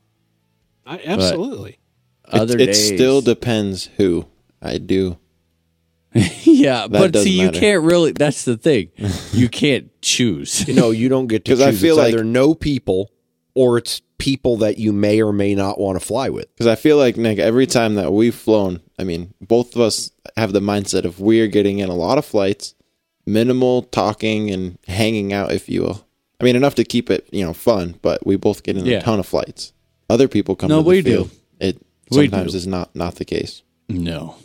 [0.87, 1.79] I absolutely.
[2.25, 4.27] Other it, it days, still depends who
[4.61, 5.19] I do.
[6.15, 8.13] yeah, but doesn't see, you can't really.
[8.13, 8.91] That's the thing.
[9.33, 10.69] You can't choose.
[10.69, 11.67] No, you don't get to 'Cause choose.
[11.67, 13.11] I feel it's like- either no people
[13.55, 16.49] or it's people that you may or may not want to fly with.
[16.55, 20.13] Because I feel like Nick, every time that we've flown, I mean, both of us
[20.37, 22.75] have the mindset of we're getting in a lot of flights,
[23.27, 26.07] minimal talking and hanging out, if you will.
[26.41, 28.99] I mean, enough to keep it, you know, fun, but we both get in Yeah.
[28.99, 29.73] a ton of flights.
[30.09, 31.29] Other people come No, to the we do.
[31.59, 31.79] It
[32.13, 32.59] sometimes do.
[32.59, 33.63] is not not the case.
[33.89, 34.37] No.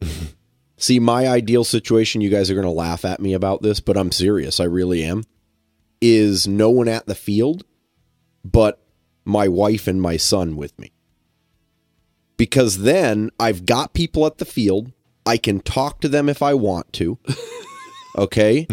[0.78, 3.96] See, my ideal situation, you guys are going to laugh at me about this, but
[3.96, 4.60] I'm serious.
[4.60, 5.24] I really am.
[6.02, 7.64] is no one at the field,
[8.44, 8.78] but
[9.26, 10.92] my wife and my son with me.
[12.36, 14.92] Because then I've got people at the field.
[15.26, 17.18] I can talk to them if I want to.
[18.16, 18.66] Okay.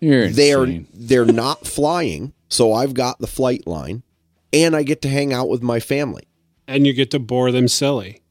[0.00, 4.02] You're they're they're not flying, so I've got the flight line,
[4.52, 6.24] and I get to hang out with my family.
[6.66, 8.22] And you get to bore them silly.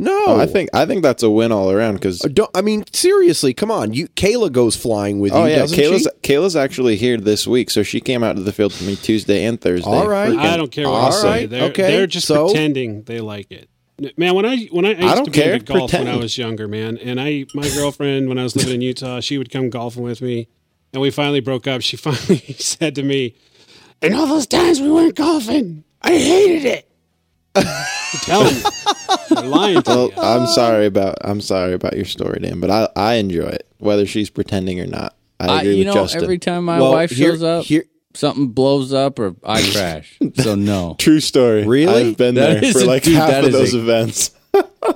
[0.00, 2.60] No, Oh, I think I think that's a win all around because Uh, Don't, I
[2.62, 3.92] mean, seriously, come on.
[3.92, 6.32] You Kayla goes flying with oh you, yeah, doesn't Kayla's she?
[6.34, 9.44] Kayla's actually here this week, so she came out to the field with me Tuesday
[9.44, 9.90] and Thursday.
[9.90, 10.30] All right.
[10.30, 11.28] Freaking I don't care what All you say.
[11.28, 13.68] right, They're, okay, they're just so- pretending they like it.
[14.16, 15.54] Man, when I when I, I used don't to be care.
[15.54, 18.74] into golf when I was younger, man, and I my girlfriend when I was living
[18.76, 20.46] in Utah, she would come golfing with me,
[20.92, 21.82] and we finally broke up.
[21.82, 23.34] She finally said to me,
[24.00, 26.87] "And all those times we went golfing, I hated it."
[28.22, 28.72] Tell them
[29.30, 30.14] they're lying to Well, you.
[30.22, 34.06] I'm sorry about I'm sorry about your story, Dan, but I I enjoy it whether
[34.06, 35.14] she's pretending or not.
[35.40, 36.22] I I, agree you with know, Justin.
[36.24, 40.18] every time my Well, wife here- shows up, here- something blows up or I crash.
[40.34, 41.64] so no, True story.
[41.66, 42.08] Really?
[42.10, 44.30] I've been That there is for a- like dude, half of those a- events.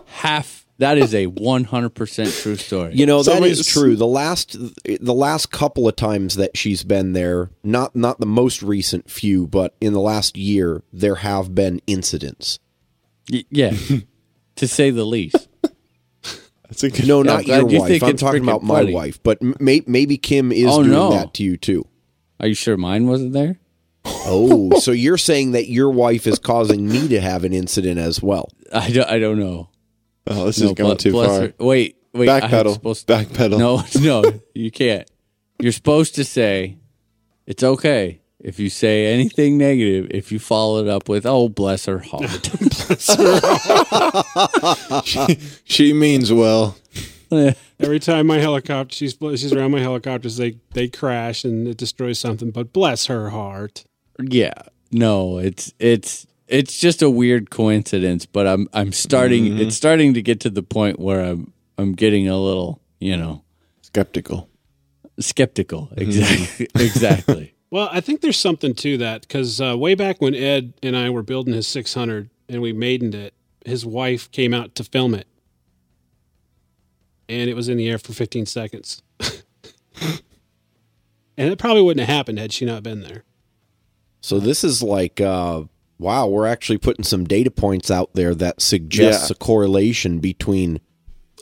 [0.07, 0.62] half.
[0.83, 2.95] That is a 100% true story.
[2.95, 3.95] You know So that wait, is true.
[3.97, 8.63] The last the last couple of times that she's been there, not not the most
[8.63, 12.59] recent few, but in the last year, there have been incidents.
[13.31, 13.73] Y- yeah,
[14.57, 15.49] to say the least.
[16.65, 17.07] That's a good.
[17.07, 18.03] No, not I'm your you wife.
[18.03, 18.95] I'm talking freaking about my funny.
[18.95, 19.23] wife.
[19.23, 21.11] But may, maybe Kim is Oh, doing no.
[21.11, 21.87] that to you too.
[22.41, 23.59] Are you sure mine wasn't there?
[24.05, 28.23] Oh, so you're saying that your wife is causing me to have an incident as
[28.23, 28.49] well?
[28.73, 29.69] I don't, I don't know.
[30.27, 31.41] Oh, this No, is going bl- too bless far.
[31.41, 31.55] her.
[31.59, 32.29] Wait, wait.
[32.29, 32.75] I'm Backpedal.
[32.75, 33.59] supposed- Backpedal.
[33.59, 33.83] No,
[34.23, 35.09] no, you can't.
[35.59, 36.79] You're supposed to say
[37.47, 40.09] it's okay if you say anything negative.
[40.11, 42.51] If you follow it up with "Oh, bless her heart,"
[45.65, 46.77] She means well.
[47.81, 52.19] Every time my helicopter, she's she's around my helicopters, they they crash and it destroys
[52.19, 52.51] something.
[52.51, 53.85] But bless her heart.
[54.21, 54.53] yeah,
[54.91, 58.27] no, it's it's it's just a weird coincidence.
[58.27, 59.59] But I'm I'm starting.
[59.59, 63.43] It's starting to get to the point where I'm I'm getting a little, you know,
[63.81, 64.49] Skeptical.
[65.19, 65.89] skeptical.
[65.97, 66.69] Exactly.
[66.75, 67.49] exactly.
[67.73, 71.09] Well, I think there's something to that because uh, way back when Ed and I
[71.09, 73.33] were building his 600 and we maidened it,
[73.65, 75.27] his wife came out to film it,
[77.31, 79.03] and it was in the air for 15 seconds.
[80.01, 80.21] and
[81.37, 83.25] it probably wouldn't have happened had she not been there.
[84.21, 85.63] So this is like, uh,
[86.03, 89.35] wow, we're actually putting some data points out there that suggests Yeah.
[89.35, 90.81] a correlation between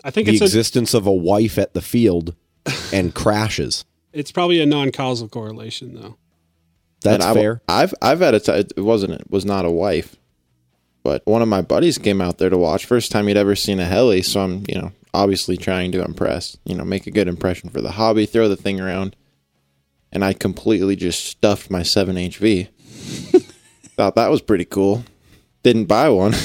[0.04, 2.34] I think the it's a, existence of a wife at the field
[2.92, 3.84] and crashes.
[4.12, 6.16] it's probably a non-causal correlation though.
[7.02, 7.62] That's I- fair.
[7.68, 10.16] I've I've had a t- it wasn't it was not a wife,
[11.02, 12.84] but one of my buddies came out there to watch.
[12.84, 16.56] First time he'd ever seen a heli, so I'm you know obviously trying to impress.
[16.66, 18.26] You know, make a good impression for the hobby.
[18.26, 19.16] Throw the thing around,
[20.12, 22.68] and I completely just stuffed my seven HV.
[24.00, 25.04] Thought that was pretty cool.
[25.62, 26.32] Didn't buy one.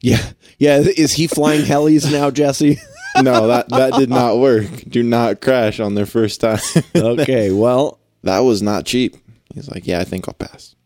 [0.00, 0.22] Yeah.
[0.58, 0.78] Yeah.
[0.78, 2.78] Is he flying helis now, Jesse?
[3.22, 4.66] no, that that did not work.
[4.88, 6.60] Do not crash on their first time.
[6.94, 7.50] okay.
[7.50, 9.16] Well, that was not cheap.
[9.52, 10.76] He's like, yeah, I think I'll pass.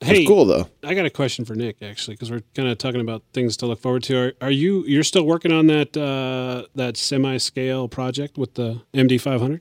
[0.00, 0.68] Hey, It's cool though.
[0.82, 3.66] I got a question for Nick actually because we're kind of talking about things to
[3.66, 4.16] look forward to.
[4.16, 8.80] Are, are you you're still working on that uh, that semi scale project with the
[8.94, 9.60] MD 500?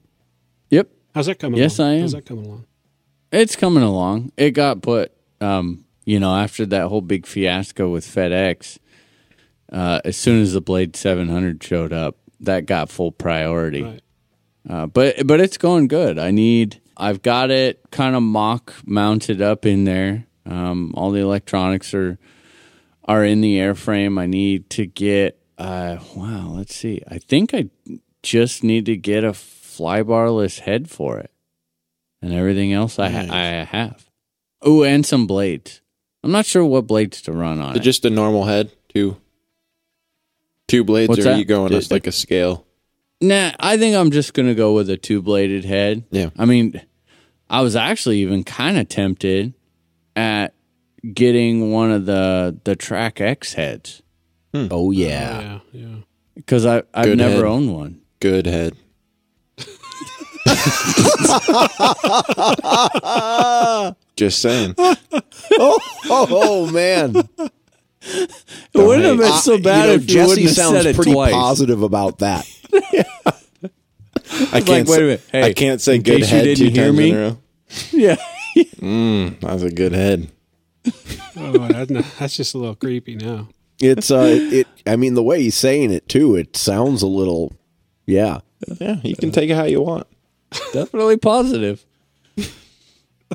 [0.69, 0.87] Yep.
[1.13, 1.59] How's that coming?
[1.59, 1.91] Yes, along?
[1.91, 2.01] I am.
[2.01, 2.65] How's that coming along?
[3.33, 4.31] It's coming along.
[4.37, 5.11] It got put,
[5.43, 8.77] um, you know, after that whole big fiasco with FedEx.
[9.71, 13.83] Uh, as soon as the Blade 700 showed up, that got full priority.
[13.83, 14.01] Right.
[14.69, 16.17] Uh, but but it's going good.
[16.17, 16.79] I need.
[16.95, 20.25] I've got it kind of mock mounted up in there.
[20.45, 22.17] Um, all the electronics are
[23.03, 24.19] are in the airframe.
[24.19, 25.39] I need to get.
[25.57, 26.49] Uh, wow.
[26.49, 27.01] Let's see.
[27.07, 27.69] I think I
[28.21, 31.31] just need to get a flybarless head for it,
[32.21, 34.09] and everything else I ha- I have.
[34.63, 35.81] Oh, and some blades.
[36.23, 37.79] I'm not sure what blades to run on it.
[37.79, 39.17] Just a normal head, two
[40.67, 42.65] two blades, What's or are you going Just like a scale?
[43.19, 46.03] Nah, I think I'm just gonna go with a two bladed head.
[46.11, 46.29] Yeah.
[46.37, 46.81] I mean,
[47.49, 49.53] I was actually even kind of tempted
[50.15, 50.53] at
[51.13, 54.01] getting one of the the Track X heads
[54.53, 54.67] hmm.
[54.71, 55.41] oh, oh yeah.
[55.41, 55.95] yeah, yeah.
[56.35, 57.45] because I I've Good never head.
[57.45, 58.01] owned one.
[58.21, 58.77] Good head.
[64.15, 64.75] Just saying.
[65.55, 65.77] Oh,
[66.09, 67.15] oh man.
[67.15, 68.31] It
[68.73, 70.85] wouldn't have been Uh, so bad you know, if you Jesse wouldn't have sounds said
[70.87, 71.31] it pretty twice.
[71.33, 72.45] positive about that.
[74.51, 74.67] I can't.
[74.67, 75.21] wait a say, minute.
[75.31, 77.09] Hey, I can't say good case you head didn't two hear times me.
[77.11, 77.37] in a row.
[77.91, 78.15] Yeah.
[78.55, 80.29] Mm, that was a good head.
[81.37, 83.49] Oh, that, that's just a little creepy now.
[83.79, 84.67] It's uh, it.
[84.87, 87.53] I mean, the way he's saying it too, it sounds a little,
[88.05, 88.39] yeah.
[88.79, 90.07] Yeah, you can take it how you want.
[90.71, 91.85] Definitely positive.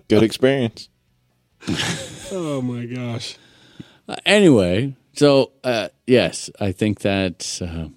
[0.08, 0.88] Good experience.
[2.30, 3.36] Oh my gosh.
[4.08, 7.88] Uh, anyway, so uh, yes, I think that, uh,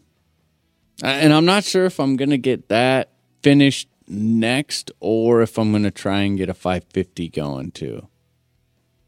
[1.03, 3.11] and I'm not sure if I'm gonna get that
[3.43, 8.07] finished next or if I'm gonna try and get a 550 going too,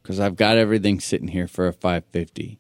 [0.02, 2.60] because I've got everything sitting here for a 550,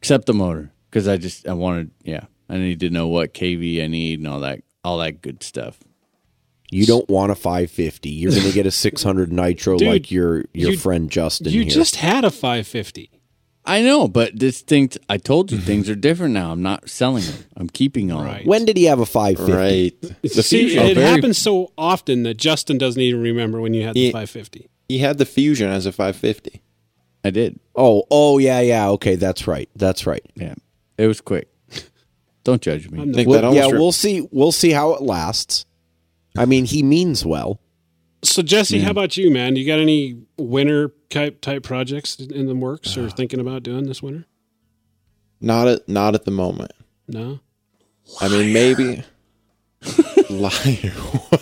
[0.00, 3.82] except the motor, because I just I wanted, yeah, I need to know what kV
[3.82, 5.78] I need and all that, all that good stuff.
[6.70, 8.10] You don't want a 550.
[8.10, 11.62] You're going to get a 600 nitro Dude, like your your you- friend Justin You
[11.62, 11.70] here.
[11.70, 13.10] just had a 550.
[13.64, 16.52] I know, but this thing, I told you things are different now.
[16.52, 17.34] I'm not selling them.
[17.56, 18.32] I'm keeping all Right.
[18.38, 18.46] right.
[18.46, 19.52] when did he have a 550?
[19.52, 20.22] Right.
[20.22, 20.84] The See, fusion.
[20.86, 24.12] it very- happens so often that Justin doesn't even remember when you had the He-
[24.12, 24.68] 550.
[24.88, 26.62] He had the fusion as a 550.
[27.24, 27.60] I did.
[27.74, 28.88] Oh, oh yeah, yeah.
[28.90, 29.68] Okay, that's right.
[29.76, 30.24] That's right.
[30.34, 30.54] Yeah,
[30.96, 31.48] it was quick.
[32.44, 33.00] Don't judge me.
[33.02, 34.26] I'm think Well, that yeah, re- we'll see.
[34.30, 35.66] We'll see how it lasts.
[36.38, 37.60] I mean, he means well.
[38.22, 39.54] So Jesse, how about you, man?
[39.56, 43.10] You got any winter type type projects in the works or uh.
[43.10, 44.26] thinking about doing this winter?
[45.40, 46.72] not at not at the moment.
[47.06, 47.38] No.
[48.20, 49.04] I mean, maybe
[50.30, 50.92] liar.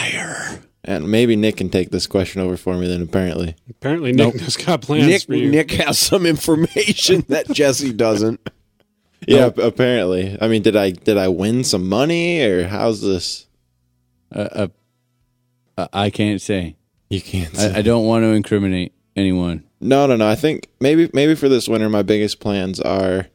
[0.00, 0.60] Liar.
[0.84, 2.86] and maybe Nick can take this question over for me.
[2.88, 5.50] Then apparently, Apparently, Nick has got plans Nick for you.
[5.50, 8.40] Nick has some information that Jesse doesn't.
[9.26, 9.46] yeah.
[9.46, 13.46] ap- Apparently, I mean, did I did I win some money or how's this?
[14.34, 14.68] Uh, uh,
[15.76, 16.76] uh, I can't say.
[17.08, 17.56] You can't.
[17.56, 17.74] Say.
[17.74, 19.64] I, I don't want to incriminate anyone.
[19.80, 20.28] No, no, no.
[20.28, 23.28] I think maybe maybe for this winter, my biggest plans are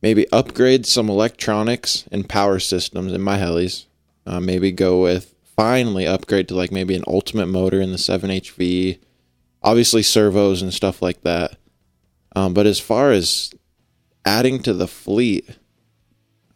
[0.00, 3.86] maybe upgrade some electronics and power systems in my helis.
[4.26, 8.98] Uh, maybe go with finally upgrade to like maybe an ultimate motor in the 7HV.
[9.62, 11.56] Obviously servos and stuff like that.
[12.34, 13.52] Um, but as far as
[14.24, 15.58] adding to the fleet,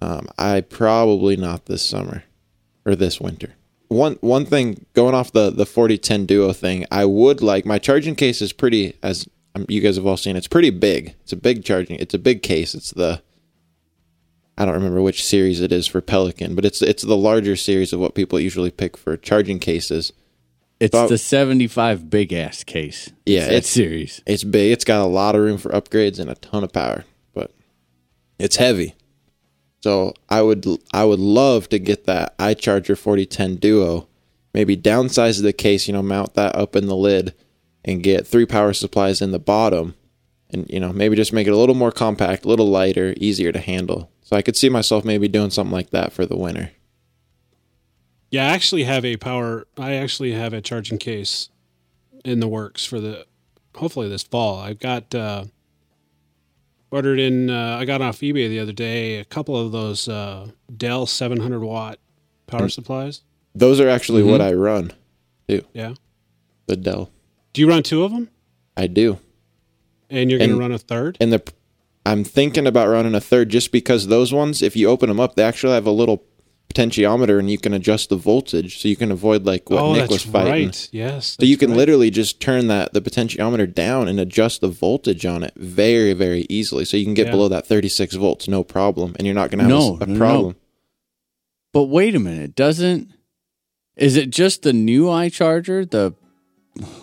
[0.00, 2.24] um, I probably not this summer
[2.86, 3.54] or this winter.
[3.88, 8.14] One one thing going off the the 4010 Duo thing, I would like my charging
[8.14, 10.36] case is pretty as um, you guys have all seen.
[10.36, 11.14] It's pretty big.
[11.22, 11.96] It's a big charging.
[11.98, 12.74] It's a big case.
[12.74, 13.22] It's the
[14.58, 17.92] I don't remember which series it is for Pelican, but it's it's the larger series
[17.92, 20.12] of what people usually pick for charging cases.
[20.80, 23.10] It's But- the 75 big ass case.
[23.24, 24.20] Yeah, it's it's- series.
[24.26, 24.72] It's big.
[24.72, 27.04] It's got a lot of room for upgrades and a ton of power,
[27.34, 27.50] but
[28.38, 28.94] it's heavy.
[29.86, 34.08] So I would I would love to get that iCharger 4010 Duo.
[34.52, 37.34] Maybe downsize the case, you know, mount that up in the lid
[37.84, 39.94] and get three power supplies in the bottom
[40.50, 43.52] and you know, maybe just make it a little more compact, a little lighter, easier
[43.52, 44.10] to handle.
[44.22, 46.72] So I could see myself maybe doing something like that for the winter.
[48.32, 49.68] Yeah, I actually have a power.
[49.78, 51.48] I actually have a charging case
[52.24, 53.24] in the works for the
[53.76, 54.58] hopefully this fall.
[54.58, 55.44] I've got uh,
[56.96, 57.50] ordered in.
[57.50, 61.60] Uh, I got off eBay the other day a couple of those uh, Dell 700
[61.60, 61.98] watt
[62.46, 63.22] power supplies.
[63.54, 64.92] Those are actually what I run.
[65.48, 65.64] Too.
[65.72, 65.94] Yeah.
[66.66, 67.10] The Dell.
[67.52, 68.28] Do you run two of them?
[68.76, 69.18] I do.
[70.10, 71.18] And you're going to run a third?
[71.20, 71.42] and the
[72.04, 75.34] I'm thinking about running a third just because those ones, if you open them up,
[75.34, 76.22] they actually have a little
[76.72, 80.00] potentiometer and you can adjust the voltage, so you can avoid like what oh, Nick
[80.02, 80.66] that's was fighting.
[80.68, 80.88] right.
[80.92, 81.36] Yes.
[81.38, 81.76] So you can right.
[81.78, 86.46] literally just turn that the potentiometer down and adjust the voltage on it very very
[86.48, 87.32] easily, so you can get Yeah.
[87.32, 90.06] below that 36 volts no problem, and you're not going to have No, a, a
[90.06, 90.18] no, no.
[90.18, 90.56] problem.
[91.72, 93.10] But wait a minute, doesn't
[93.96, 96.14] is it just the new eye charger The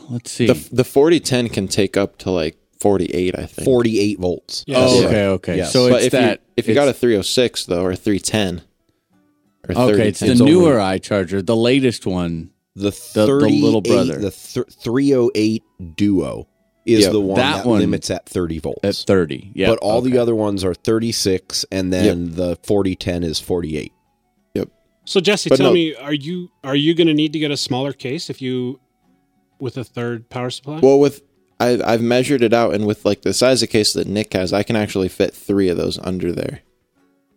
[0.10, 0.46] let's see.
[0.48, 3.66] The the 4010 can take up to like 48, I think.
[3.66, 4.64] 48 volts.
[4.68, 4.78] Yes.
[4.92, 5.08] oh, Yeah.
[5.08, 5.58] okay, okay.
[5.58, 5.72] Yes.
[5.74, 6.40] So but it's if that.
[6.42, 8.62] you if you got a 306 though or a 310 or
[9.70, 12.52] okay, it's the 3010, newer iCharger, the latest one.
[12.76, 12.92] The, the
[13.28, 14.18] 38 little brother.
[14.18, 15.64] the th- 308
[15.96, 16.48] Duo
[16.88, 17.12] is Yep.
[17.12, 18.80] the one That that, one- limits at 30 volts.
[18.84, 19.68] At thirty, yeah.
[19.70, 23.94] but all the other ones are 36 and then the 4010 is 48.
[24.56, 24.70] Yep.
[25.06, 25.74] So Jesse, But tell no.
[25.74, 28.80] me, are you are you going to need to get a smaller case if you
[29.60, 30.80] with a third power supply?
[30.82, 31.22] Well, with
[31.60, 34.52] I, I've measured it out, and with like the size of case that Nick has,
[34.52, 36.62] I can actually fit three of those under there.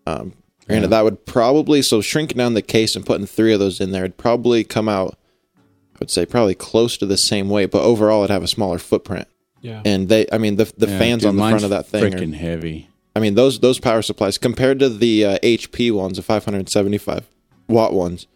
[0.06, 0.32] Um,
[0.66, 3.92] granted, that would probably so shrinking down the case and putting three of those in
[3.92, 5.16] there, it'd probably come out.
[5.56, 8.78] I would say probably close to the same weight, but overall, it'd have a smaller
[8.78, 9.28] footprint.
[9.62, 9.80] yeah.
[9.84, 12.04] And they, I mean, the the Yeah, fans dude, on the front of that thing.
[12.04, 12.90] Are, freaking heavy.
[13.14, 17.26] I mean, those those power supplies compared to the uh, HP ones, the 575
[17.68, 18.26] watt ones,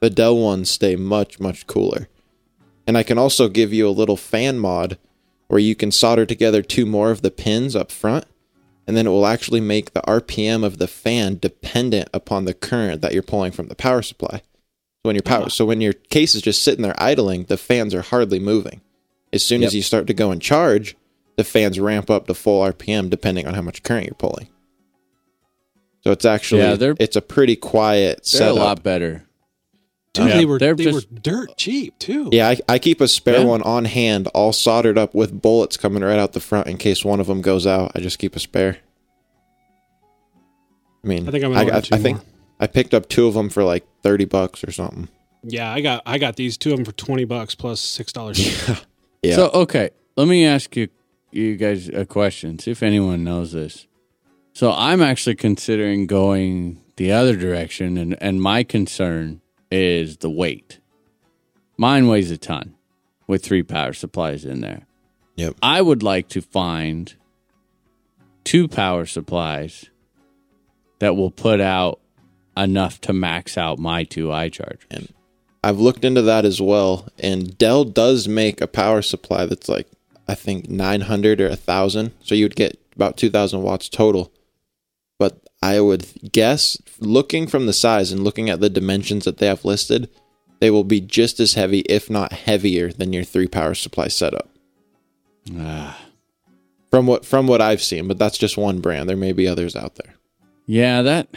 [0.00, 2.08] the Dell ones stay much much cooler.
[2.86, 4.98] And I can also give you a little fan mod
[5.48, 8.26] where you can solder together two more of the pins up front,
[8.88, 13.02] and then it will actually make the RPM of the fan dependent upon the current
[13.02, 14.38] that you're pulling from the power supply.
[14.38, 15.48] So when your power, ah.
[15.48, 18.80] so when your case is just sitting there idling, the fans are hardly moving.
[19.30, 20.96] As soon as you start to go and charge,
[21.36, 24.48] the fans ramp up to full RPM depending on how much current you're pulling.
[26.00, 29.27] So it's actually Yeah, it's a pretty quiet They're a lot better.
[30.18, 32.28] Dude, Yeah, they were they're they just- were dirt cheap too.
[32.32, 33.44] Yeah, I, I keep a spare Yeah.
[33.44, 37.04] one on hand, all soldered up with bullets coming right out the front in case
[37.04, 37.92] one of them goes out.
[37.94, 38.78] I just keep a spare.
[41.04, 42.20] I mean, I think I'm gonna I, order two I think.
[42.60, 45.08] I picked up two of them for like thirty bucks or something.
[45.44, 48.38] Yeah, I got I got these two of them for twenty bucks plus six dollars.
[49.20, 49.34] Yeah.
[49.34, 50.88] So okay, let me ask you
[51.32, 52.56] you guys a question.
[52.60, 53.88] See if anyone knows this.
[54.52, 59.40] So I'm actually considering going the other direction, and and my concern
[59.70, 60.80] is the weight.
[61.76, 62.74] Mine weighs a ton
[63.26, 64.86] with three power supplies in there.
[65.36, 65.56] Yep.
[65.62, 67.14] I would like to find
[68.44, 69.90] two power supplies
[70.98, 72.00] that will put out
[72.56, 75.12] enough to max out my two iChargers.
[75.62, 79.86] I've looked into that as well, and Dell does make a power supply that's like
[80.28, 84.32] I think 900 or 1000, so you'd get about 2000 watts total.
[85.18, 89.46] But I would guess looking from the size and looking at the dimensions that they
[89.46, 90.08] have listed,
[90.60, 94.48] they will be just as heavy if not heavier than your 3 power supply setup.
[95.56, 95.98] Ah.
[96.90, 99.08] From what from what I've seen, but that's just one brand.
[99.08, 100.14] There may be others out there.
[100.64, 101.28] Yeah, that.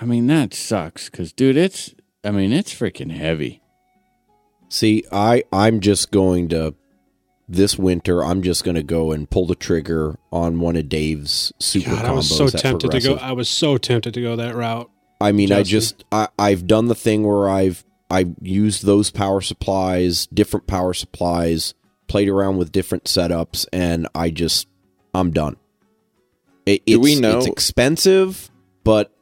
[0.00, 1.94] I mean, that sucks because, dude, it's.
[2.22, 3.60] I mean, it's freaking heavy.
[4.68, 6.74] See, I I'm just going to
[7.50, 8.22] this winter.
[8.24, 12.04] I'm just going to go and pull the trigger on one of Dave's super God,
[12.04, 12.08] combos.
[12.08, 13.14] I was so tempted to go.
[13.16, 14.90] I was so tempted to go that route.
[15.20, 19.40] I mean, I just I, I've done the thing where I've I've used those power
[19.40, 21.74] supplies, different power supplies,
[22.06, 24.66] played around with different setups, and I just
[25.14, 25.56] I'm done.
[26.66, 28.50] It, Do it's, we know- it's expensive,
[28.84, 29.12] but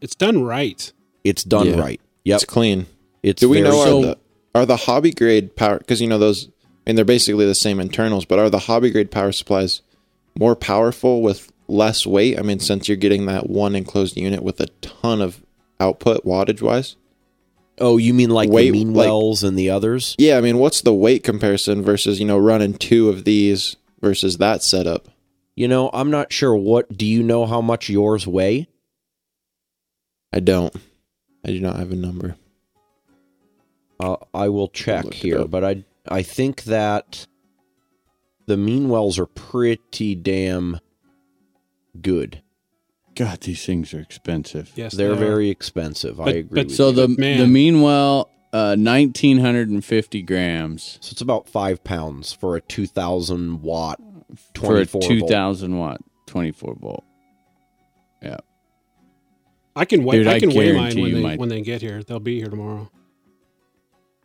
[0.00, 0.92] It's done right.
[1.24, 1.80] it's done Yeah.
[1.80, 2.00] right.
[2.24, 2.86] Yep, It's clean.
[3.22, 4.18] it's Do we very know So- are the
[4.52, 6.48] are the hobby grade power because you know those
[6.86, 9.82] and they're basically the same internals, but are the hobby grade power supplies
[10.38, 12.38] more powerful with less weight?
[12.38, 15.42] I mean, since you're getting that one enclosed unit with a ton of
[15.78, 16.96] output wattage wise.
[17.78, 20.14] Oh, you mean like Wait, the like- Meanwells and the others?
[20.18, 24.36] Yeah, I mean, what's the weight comparison versus you know running two of these versus
[24.38, 25.08] that setup?
[25.56, 26.54] You know, I'm not sure.
[26.54, 27.46] What do you know?
[27.46, 28.68] How much yours weigh?
[30.32, 30.74] I don't.
[31.44, 32.36] I do not have a number.
[33.98, 37.26] Uh, I will check here, but I I think that
[38.46, 40.80] the Meanwells are pretty damn
[42.00, 42.42] good.
[43.14, 44.72] God, these things are expensive.
[44.76, 46.20] Yes, They're they very expensive.
[46.20, 46.42] I agree.
[46.62, 46.94] but with So you.
[46.96, 47.38] the man.
[47.38, 52.60] the Meanwell, uh, nineteen hundred and fifty grams so it's about five pounds for a
[52.60, 54.00] two thousand watt,
[54.36, 55.30] for twenty a four two volt.
[55.30, 57.04] thousand watt, twenty four volt.
[58.22, 58.38] Yeah,
[59.76, 60.18] I can wait.
[60.18, 62.02] Dude, I I can weigh mine when they my- when they get here.
[62.02, 62.90] They'll be here tomorrow.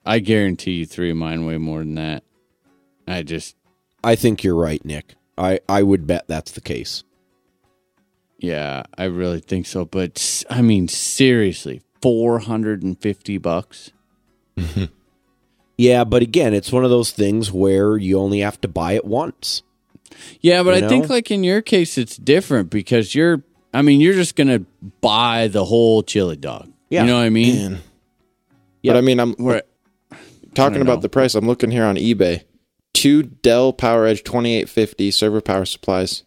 [0.05, 2.23] I guarantee you three of mine weigh more than that.
[3.07, 3.55] I just,
[4.03, 5.15] I think you're right, Nick.
[5.37, 7.03] I I would bet that's the case.
[8.39, 9.85] yeah, I really think so.
[9.85, 13.91] But I mean, seriously, four hundred and fifty bucks.
[15.77, 19.03] Yeah, but again, it's one of those things where you only have to buy it
[19.03, 19.61] once.
[20.39, 23.43] Yeah, but You I think like in your case, it's different because you're.
[23.73, 24.59] I mean, you're just gonna
[25.01, 26.71] buy the whole chili dog.
[26.89, 27.01] Yeah.
[27.01, 27.55] You know what I mean?
[27.55, 27.81] Man.
[28.83, 28.93] Yeah.
[28.93, 29.63] But I mean, I'm Where
[30.55, 31.01] talking about know.
[31.01, 31.35] the price.
[31.35, 32.43] I'm looking here on eBay.
[32.93, 36.23] Two Dell PowerEdge 2850 server power supplies,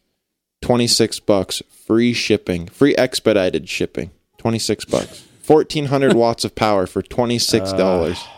[0.63, 5.25] 26 bucks, free shipping, free expedited shipping, 26 bucks.
[5.47, 8.15] 1400 watts of power for $26.
[8.15, 8.35] Ah.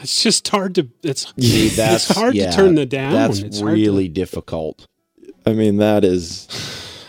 [0.00, 0.88] It's just hard to.
[1.02, 3.12] It's See, that's it's hard yeah, to turn the down.
[3.12, 4.86] That's It's hard to- really difficult.
[5.46, 6.46] I mean, that is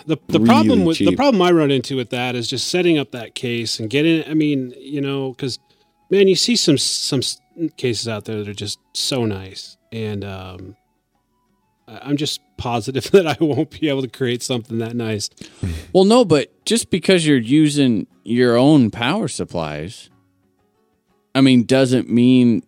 [0.05, 2.97] the the really problem with the problem I run into with that is just setting
[2.97, 4.29] up that case and getting.
[4.29, 5.59] I mean, you know, because
[6.09, 7.21] man, you see some some
[7.77, 10.75] cases out there that are just so nice, and um,
[11.87, 15.29] I'm just positive that I won't be able to create something that nice.
[15.93, 20.09] Well, no, but just because you're using your own power supplies,
[21.33, 22.63] I mean, doesn't mean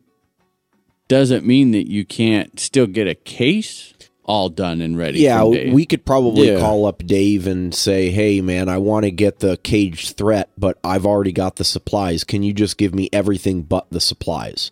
[1.09, 3.93] doesn't mean that you can't still get a case
[4.29, 5.19] all done and ready.
[5.21, 6.59] Yeah, we could probably Yeah.
[6.59, 10.77] call up Dave and say, "Hey, man, I want to get the cage threat, but
[10.83, 12.23] I've already got the supplies.
[12.23, 14.69] Can you just give me everything but the supplies?"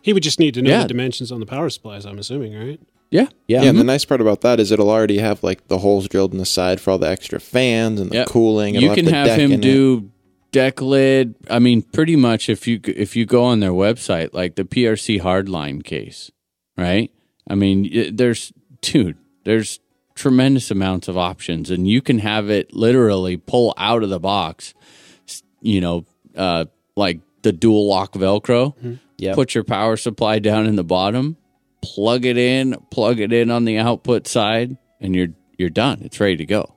[0.00, 0.82] He would just need to know Yeah.
[0.82, 2.04] the dimensions on the power supplies.
[2.06, 2.78] I'm assuming, right?
[3.10, 3.86] yeah, Yeah, Yeah, and the mm-hmm.
[3.88, 6.80] nice part about that is it'll already have like the holes drilled in the side
[6.80, 8.26] for all the extra fans and the Yep.
[8.28, 8.74] cooling.
[8.76, 9.60] It'll you can the have deck in him it.
[9.62, 10.10] do
[10.52, 11.34] deck lid.
[11.50, 15.18] I mean, pretty much if you if you go on their website, like the PRC
[15.20, 16.30] hardline case,
[16.78, 17.10] right?
[17.48, 18.52] I mean, there's
[18.84, 19.80] dude, there's
[20.14, 24.74] tremendous amounts of options, and you can have it literally pull out of the box.
[25.60, 26.04] You know,
[26.36, 26.66] uh,
[26.96, 28.98] like the dual lock Velcro.
[29.16, 29.34] Yep.
[29.36, 31.36] Put your power supply down in the bottom,
[31.80, 36.00] plug it in, plug it in on the output side, and you're you're done.
[36.02, 36.74] It's ready to go.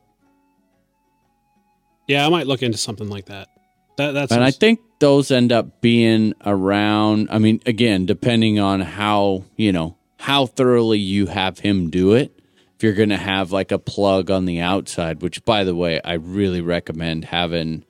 [2.07, 3.49] Yeah, I might look into something like that.
[3.97, 7.27] That, that's And I think those end up being around.
[7.31, 12.33] I mean, again, depending on how you know how thoroughly you have him do it.
[12.75, 15.99] If you're going to have like a plug on the outside, which by the way,
[16.05, 17.83] I really recommend having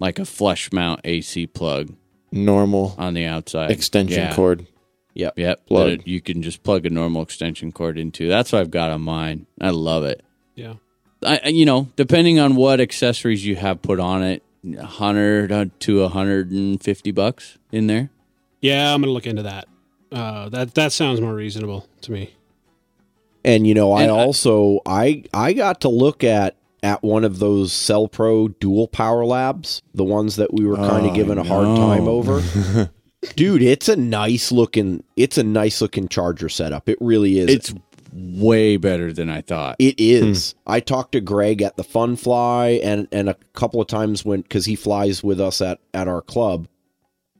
[0.00, 1.94] like a flush mount AC plug
[2.32, 4.34] Normal on the outside extension Yeah.
[4.34, 4.66] cord.
[5.14, 5.38] Yep.
[5.38, 5.88] Yep, Plug.
[5.90, 8.26] it- you can just plug a normal extension cord into.
[8.28, 9.46] That's what I've got on mine.
[9.60, 10.22] I love it.
[10.54, 10.74] yeah.
[11.24, 14.42] I, I- you know, depending on what accessories you have put on it,
[14.80, 18.10] hundred uh, to hundred and fifty bucks in there.
[18.60, 19.68] Yeah, I'm gonna look into that.
[20.12, 22.34] Uh, that that sounds more reasonable to me.
[23.44, 27.24] And you know, I And I- also I I got to look at at one
[27.24, 31.38] of those CellPro dual power labs, the ones that we were kind of Oh, given
[31.38, 32.42] a hard time over.
[33.36, 36.88] Dude, it's a nice looking it's a nice looking charger setup.
[36.88, 37.48] It really is.
[37.50, 37.74] It's
[38.12, 39.76] way better than I thought.
[39.78, 40.54] It is.
[40.66, 44.42] I talked to Greg at the Fun Fly and and a couple of times when
[44.42, 46.66] because he flies with us at at our club,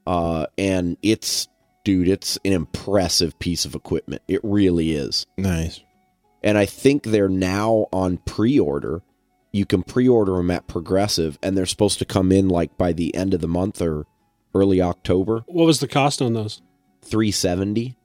[0.06, 1.48] uh, and it's
[1.84, 4.22] dude, it's an impressive piece of equipment.
[4.28, 5.26] It really is.
[5.36, 5.80] Nice.
[6.42, 9.02] And I think they're now on pre-order.
[9.52, 13.14] You can pre-order them at Progressive, and they're supposed to come in like by the
[13.14, 14.06] end of the month or
[14.54, 15.44] early October.
[15.46, 16.62] What was the cost on those?
[17.02, 17.96] Three seventy.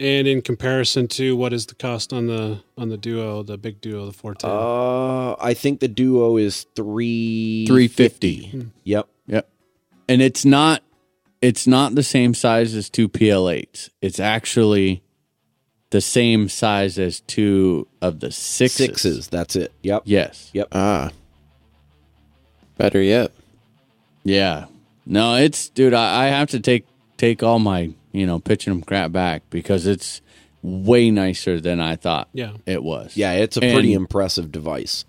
[0.00, 3.80] And in comparison to what is the cost on the on the Duo, the big
[3.80, 4.50] Duo, the 410?
[4.50, 8.70] Uh, I think the Duo is three Three fifty.
[8.84, 9.08] Yep.
[9.26, 9.48] Yep.
[10.08, 10.82] And it's not
[11.40, 13.90] it's not the same size as two PL8s.
[14.02, 15.02] It's actually
[15.90, 18.76] the same size as two of the sixes.
[18.86, 19.28] Sixes.
[19.28, 19.72] That's it.
[19.82, 20.02] Yep.
[20.04, 20.50] Yes.
[20.52, 20.68] Yep.
[20.72, 21.10] Ah.
[22.76, 23.32] Better yet.
[24.24, 24.66] Yeah.
[25.06, 26.86] No, it's dude, I, I have to take
[27.16, 30.20] take all my, you know, pitching them crap back because it's
[30.62, 32.52] way nicer than I thought yeah.
[32.66, 33.16] it was.
[33.16, 35.04] Yeah, it's a pretty And- impressive device.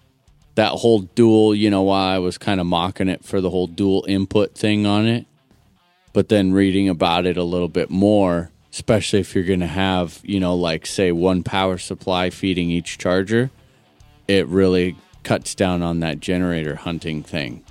[0.55, 3.67] that whole dual, you know, why I was kind of mocking it for the whole
[3.67, 5.25] dual input thing on it.
[6.13, 10.19] But then reading about it a little bit more, especially if you're going to have,
[10.23, 13.51] you know, like say one power supply feeding each charger,
[14.27, 17.63] it really cuts down on that generator hunting thing,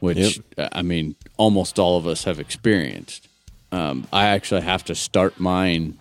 [0.00, 3.28] which uh, I mean, almost all of us have experienced.
[3.72, 5.98] Um, I actually have to start mine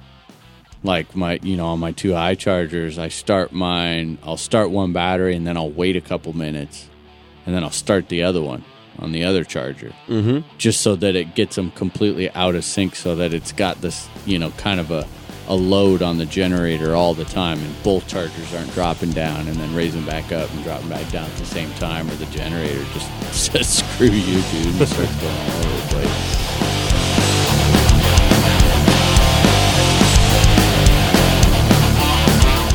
[0.84, 5.36] like my you know on my two iChargers i start mine i'll start one battery
[5.36, 6.90] and then i'll wait a couple minutes
[7.46, 8.64] and then i'll start the other one
[9.00, 10.48] on the other charger mm-hmm.
[10.58, 14.08] just so that it gets them completely out of sync so that it's got this
[14.26, 15.08] you know kind of a,
[15.48, 19.58] a load on the generator all the time and both chargers aren't dropping down and
[19.58, 22.84] then raising back up and dropping back down at the same time or the generator
[22.94, 26.44] just says screw you dude and starts going all over the place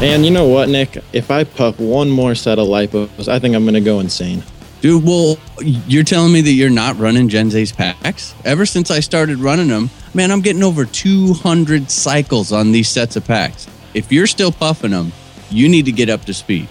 [0.00, 1.02] And you know what, Nick?
[1.12, 4.44] If I puff one more set of lipos, I think I'm going to go insane.
[4.80, 8.32] Dude, well, you're telling me that you're not running Gens Ace packs?
[8.44, 13.16] Ever since I started running them, man, I'm getting over 200 cycles on these sets
[13.16, 13.66] of packs.
[13.94, 15.12] If you're still puffing them,
[15.50, 16.68] you need to get up to speed.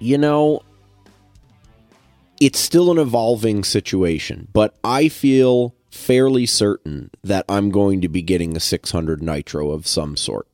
[0.00, 0.62] you know,
[2.40, 8.20] it's still an evolving situation, but I feel fairly certain that I'm going to be
[8.20, 10.48] getting a 600 nitro of some sort.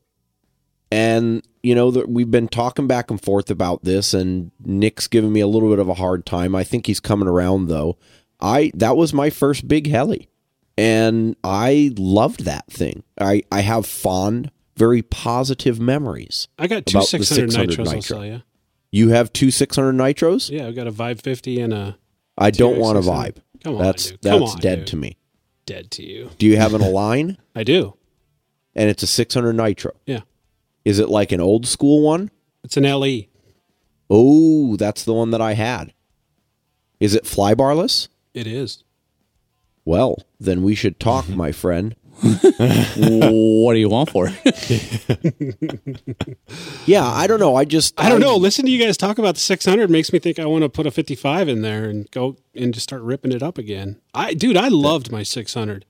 [0.92, 5.32] And, you know, that we've been talking back and forth about this, and Nick's giving
[5.32, 6.54] me a little bit of a hard time.
[6.54, 7.96] I think he's coming around, though.
[8.40, 10.28] I That was my first big heli,
[10.78, 13.02] and I loved that thing.
[13.20, 16.48] I, I have fond, very positive memories.
[16.58, 18.00] I got two 600, 600 nitros, I'll nitro.
[18.16, 18.42] sell you.
[18.90, 20.50] You have two 600 nitros?
[20.50, 21.98] Yeah, I've got a Vibe 50 and a
[22.38, 23.36] I don't want a vibe.
[23.62, 24.22] Come on, that's dude.
[24.22, 24.86] Come that's on, dead dude.
[24.88, 25.16] to me.
[25.66, 26.30] dead to you.
[26.38, 27.36] Do you have an Align?
[27.54, 27.94] I do.
[28.74, 29.92] and it's a 600 nitro.
[30.06, 30.20] Yeah.
[30.84, 32.30] Is it like an old school one?
[32.64, 32.84] It's an.
[32.84, 33.24] LE.
[34.08, 35.92] Oh, that's the one that I had.
[36.98, 38.08] Is it flybarless?
[38.34, 38.82] It is.
[39.84, 41.96] Well, then we should talk, my friend.
[42.22, 44.28] what do you want for?
[46.86, 47.54] Yeah, I don't know.
[47.56, 48.36] I just I don't know.
[48.36, 50.86] Listen to you guys talk about the 600 makes me think I want to put
[50.86, 54.00] a 55 in there and go and just start ripping it up again.
[54.12, 55.84] I, dude, I loved my 600,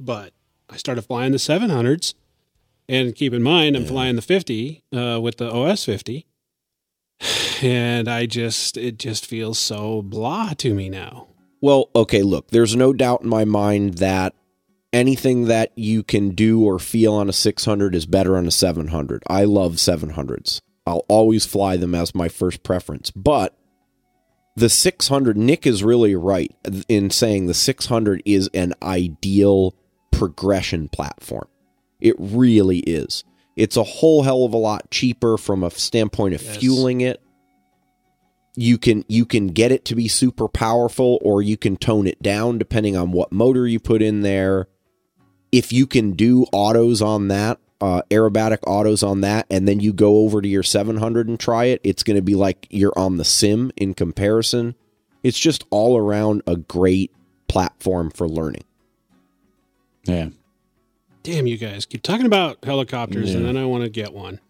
[0.00, 0.32] but
[0.68, 2.14] I started flying the 700s.
[2.88, 6.26] And keep in mind, I'm flying the 50 uh, with the OS 50,
[7.62, 11.28] and I just it just feels so blah to me now.
[11.64, 14.34] Well, okay, look, there's no doubt in my mind that
[14.92, 19.22] anything that you can do or feel on a 600 is better on a 700.
[19.30, 20.60] I love 700s.
[20.86, 23.10] I'll always fly them as my first preference.
[23.10, 23.56] But
[24.54, 26.54] the 600, Nick is really right
[26.86, 29.74] in saying the 600 is an ideal
[30.10, 31.48] progression platform.
[31.98, 33.24] It really is.
[33.56, 36.58] It's a whole hell of a lot cheaper from a standpoint of Yes.
[36.58, 37.22] fueling it.
[38.56, 42.22] You can you can get it to be super powerful or you can tone it
[42.22, 44.68] down depending on what motor you put in there.
[45.50, 49.92] If you can do autos on that, uh, aerobatic autos on that, and then you
[49.92, 53.16] go over to your 700 and try it, it's going to be like you're on
[53.18, 54.74] the sim in comparison.
[55.22, 57.12] It's just all around a great
[57.48, 58.64] platform for learning.
[60.04, 60.30] Yeah.
[61.22, 64.40] Damn, you guys keep talking about helicopters, and then I want to get one.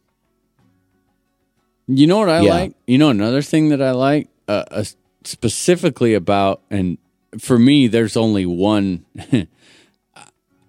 [1.87, 2.51] You know what I Yeah.
[2.55, 2.73] like?
[2.87, 4.85] You know another thing that I like uh, uh,
[5.25, 6.99] specifically about, and
[7.39, 9.05] for me, there's only one.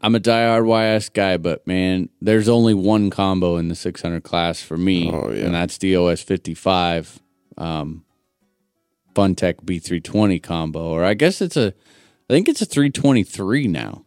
[0.02, 4.62] I'm a diehard YS guy, but man, there's only one combo in the 600 class
[4.62, 5.46] for me, Oh, yeah.
[5.46, 7.20] and that's the OS 55
[7.58, 8.04] um,
[9.16, 11.74] Funtech B320 combo, or I guess it's a,
[12.30, 14.05] I think it's a 323 now.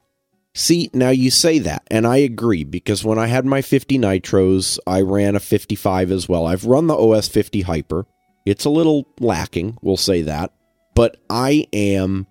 [0.59, 4.77] See, now you say that, and I agree because when I had my 50 nitros,
[4.89, 6.47] I ran a 55 as well.
[6.47, 8.07] I've run the OS 50 Hyper.
[8.45, 10.53] It's a little lacking, we'll say that,
[10.97, 12.27] but I am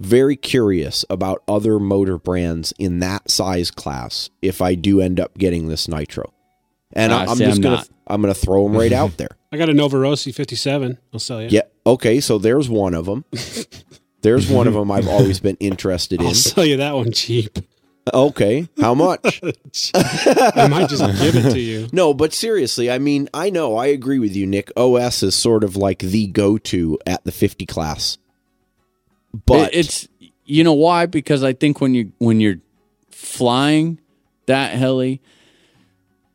[0.00, 5.36] very curious about other motor brands in that size class if I do end up
[5.36, 6.32] getting this nitro.
[6.94, 7.88] And Ah, I- I'm see, just I'm gonna not.
[8.06, 9.36] I'm gonna throw them right out there.
[9.52, 10.96] I got a Novarossi 57.
[11.12, 11.48] I'll sell you.
[11.50, 11.62] Yeah.
[11.86, 12.20] Okay.
[12.20, 13.24] So there's one of them.
[14.22, 16.28] There's one of them I've always been interested in.
[16.28, 17.58] I'll sell you that one cheap.
[18.12, 18.68] Okay.
[18.80, 19.40] How much?
[19.94, 21.88] I might just give it to you.
[21.92, 24.72] No, but seriously, I mean, I know, I agree with you, Nick.
[24.76, 28.18] OS is sort of like the go to at the 50 class.
[29.46, 30.08] But It- it's
[30.44, 31.06] you know why?
[31.06, 32.56] Because I think when you when you're
[33.10, 34.00] flying
[34.46, 35.20] that heli,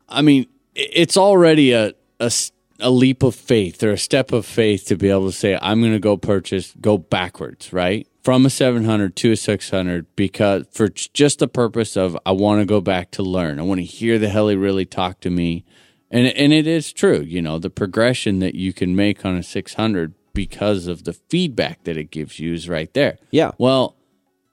[0.08, 1.88] I mean, it's already a
[2.20, 5.36] a s- a leap of faith or a step of faith to be able to
[5.36, 8.06] say I'm going to go purchase go backwards, right?
[8.22, 12.66] From a 700 to a 600 because for just the purpose of I want to
[12.66, 13.58] go back to learn.
[13.58, 15.64] I want to hear the heli really talk to me.
[16.10, 19.42] And and it is true, you know, the progression that you can make on a
[19.42, 23.18] 600 because of the feedback that it gives you is right there.
[23.30, 23.96] yeah, Well,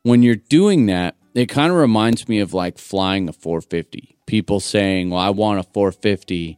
[0.04, 4.18] when you're doing that, it kind of reminds me of like flying a 450.
[4.26, 6.58] People saying, "Well, I want a 450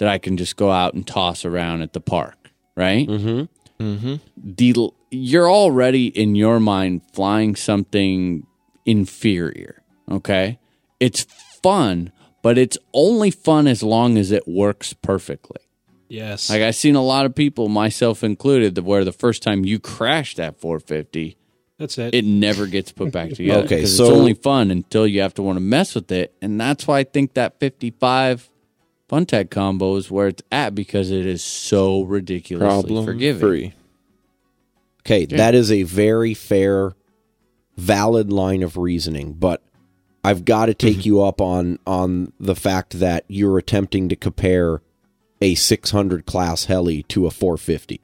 [0.00, 3.06] that I can just go out and toss around at the park," right?
[3.08, 3.82] Mm-hmm.
[3.82, 4.14] Mm-hmm.
[4.36, 8.44] The you're already in your mind flying something
[8.84, 9.82] inferior.
[10.10, 10.58] Okay,
[10.98, 11.22] it's
[11.62, 12.10] fun,
[12.42, 15.60] but it's only fun as long as it works perfectly.
[16.08, 16.50] Yes.
[16.50, 19.78] Like I've seen a lot of people, myself included, that where the first time you
[19.78, 21.36] crash that 450,
[21.78, 22.12] That's it.
[22.16, 23.64] it never gets put back together.
[23.64, 26.34] Okay, 'Cause so- it's only fun until you have to want to mess with it,
[26.42, 28.49] and that's why I think that 55
[29.10, 33.40] Funtech combo is where it's at because it is so ridiculously Problem forgiving.
[33.40, 33.74] free.
[35.02, 36.92] okay, that is a very fair,
[37.76, 39.62] valid line of reasoning, but
[40.22, 44.80] I've got to take you up on on the fact that you're attempting to compare
[45.40, 48.00] a 600 class heli to a 450.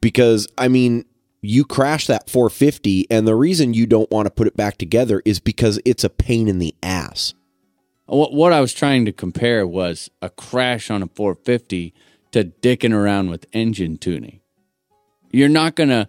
[0.00, 1.06] Because I mean,
[1.40, 5.22] you crash that 450 and the reason you don't want to put it back together
[5.24, 7.34] is because it's a pain in the ass.
[8.08, 11.94] What, what I was trying to compare was a crash on a 450
[12.32, 14.40] to dicking around with engine tuning.
[15.30, 16.08] You're not gonna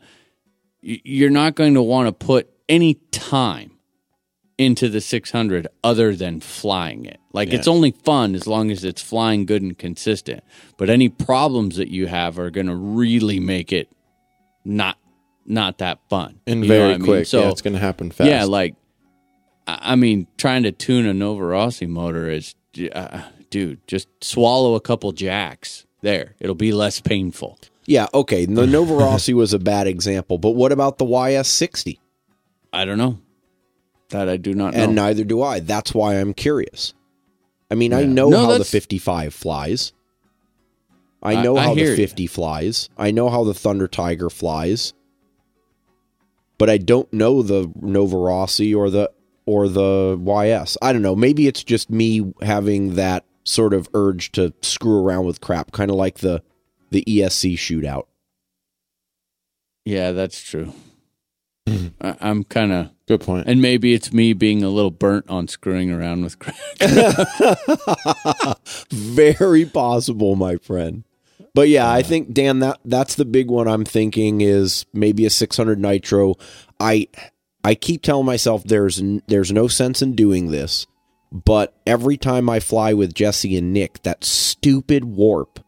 [0.81, 3.71] you're not going to want to put any time
[4.57, 7.19] into the 600 other than flying it.
[7.33, 10.43] Like it's only fun as long as it's flying good and consistent.
[10.77, 13.89] But any problems that you have are going to really make it
[14.65, 14.97] not
[15.45, 17.07] not that fun And You know very what I mean?
[17.07, 17.25] quick.
[17.25, 18.29] So yeah, it's going to happen fast.
[18.29, 18.75] yeah, like
[19.81, 22.55] I I mean, trying to tune a Nova Rossi motor is,
[22.93, 25.85] uh, dude, just swallow a couple jacks.
[26.01, 27.59] There, it'll be less painful.
[27.85, 28.45] Yeah, okay.
[28.45, 31.97] The Nova Rossi was a bad example, but what about the YS60?
[32.71, 33.19] I don't know.
[34.09, 34.83] That I do not know.
[34.83, 35.59] And neither do I.
[35.59, 36.93] That's why I'm curious.
[37.71, 39.91] I mean, I know No, how the 55 flies.
[41.21, 42.07] I I- know I how hear the ya.
[42.07, 42.89] 50 flies.
[42.97, 44.93] I know how the Thunder Tiger flies.
[46.57, 49.11] But I don't know the Nova Rossi or the
[49.49, 50.77] or the YS.
[50.79, 51.15] I don't know.
[51.15, 55.89] Maybe it's just me having that sort of urge to screw around with crap, kind
[55.89, 56.43] of like the
[56.91, 58.05] the ESC shootout.
[59.85, 60.71] yeah, that's true.
[62.01, 63.47] I, I'm kind of, Good point.
[63.47, 66.55] and maybe it's me being a little burnt on screwing around with crap.
[68.91, 71.03] Very possible, my friend.
[71.55, 75.29] But yeah, I think Dan that that's the big one I'm thinking is maybe a
[75.29, 76.35] 600 nitro.
[76.79, 77.07] I
[77.63, 80.87] I keep telling myself there's n- there's no sense in doing this,
[81.31, 85.59] but every time I fly with Jesse and Nick, that stupid warp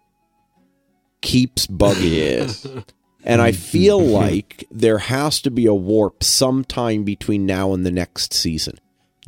[1.22, 2.84] keeps bugging me.
[3.24, 7.92] And I feel like there has to be a warp sometime between now and the
[7.92, 8.80] next season.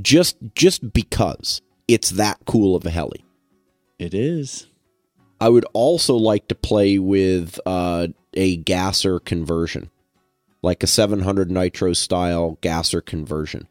[0.02, 3.24] Just just because it's that cool of a heli.
[4.00, 4.68] It is.
[5.40, 9.92] I would also like to play with uh, a gasser conversion,
[10.64, 13.68] like a 700 nitro style gasser conversion.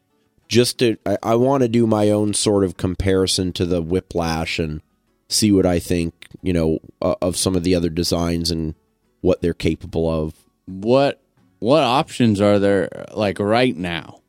[0.46, 4.58] Just to, I, I want to do my own sort of comparison to the Whiplash
[4.58, 4.82] and
[5.28, 8.74] see what I think, you know, uh, of some of the other designs and
[9.22, 10.34] what they're capable of.
[10.66, 11.20] What
[11.58, 14.20] what options are there like right now?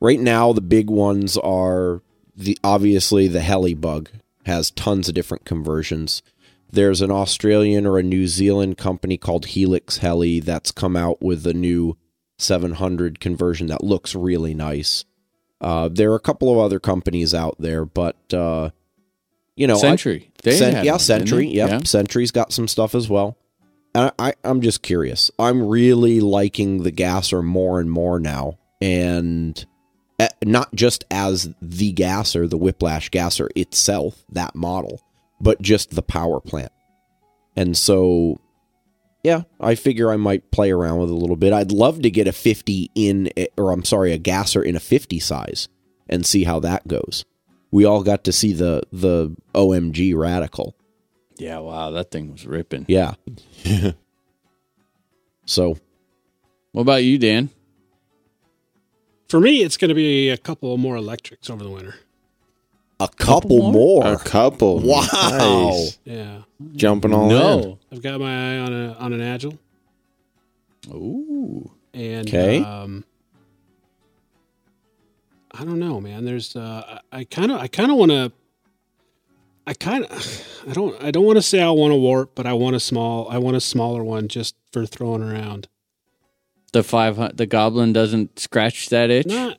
[0.00, 2.02] Right now, the big ones are
[2.36, 4.08] the obviously the Helibug
[4.46, 6.22] has tons of different conversions.
[6.72, 11.46] There's an Australian or a New Zealand company called Helix Heli that's come out with
[11.46, 11.96] a new
[12.38, 15.04] 700 conversion that looks really nice.
[15.60, 18.70] Uh, there are a couple of other companies out there, but uh,
[19.54, 20.30] you know, I- Century.
[20.42, 21.46] They Cent- yeah, one, Century.
[21.48, 21.78] Yep, Yeah.
[21.84, 23.36] Century's got some stuff as well.
[23.94, 25.30] And I, I, I'm just curious.
[25.38, 29.64] I'm really liking the gasser more and more now, and
[30.18, 35.00] uh, not just as the gasser, the Whiplash gasser itself, that model,
[35.42, 36.72] but just the power plant.
[37.56, 38.40] And so,
[39.22, 41.52] yeah, I figure I might play around with it a little bit.
[41.52, 45.18] I'd love to get a 50 in, or I'm sorry, a gasser in a 50
[45.18, 45.68] size,
[46.08, 47.24] and see how that goes.
[47.70, 50.76] We all got to see the the OMG Radical.
[51.38, 52.84] Yeah, wow, that thing was ripping.
[52.86, 53.14] Yeah.
[55.46, 55.78] so
[56.72, 57.50] What about you, Dan?
[59.28, 61.94] For me, it's going to be a couple more electrics over the winter.
[63.00, 64.06] A couple, more.
[64.06, 64.80] A couple.
[64.80, 65.06] Wow.
[65.12, 65.98] Nice.
[66.04, 66.42] Yeah,
[66.74, 67.28] Jumping all in.
[67.30, 67.78] no.
[67.90, 69.58] I've got my eye on a on an agile,
[70.88, 71.70] Ooh.
[71.94, 72.62] and 'Kay.
[72.62, 73.04] um,
[75.52, 76.24] I don't know, man.
[76.24, 78.32] There's uh, I kind of I kind of want to.
[79.66, 82.46] I kind of I don't I don't want to say I want a warp, but
[82.46, 85.68] I want a small I want a smaller one just for throwing around.
[86.72, 89.26] The five the goblin doesn't scratch that itch.
[89.26, 89.58] Not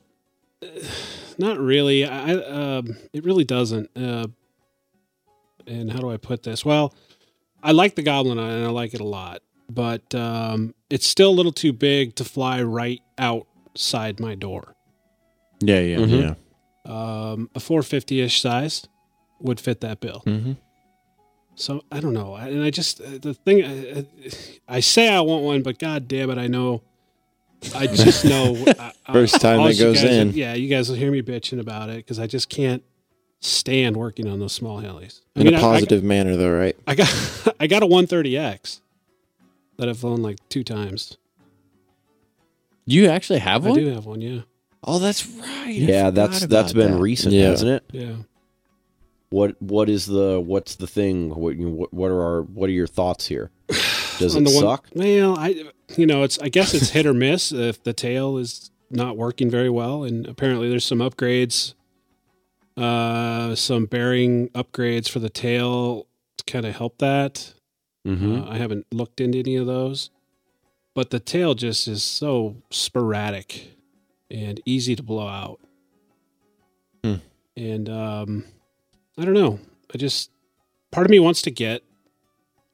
[1.38, 2.04] not really.
[2.04, 3.90] I I, um, it really doesn't.
[3.96, 4.26] Uh,
[5.66, 6.64] and how do I put this?
[6.64, 6.94] Well,
[7.62, 11.32] I like the goblin and I like it a lot, but um, it's still a
[11.32, 14.74] little too big to fly right outside my door.
[15.60, 15.96] Yeah, yeah.
[15.96, 16.20] Mhm.
[16.20, 16.34] Yeah.
[16.86, 18.86] Um, a 450 ish size
[19.40, 20.22] would fit that bill.
[20.26, 20.52] Mm-hmm.
[21.54, 24.06] So I don't know, and I just uh, the thing I,
[24.68, 26.82] I say I want one, but god damn it, I know.
[27.74, 28.56] I just know.
[28.78, 30.30] I- I- First time all that goes guys- in.
[30.32, 32.82] yeah, you guys will hear me bitching about it because I just can't
[33.40, 35.20] stand working on those small helis.
[35.36, 36.76] I In mean, a I- positive manner, though, right?
[36.86, 38.80] I, I got I got a 130x
[39.76, 41.16] that I've flown like two times.
[42.86, 43.78] You actually have one?
[43.78, 44.40] I do have one, yeah,
[44.86, 45.68] Oh, that's right.
[45.74, 47.00] Yeah, that's forgot that's about been that.
[47.00, 47.46] recent, Yeah.
[47.46, 47.84] hasn't it?
[47.92, 48.12] yeah.
[49.30, 51.30] What what is the what's the thing?
[51.30, 53.50] What what, what are our what are your thoughts here?
[54.18, 54.86] Does it the one- suck?
[54.94, 55.64] Well, I
[55.96, 59.50] you know it's I guess it's hit or miss if the tail is not working
[59.50, 61.74] very well, and apparently there's some upgrades,
[62.76, 66.06] uh, some bearing upgrades for the tail
[66.36, 67.54] to kind of help that.
[68.06, 68.42] Mm-hmm.
[68.42, 70.10] Uh, I haven't looked into any of those,
[70.94, 73.72] but the tail just is so sporadic
[74.30, 75.60] and easy to blow out.
[77.02, 77.14] Hmm.
[77.56, 78.44] And um,
[79.18, 79.60] I don't know.
[79.92, 80.30] I just
[80.90, 81.82] part of me wants to get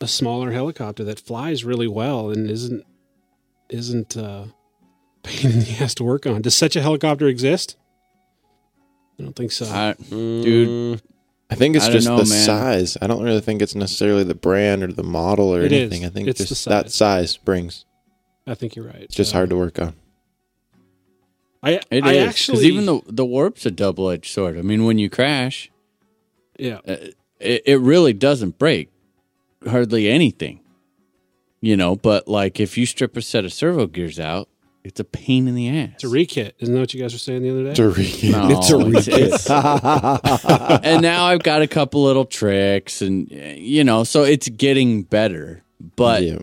[0.01, 2.85] a smaller helicopter that flies really well and isn't
[3.71, 4.45] isn't uh,
[5.23, 6.43] pain in the ass to work on.
[6.43, 7.77] Does such a helicopter exist?
[9.19, 9.67] I don't think so.
[9.67, 11.03] I, Dude.
[11.51, 12.45] I think it's I just know, the man.
[12.45, 12.97] size.
[13.03, 15.81] I don't really think it's necessarily the brand or the model or It is.
[15.81, 16.05] anything.
[16.07, 17.33] I think It's the just that size.
[17.33, 17.85] size brings.
[18.47, 19.03] I think you're right.
[19.03, 19.95] It's just Uh, hard to work on.
[21.63, 24.57] I it is I because actually even the the warp's a double edged sword.
[24.59, 25.71] I mean, when you crash,
[26.59, 26.97] yeah uh,
[27.39, 28.89] it, it really doesn't break
[29.69, 30.60] hardly anything,
[31.61, 31.97] you know.
[31.97, 34.49] But like if you strip a set of servo gears out,
[34.83, 35.91] it's a pain in the ass.
[35.97, 36.53] it's a rekit.
[36.59, 37.75] Isn't that what you guys were saying the other day?
[37.75, 39.19] To re- No, It's a rekit.
[39.19, 45.03] it's- and now I've got a couple little tricks, and you know, so it's getting
[45.03, 45.63] better.
[45.97, 46.39] But yeah.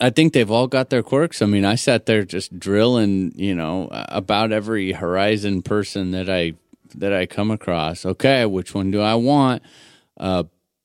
[0.00, 1.42] I think they've all got their quirks.
[1.42, 6.54] I mean, I sat there just drilling, you know, about every Horizon person that I
[6.96, 8.04] that I come across.
[8.04, 9.62] Okay, which one do I want?
[10.18, 10.44] Uh,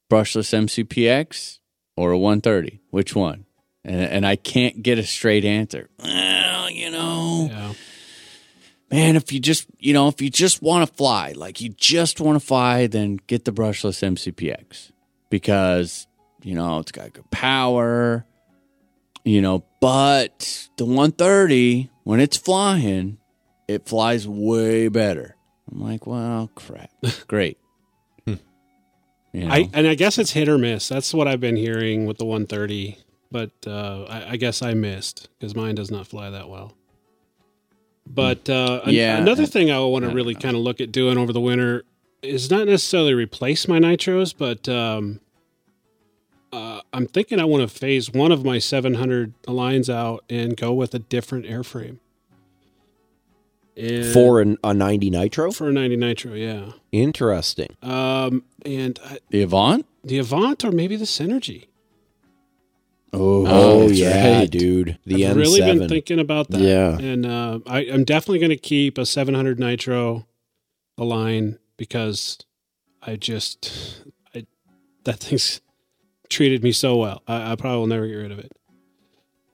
[0.10, 1.60] brushless MCPX
[1.98, 2.80] or a 130?
[2.92, 3.46] Which one?
[3.84, 5.90] And, and I can't get a straight answer.
[6.02, 7.74] Well, you know, Yeah.
[8.92, 12.20] man, if you just, you know, if you just want to fly, like you just
[12.22, 14.92] want to fly, then get the brushless MCPX
[15.30, 16.08] because,
[16.44, 18.26] you know, it's got good power.
[19.26, 23.18] you know, but the 130 when it's flying,
[23.68, 25.36] it flies way better.
[25.70, 26.90] I'm like, well, crap,
[27.28, 27.58] great.
[29.38, 29.54] You know?
[29.54, 30.88] I and I guess it's hit or miss.
[30.88, 32.98] That's what I've been hearing with the 130.
[33.32, 36.74] But uh, I, I guess I missed because mine does not fly that well.
[38.06, 39.18] But uh, an- Yeah.
[39.18, 41.84] another thing I want to really kind of look at doing over the winter
[42.22, 45.20] is not necessarily replace my nitros, but um,
[46.54, 50.72] uh, I'm thinking I want to phase one of my 700 lines out and go
[50.74, 51.98] with a different airframe.
[53.78, 55.52] And For an, a 90 nitro?
[55.52, 56.72] for a 90 nitro, yeah.
[56.92, 57.76] Interesting.
[57.84, 59.86] Um, and I, the Avant?
[60.04, 61.68] the Avant or maybe the Synergy.
[63.14, 64.50] Oh, Oh, yeah, right.
[64.52, 64.98] dude.
[65.06, 65.40] The I've N7.
[65.40, 66.62] really been thinking about that.
[66.62, 66.98] Yeah.
[66.98, 70.26] And uh, I, I'm definitely going to keep a 700 Nitro
[70.98, 72.40] Align because
[73.02, 74.02] I just,
[74.36, 74.46] I,
[75.06, 75.62] that thing's
[76.30, 77.22] treated me so well.
[77.28, 78.52] I, I probably will never get rid of it.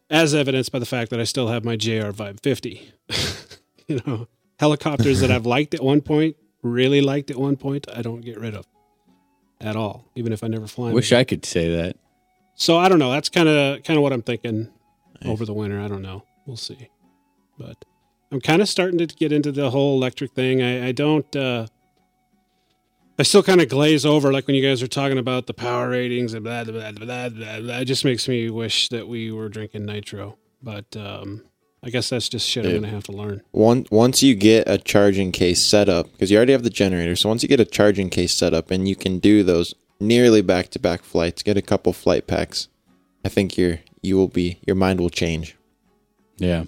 [0.10, 2.92] As evidenced by the fact that I still have my JR Vibe 50.
[3.88, 4.28] you know,
[4.60, 8.40] helicopters that I've liked at one point, really liked at one point, I don't get
[8.40, 8.66] rid of
[9.60, 10.88] at all, even if I never fly.
[10.88, 11.20] them wish again.
[11.20, 11.98] I could say that.
[12.56, 13.12] So I don't know.
[13.12, 14.70] That's kind of kind of what I'm thinking
[15.26, 15.80] over the winter.
[15.80, 16.24] I don't know.
[16.46, 16.90] We'll see.
[17.58, 17.84] But
[18.32, 20.62] I'm kind of starting to get into the whole electric thing.
[20.62, 21.36] I, I don't.
[21.36, 21.68] Uh,
[23.18, 25.90] I still kind of glaze over, like when you guys are talking about the power
[25.90, 27.60] ratings and blah blah blah blah blah.
[27.60, 27.78] blah.
[27.78, 30.38] It just makes me wish that we were drinking nitro.
[30.62, 31.44] But um,
[31.84, 33.42] I guess that's just shit I'm going to have to learn.
[33.52, 37.16] One, once you get a charging case set up, because you already have the generator,
[37.16, 40.42] so once you get a charging case set up and you can do those nearly
[40.42, 42.70] back to back flights, get a couple flight packs,
[43.26, 45.58] I think your you will be your mind will change.
[46.38, 46.66] Yeah.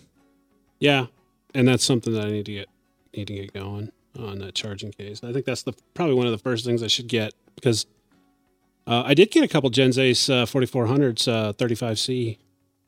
[0.79, 1.07] Yeah,
[1.53, 2.69] and that's something that I need to get
[3.15, 5.23] need to get going on that charging case.
[5.23, 7.85] I think that's the probably one of the first things I should get because
[8.87, 12.37] uh, I did get a couple Gens Ace uh, 4400s uh, 35C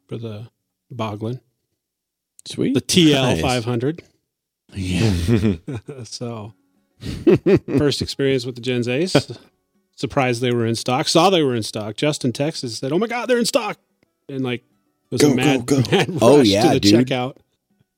[0.07, 0.49] for the
[0.95, 1.41] Goblin,
[2.47, 2.73] Sweet.
[2.73, 3.41] the TL Nice.
[3.41, 4.03] 500.
[4.73, 5.55] yeah.
[6.03, 6.53] so
[7.77, 9.31] first experience with the Gens Ace.
[9.95, 11.07] Surprised they were in stock.
[11.07, 11.95] Saw they were in stock.
[11.95, 13.77] Justin texted said, "Oh my god, they're in stock!"
[14.29, 14.63] And like
[15.09, 15.91] was Go, a mad, go, go.
[15.91, 17.07] mad oh, rush Oh, yeah, to the dude.
[17.07, 17.37] checkout.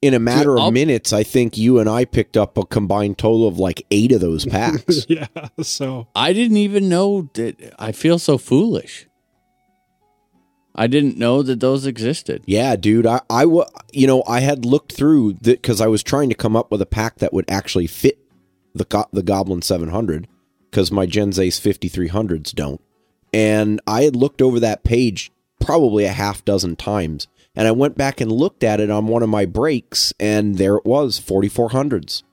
[0.02, 3.18] In a matter I'll- of minutes, I think you and I picked up a combined
[3.18, 5.06] total of like eight of those packs.
[5.10, 5.28] yeah.
[5.62, 7.74] So I didn't even know that.
[7.78, 9.08] I feel so foolish.
[10.80, 12.42] I didn't know that those existed.
[12.48, 13.06] yeah, dude.
[13.06, 16.56] I, I, wa- you know, I had looked through because I was trying to come
[16.56, 18.18] up with a pack that would actually fit
[18.74, 20.28] the go- the Goblin 700
[20.72, 22.80] because my Gens Ace 5300s don't.
[23.34, 27.98] And I had looked over that page probably a half dozen times, and I went
[27.98, 32.24] back and looked at it on one of my breaks, and there it was, 4400s.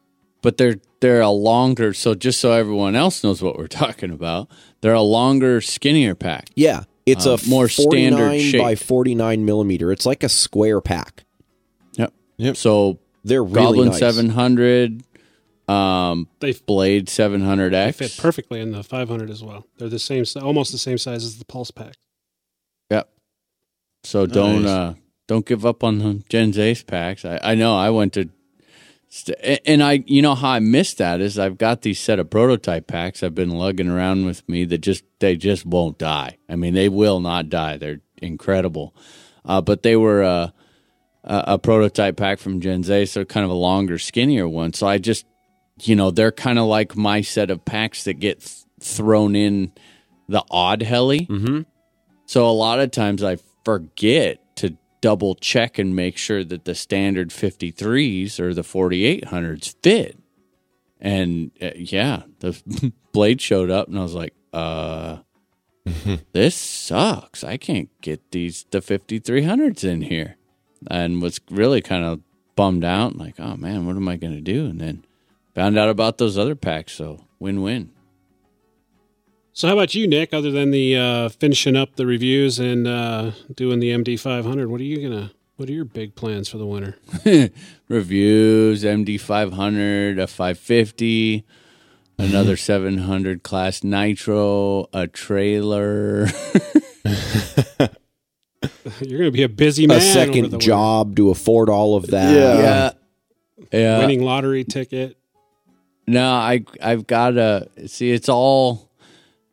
[0.42, 1.92] but they're they're a longer.
[1.92, 4.48] So just so everyone else knows what we're talking about,
[4.80, 6.48] they're a longer, skinnier pack.
[6.54, 8.60] Yeah, it's Uh, a more standard shape.
[8.60, 9.90] by 49 millimeter.
[9.92, 11.24] It's like a square pack.
[11.96, 12.12] Yep.
[12.38, 12.56] Yep.
[12.56, 13.98] So They're really Goblin nice.
[13.98, 15.02] seven hundred,
[15.68, 17.98] um, they Blade seven hundred They X.
[17.98, 19.66] fit perfectly in the 500 as well.
[19.78, 21.94] They're the same, almost the same size as the Pulse Pack.
[22.90, 23.08] Yep.
[24.04, 24.70] So don't Nice.
[24.70, 24.94] uh
[25.28, 27.24] don't give up on the Gens Ace packs.
[27.24, 28.32] I, I know I went to st-
[29.64, 32.86] and I you know how I missed that is I've got these set of prototype
[32.86, 36.38] packs I've been lugging around with me that just they just won't die.
[36.48, 37.76] I mean they will not die.
[37.76, 38.94] They're incredible.
[39.44, 40.50] Uh, but they were uh,
[41.24, 44.72] a, a prototype pack from Gens Ace, so kind of a longer, skinnier one.
[44.72, 45.24] So I just
[45.82, 49.72] you know they're kind of like my set of packs that get th- thrown in
[50.28, 51.26] the odd heli.
[51.26, 51.62] Mm-hmm.
[52.26, 54.40] So a lot of times I forget
[55.00, 60.18] double check and make sure that the standard 53s or the 4800s fit.
[61.00, 65.18] And uh, yeah, the blade showed up and I was like, uh
[66.32, 67.44] this sucks.
[67.44, 70.36] I can't get these the 5300s in here.
[70.90, 72.20] And was really kind of
[72.54, 74.66] bummed out like, oh man, what am I going to do?
[74.66, 75.04] And then
[75.54, 77.92] found out about those other packs, so win-win.
[79.56, 80.34] So, how about you, Nick?
[80.34, 84.82] Other than the uh, finishing up the reviews and uh, doing the MD 500, what
[84.82, 85.30] are you gonna?
[85.56, 86.98] What are your big plans for the winter?
[87.88, 91.46] reviews, MD 500, a 550,
[92.18, 96.26] another 700 class nitro, a trailer.
[99.00, 99.96] You're gonna be a busy man.
[99.96, 100.58] A over the second winter.
[100.58, 102.34] job to afford all of that.
[102.34, 102.90] Yeah.
[103.72, 103.98] yeah.
[104.00, 105.16] winning lottery ticket.
[106.06, 108.86] No, I I've got to see it's all it,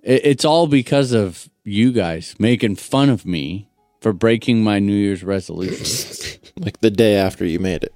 [0.03, 3.69] it's all because of you guys making fun of me
[4.01, 6.39] for breaking my New Year's resolution.
[6.55, 7.95] Like the day after you made it.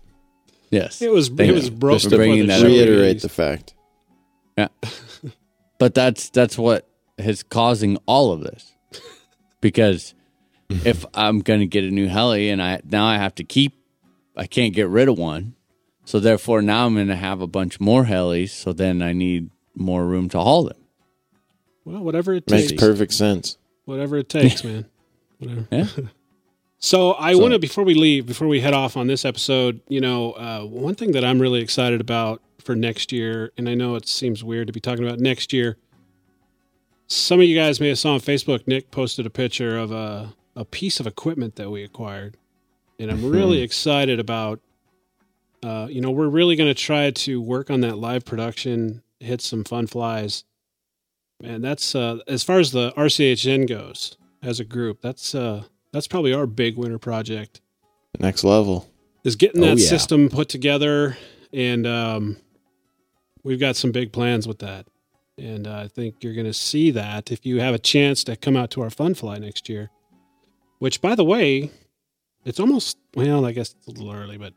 [0.71, 0.99] yes.
[0.99, 1.75] It was Thank it was you.
[1.75, 2.63] broke Just to bringing that.
[2.63, 3.75] Reiterate the fact.
[4.57, 4.69] Yeah.
[5.79, 6.87] But that's that's what
[7.19, 8.73] is causing all of this.
[9.61, 10.15] Because
[10.69, 13.73] if I'm going to get a new heli and I now I have to keep
[14.35, 15.53] I can't get rid of one.
[16.05, 19.51] So therefore now I'm going to have a bunch more helis, so then I need
[19.75, 20.77] more room to haul them.
[21.87, 22.51] Well, whatever it takes.
[22.51, 22.83] Makes takes.
[22.83, 23.57] perfect sense.
[23.85, 24.85] Whatever it takes, man.
[25.39, 25.67] Whatever.
[25.71, 25.87] Yeah.
[26.79, 30.01] So I want to before we leave, before we head off on this episode, you
[30.01, 33.95] know, uh, one thing that I'm really excited about for next year, and I know
[33.95, 35.77] it seems weird to be talking about next year.
[37.07, 38.67] Some of you guys may have saw on Facebook.
[38.67, 42.35] Nick posted a picture of a a piece of equipment that we acquired,
[42.99, 44.59] and I'm really excited about.
[45.63, 49.41] Uh, you know, we're really going to try to work on that live production, hit
[49.41, 50.43] some fun flies,
[51.43, 55.01] and that's uh, as far as the RCHN goes as a group.
[55.01, 57.61] That's uh, that's probably our big winter project
[58.19, 58.89] Next level.
[59.23, 59.87] is getting Oh, that yeah.
[59.87, 61.17] system put together
[61.53, 62.37] and um,
[63.43, 64.85] we've got some big plans with that
[65.37, 68.35] and uh, i think you're going to see that if you have a chance to
[68.35, 69.89] come out to our fun fly next year
[70.79, 71.71] which by the way
[72.43, 74.53] it's almost well i guess it's a little early but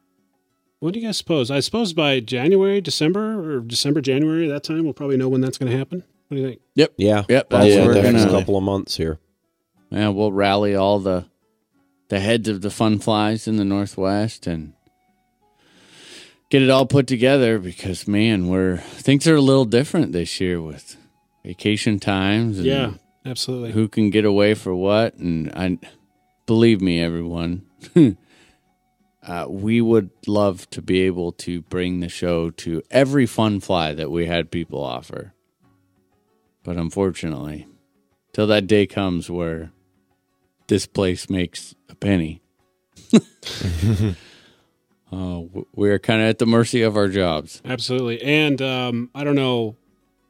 [0.81, 4.83] what do you guys suppose i suppose by january december or december january that time
[4.85, 6.95] we'll probably know when that's going to happen what do you think Yep.
[6.97, 7.25] Yeah.
[7.29, 7.51] Yep.
[7.51, 8.39] Probably That's Yeah, the we're next gonna.
[8.39, 9.19] couple of months here.
[9.91, 11.27] Yeah, we'll rally all the
[12.09, 14.73] the heads of the fun flies in the northwest and
[16.49, 20.63] get it all put together because man, we're things are a little different this year
[20.63, 20.97] with
[21.45, 22.93] vacation times and yeah
[23.27, 25.79] absolutely who can get away for what and I
[26.47, 27.63] believe me everyone
[29.23, 33.95] uh, we would love to be able to bring the show to every fun fly
[33.95, 35.33] that we had people offer
[36.65, 37.67] but unfortunately
[38.33, 39.71] till that day comes where
[40.69, 42.41] this place makes a penny
[45.13, 45.41] uh,
[45.75, 48.23] we're kind of at the mercy of our jobs Absolutely.
[48.23, 49.77] And um, I don't know,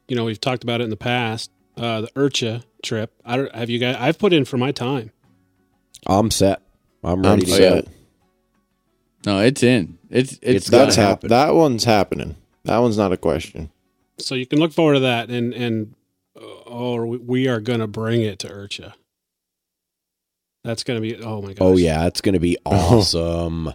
[0.07, 1.51] you know, we've talked about it in the past.
[1.77, 3.13] Uh, the IRCHA trip.
[3.25, 3.95] I don't have you guys.
[3.99, 5.11] I've put in for my time.
[6.07, 6.61] I'm set.
[7.03, 7.85] I'm I'm ready to set.
[7.85, 7.91] go.
[9.25, 11.29] no it's in it's it's, It's That's gonna hap- happen.
[11.29, 12.35] That one's happening.
[12.65, 13.71] That one's not a question.
[14.17, 15.29] So you can look forward to that.
[15.29, 15.93] And and
[16.65, 18.93] oh, we- are gonna bring it to IRCHA.
[20.63, 21.15] That's gonna be.
[21.17, 21.57] Oh my gosh.
[21.61, 23.73] Oh yeah, it's going to be awesome.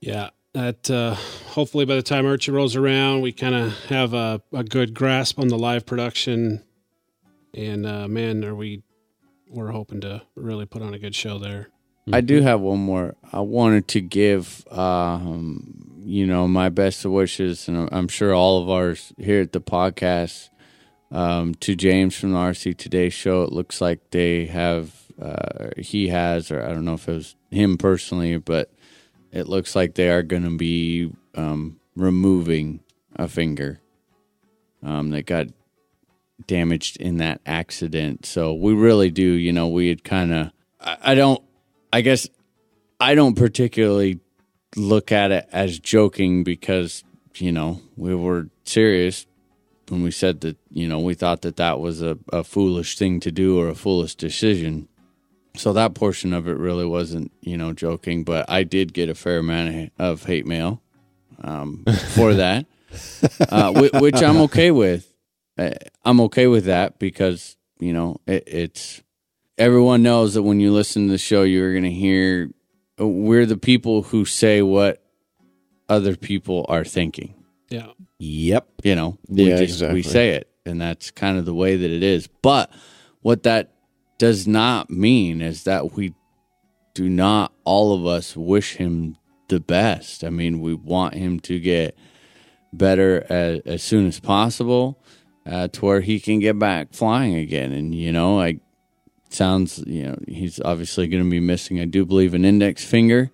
[0.00, 0.30] Yeah.
[0.54, 1.14] That uh,
[1.50, 5.38] hopefully by the time IRCHA rolls around, we kind of have a, a good grasp
[5.38, 6.64] on the live production.
[7.54, 8.82] And uh, man, are we?
[9.50, 11.68] We're hoping to really put on a good show there.
[12.12, 13.16] I do have one more.
[13.32, 18.70] I wanted to give, um, you know, my best wishes, and I'm sure all of
[18.70, 20.48] ours here at the podcast,
[21.10, 23.42] um, to James from the RC Today show.
[23.42, 27.36] It looks like they have, uh, he has, or I don't know if it was
[27.50, 28.70] him personally, but
[29.32, 32.80] it looks like they are going to be um, removing
[33.16, 33.80] a finger
[34.82, 35.48] um, that got
[36.46, 38.24] damaged in that accident.
[38.26, 41.42] So we really do, you know, we had kind of, I, I don't,
[41.92, 42.28] I guess
[43.00, 44.20] I don't particularly
[44.76, 47.02] look at it as joking because,
[47.36, 49.26] you know, we were serious
[49.90, 53.20] when we said that, you know, we thought that that was a, a foolish thing
[53.20, 54.88] to do or a foolish decision.
[55.56, 59.14] So that portion of it really wasn't, you know, joking, but I did get a
[59.14, 60.82] fair amount of hate mail
[61.42, 61.84] um,
[62.14, 62.66] for that,
[63.48, 65.12] uh, which I'm okay with.
[65.56, 65.70] Uh,
[66.04, 69.02] I'm okay with that because, you know, it, it's
[69.58, 72.50] everyone knows that when you listen to the show, you're going to hear
[72.98, 75.02] we're the people who say what
[75.88, 77.34] other people are thinking.
[77.68, 77.88] Yeah.
[78.18, 78.68] Yep.
[78.82, 79.94] You know, we Yeah, just exactly.
[79.94, 82.26] we say it, and that's kind of the way that it is.
[82.42, 82.72] But
[83.22, 83.72] what that
[84.18, 86.14] does not mean is that we
[86.94, 89.16] do not all of us wish him
[89.48, 90.24] the best.
[90.24, 91.96] I mean, we want him to get
[92.72, 95.02] better as, as soon as possible
[95.46, 97.72] uh, to where he can get back flying again.
[97.72, 98.60] And you know, like
[99.30, 101.80] sounds, you know, he's obviously going to be missing.
[101.80, 103.30] I do believe an index finger.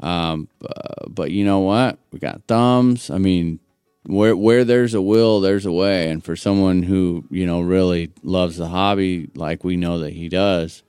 [0.00, 1.98] Um, uh, but you know what?
[2.12, 3.10] We got thumbs.
[3.10, 3.60] I mean,
[4.04, 6.10] where where there's a will, there's a way.
[6.10, 10.28] And for someone who you know really loves the hobby, like we know that he
[10.28, 10.82] does,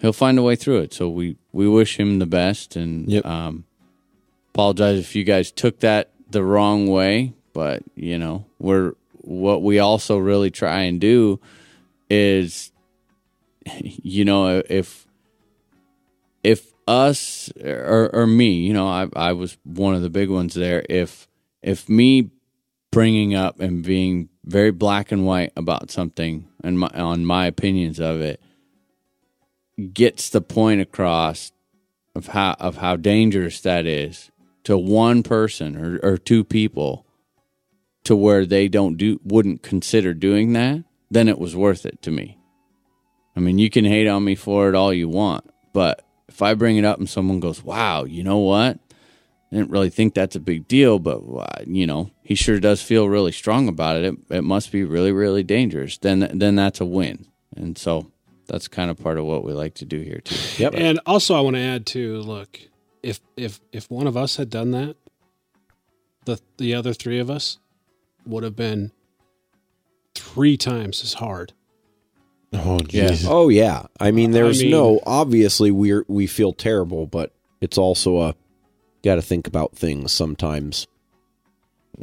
[0.00, 0.92] he'll find a way through it.
[0.92, 3.24] So we we wish him the best, and Yep.
[3.24, 3.64] um,
[4.54, 7.32] apologize if you guys took that the wrong way.
[7.52, 11.40] But you know, we're what we also really try and do
[12.10, 12.70] is,
[13.80, 15.06] you know, if
[16.44, 20.54] if us or, or me, you know, I I was one of the big ones
[20.54, 20.84] there.
[20.88, 21.28] If
[21.62, 22.30] if me
[22.90, 27.98] bringing up and being very black and white about something and my, on my opinions
[27.98, 28.40] of it
[29.92, 31.52] gets the point across
[32.14, 34.30] of how of how dangerous that is
[34.64, 37.06] to one person or, or two people
[38.04, 42.10] to where they don't do wouldn't consider doing that, then it was worth it to
[42.10, 42.38] me.
[43.36, 46.05] I mean, you can hate on me for it all you want, but
[46.36, 48.78] if I bring it up and someone goes, "Wow, you know what?
[49.50, 52.82] I didn't really think that's a big deal, but uh, you know, he sure does
[52.82, 54.04] feel really strong about it.
[54.04, 57.26] It, it must be really, really dangerous." Then, then that's a win,
[57.56, 58.12] and so
[58.48, 60.62] that's kind of part of what we like to do here too.
[60.62, 60.74] Yep.
[60.76, 62.60] And also, I want to add to look
[63.02, 64.96] if if if one of us had done that,
[66.26, 67.58] the the other three of us
[68.26, 68.92] would have been
[70.14, 71.54] three times as hard.
[72.64, 73.14] Oh, Yeah.
[73.26, 73.86] Oh yeah.
[74.00, 78.34] I mean, there's mean- no obviously we're we feel terrible, but it's also a
[79.04, 80.86] got to think about things sometimes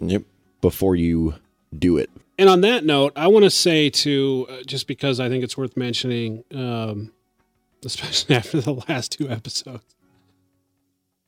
[0.01, 0.23] Yep.
[0.61, 1.35] before you
[1.77, 2.09] do it.
[2.39, 5.55] And on that note, I want to say to uh, just because I think it's
[5.57, 7.11] worth mentioning, um,
[7.85, 9.83] especially after the last two episodes.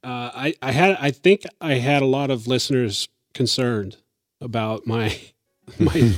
[0.03, 3.97] Uh, I I had I think I had a lot of listeners concerned
[4.41, 5.19] about my
[5.79, 6.13] my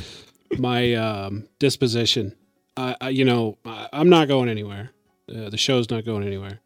[0.57, 2.33] my um, disposition.
[2.77, 4.91] I, I you know I, I'm not going anywhere.
[5.29, 6.59] Uh, the show's not going anywhere.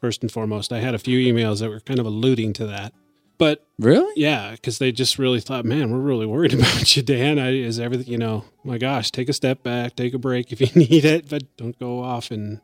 [0.00, 2.92] First and foremost, I had a few emails that were kind of alluding to that,
[3.38, 4.10] but Really?
[4.16, 7.38] yeah, because they just really thought, man, we're really worried about you, Dan.
[7.38, 10.60] I, is everything, you know, my gosh, take a step back, take a break if
[10.60, 12.60] you need it, but don't go off and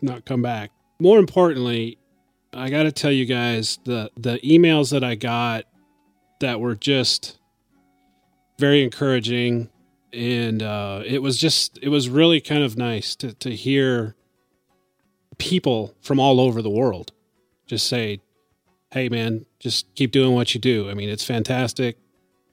[0.00, 0.70] not come back.
[1.00, 1.98] More importantly,
[2.54, 5.64] I got to tell you guys the the emails that I got
[6.40, 7.38] that were just
[8.58, 9.68] very encouraging,
[10.16, 14.16] and uh, it was just it was really kind of nice to to hear
[15.38, 17.12] people from all over the world
[17.66, 18.20] just say,
[18.92, 20.88] hey man just keep doing what you do.
[20.88, 21.98] I mean it's fantastic.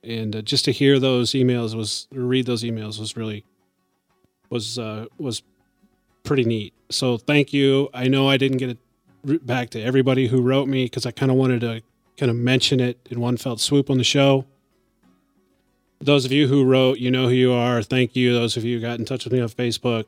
[0.03, 3.45] And uh, just to hear those emails was read those emails was really
[4.49, 5.41] was uh was
[6.23, 6.73] pretty neat.
[6.89, 7.89] So thank you.
[7.93, 11.31] I know i didn't get it back to everybody who wrote me because i kind
[11.31, 11.81] of wanted to
[12.17, 14.45] kind of mention it in one felt swoop on the show
[16.05, 18.75] those of you who wrote you know who you are thank you those of you
[18.75, 20.05] who got in touch with me on facebook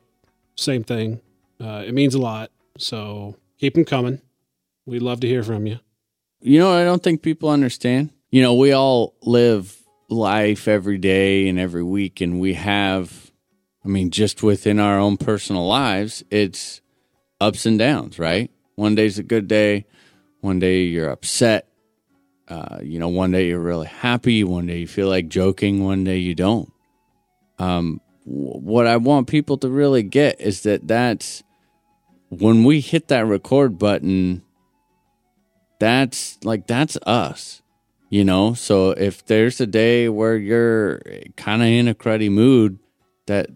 [0.55, 1.19] same thing
[1.61, 4.21] uh, it means a lot so keep them coming
[4.85, 5.79] we'd love to hear from you
[6.41, 8.11] You know, I don't think people understand.
[8.29, 9.75] You know, we all live
[10.09, 13.31] life every day and every week, and we have,
[13.83, 16.81] I mean, just within our own personal lives, it's
[17.39, 18.51] ups and downs, right?
[18.75, 19.85] One day's a good day,
[20.41, 21.67] one day you're upset.
[22.47, 26.03] Uh, you know, one day you're really happy, one day you feel like joking, one
[26.03, 26.71] day you don't.
[27.57, 31.41] Um, w- what I want people to really get is that that's
[32.29, 34.43] when we hit that record button
[35.79, 37.61] that's like that's us
[38.09, 41.01] you know so if there's a day where you're
[41.35, 42.79] kind of in a cruddy mood
[43.27, 43.49] that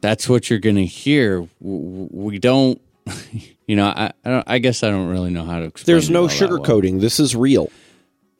[0.00, 2.80] that's what you're gonna hear W- we don't
[3.66, 6.10] you know i I, don't, I guess i don't really know how to explain There's
[6.10, 6.58] no that well.
[6.58, 7.00] sugarcoating.
[7.00, 7.70] This is real.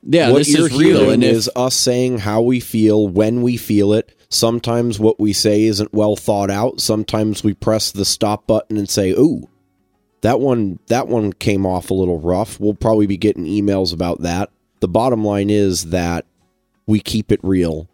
[0.02, 3.56] Yeah what this you're is real and is us saying how we feel when we
[3.56, 4.14] feel it.
[4.32, 6.80] Sometimes what we say isn't well thought out.
[6.80, 9.48] Sometimes we press the stop button and say, "Ooh,
[10.20, 14.22] that one that one came off a little rough." We'll probably be getting emails about
[14.22, 14.50] that.
[14.78, 16.26] The bottom line is that
[16.86, 17.88] we keep it real,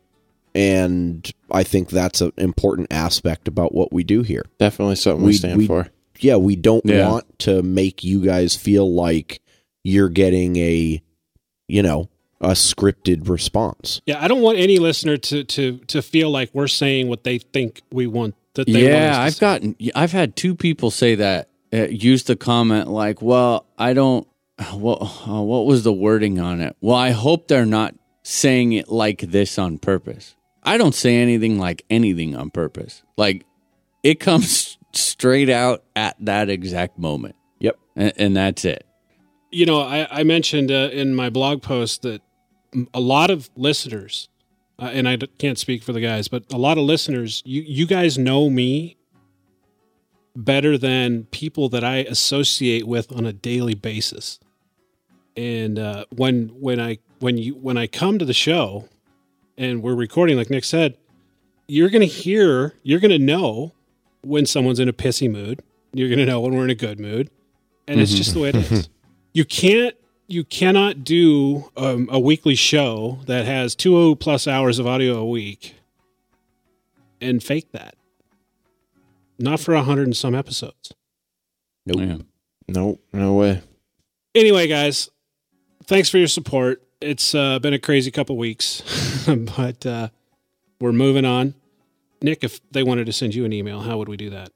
[0.54, 4.44] and I think that's an important aspect about what we do here.
[4.58, 5.88] Definitely something we, We- stand we- for.
[6.20, 7.10] Yeah, we don't Yeah.
[7.10, 9.40] want to make you guys feel like
[9.84, 11.02] you're getting a,
[11.68, 12.08] you know,
[12.40, 14.00] a scripted response.
[14.06, 17.38] Yeah, I don't want any listener to to to feel like we're saying what they
[17.38, 19.40] think we want that they want yeah to i've say.
[19.40, 24.26] gotten i've had two people say that uh, use the comment like well i don't
[24.72, 24.96] what
[25.28, 29.20] uh, what was the wording on it well i hope they're not saying it like
[29.20, 33.44] this on purpose i don't say anything like anything on purpose like
[34.02, 37.76] it comes straight out at that exact moment Yep.
[37.94, 38.86] and, and that's it
[39.50, 42.20] You know, I, I mentioned uh, in my blog post that
[42.92, 44.28] a lot of listeners,
[44.78, 47.62] uh, and I d- can't speak for the guys, but a lot of listeners, you
[47.62, 48.96] you guys know me
[50.34, 54.38] better than people that I associate with on a daily basis.
[55.36, 58.88] And uh, when when I when you when I come to the show
[59.56, 60.96] and we're recording, like Nick said,
[61.68, 63.72] you're gonna hear, you're gonna know
[64.22, 65.62] when someone's in a pissy mood.
[65.92, 67.30] You're gonna know when we're in a good mood,
[67.88, 68.88] and it's just the way it is.
[69.36, 69.94] You can't,
[70.28, 75.26] you cannot do um, a weekly show that has two plus hours of audio a
[75.26, 75.74] week
[77.20, 77.96] and fake that.
[79.38, 80.94] Not for a hundred and some episodes.
[81.84, 82.00] Nope.
[82.00, 82.16] yeah.
[82.66, 83.60] Nope, no way.
[84.34, 85.10] anyway, guys,
[85.84, 86.82] thanks for your support.
[87.02, 88.80] It's uh, been a crazy couple weeks,
[89.58, 90.08] but uh,
[90.80, 91.52] we're moving on.
[92.22, 94.48] Nick, if they wanted to send you an email, how would we do that?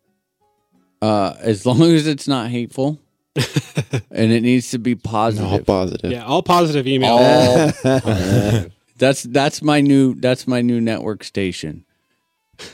[1.03, 2.99] uh as long as it's not hateful
[4.11, 6.11] and it needs to be positive All positive.
[6.11, 7.13] Yeah, all positive email.
[7.13, 7.73] all
[8.99, 11.85] that's that's my new that's my new network station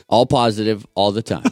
[0.09, 1.43] all positive all the time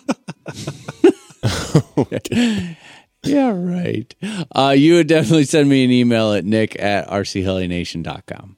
[3.23, 4.13] yeah, right.
[4.55, 8.57] Uh, you would definitely send me an email at nick at rchelination.com.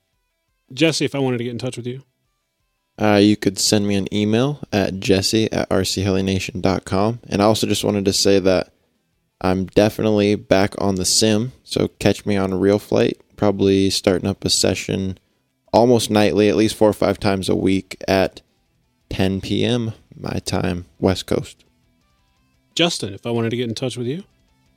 [0.74, 2.04] Jesse, if I wanted to get in touch with you,
[3.00, 7.20] Uh, you could send me an email at jesse at rchelination.com.
[7.30, 8.74] And I also just wanted to say that
[9.42, 11.54] I'm definitely back on the sim.
[11.64, 15.20] So catch me on a RealFlight, probably starting up a session
[15.72, 18.42] almost nightly, at least four or five times a week at
[19.10, 19.94] 10 p.m.
[20.16, 21.64] my time, West Coast.
[22.76, 24.24] Justin, if I wanted to get in touch with you,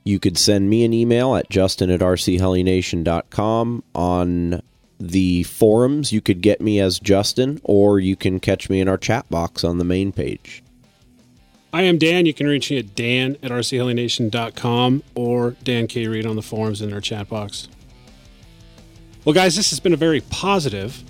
[0.03, 3.83] You could send me an email at justin at rchelination.com.
[3.93, 4.61] On
[4.99, 8.97] the forums, you could get me as Justin, or you can catch me in our
[8.97, 10.60] chat box on the main page.
[11.73, 12.25] I am Dan.
[12.25, 16.07] You can reach me at dan at rchelination.com or Dan K.
[16.07, 17.67] Reed on the forums in our chat box.
[19.23, 21.03] Well, guys, this has been a very positive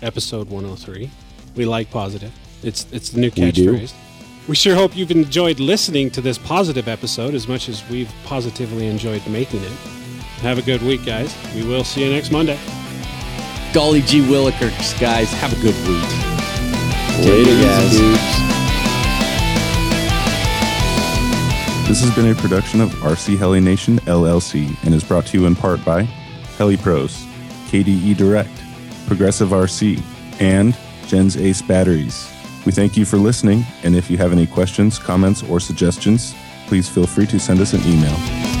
[0.00, 1.10] episode 103.
[1.56, 2.32] We like positive.
[2.62, 3.92] It's it's the new catchphrase.
[4.48, 8.86] We sure hope you've enjoyed listening to this positive episode as much as we've positively
[8.86, 9.72] enjoyed making it.
[10.40, 11.36] Have a good week, guys.
[11.54, 12.58] We will see you next Monday.
[13.74, 14.22] Golly G.
[14.22, 15.30] Willikers, guys.
[15.32, 17.26] Have a good week.
[17.26, 18.57] Later, guys.
[21.88, 25.46] This has been a production of RC Heli Nation LLC and is brought to you
[25.46, 26.02] in part by
[26.58, 27.24] Heli Pros,
[27.70, 28.50] KDE Direct,
[29.06, 30.02] Progressive RC,
[30.38, 32.30] and Gens Ace Batteries.
[32.66, 36.34] We thank you for listening, and if you have any questions, comments, or suggestions,
[36.66, 38.57] please feel free to send us an email.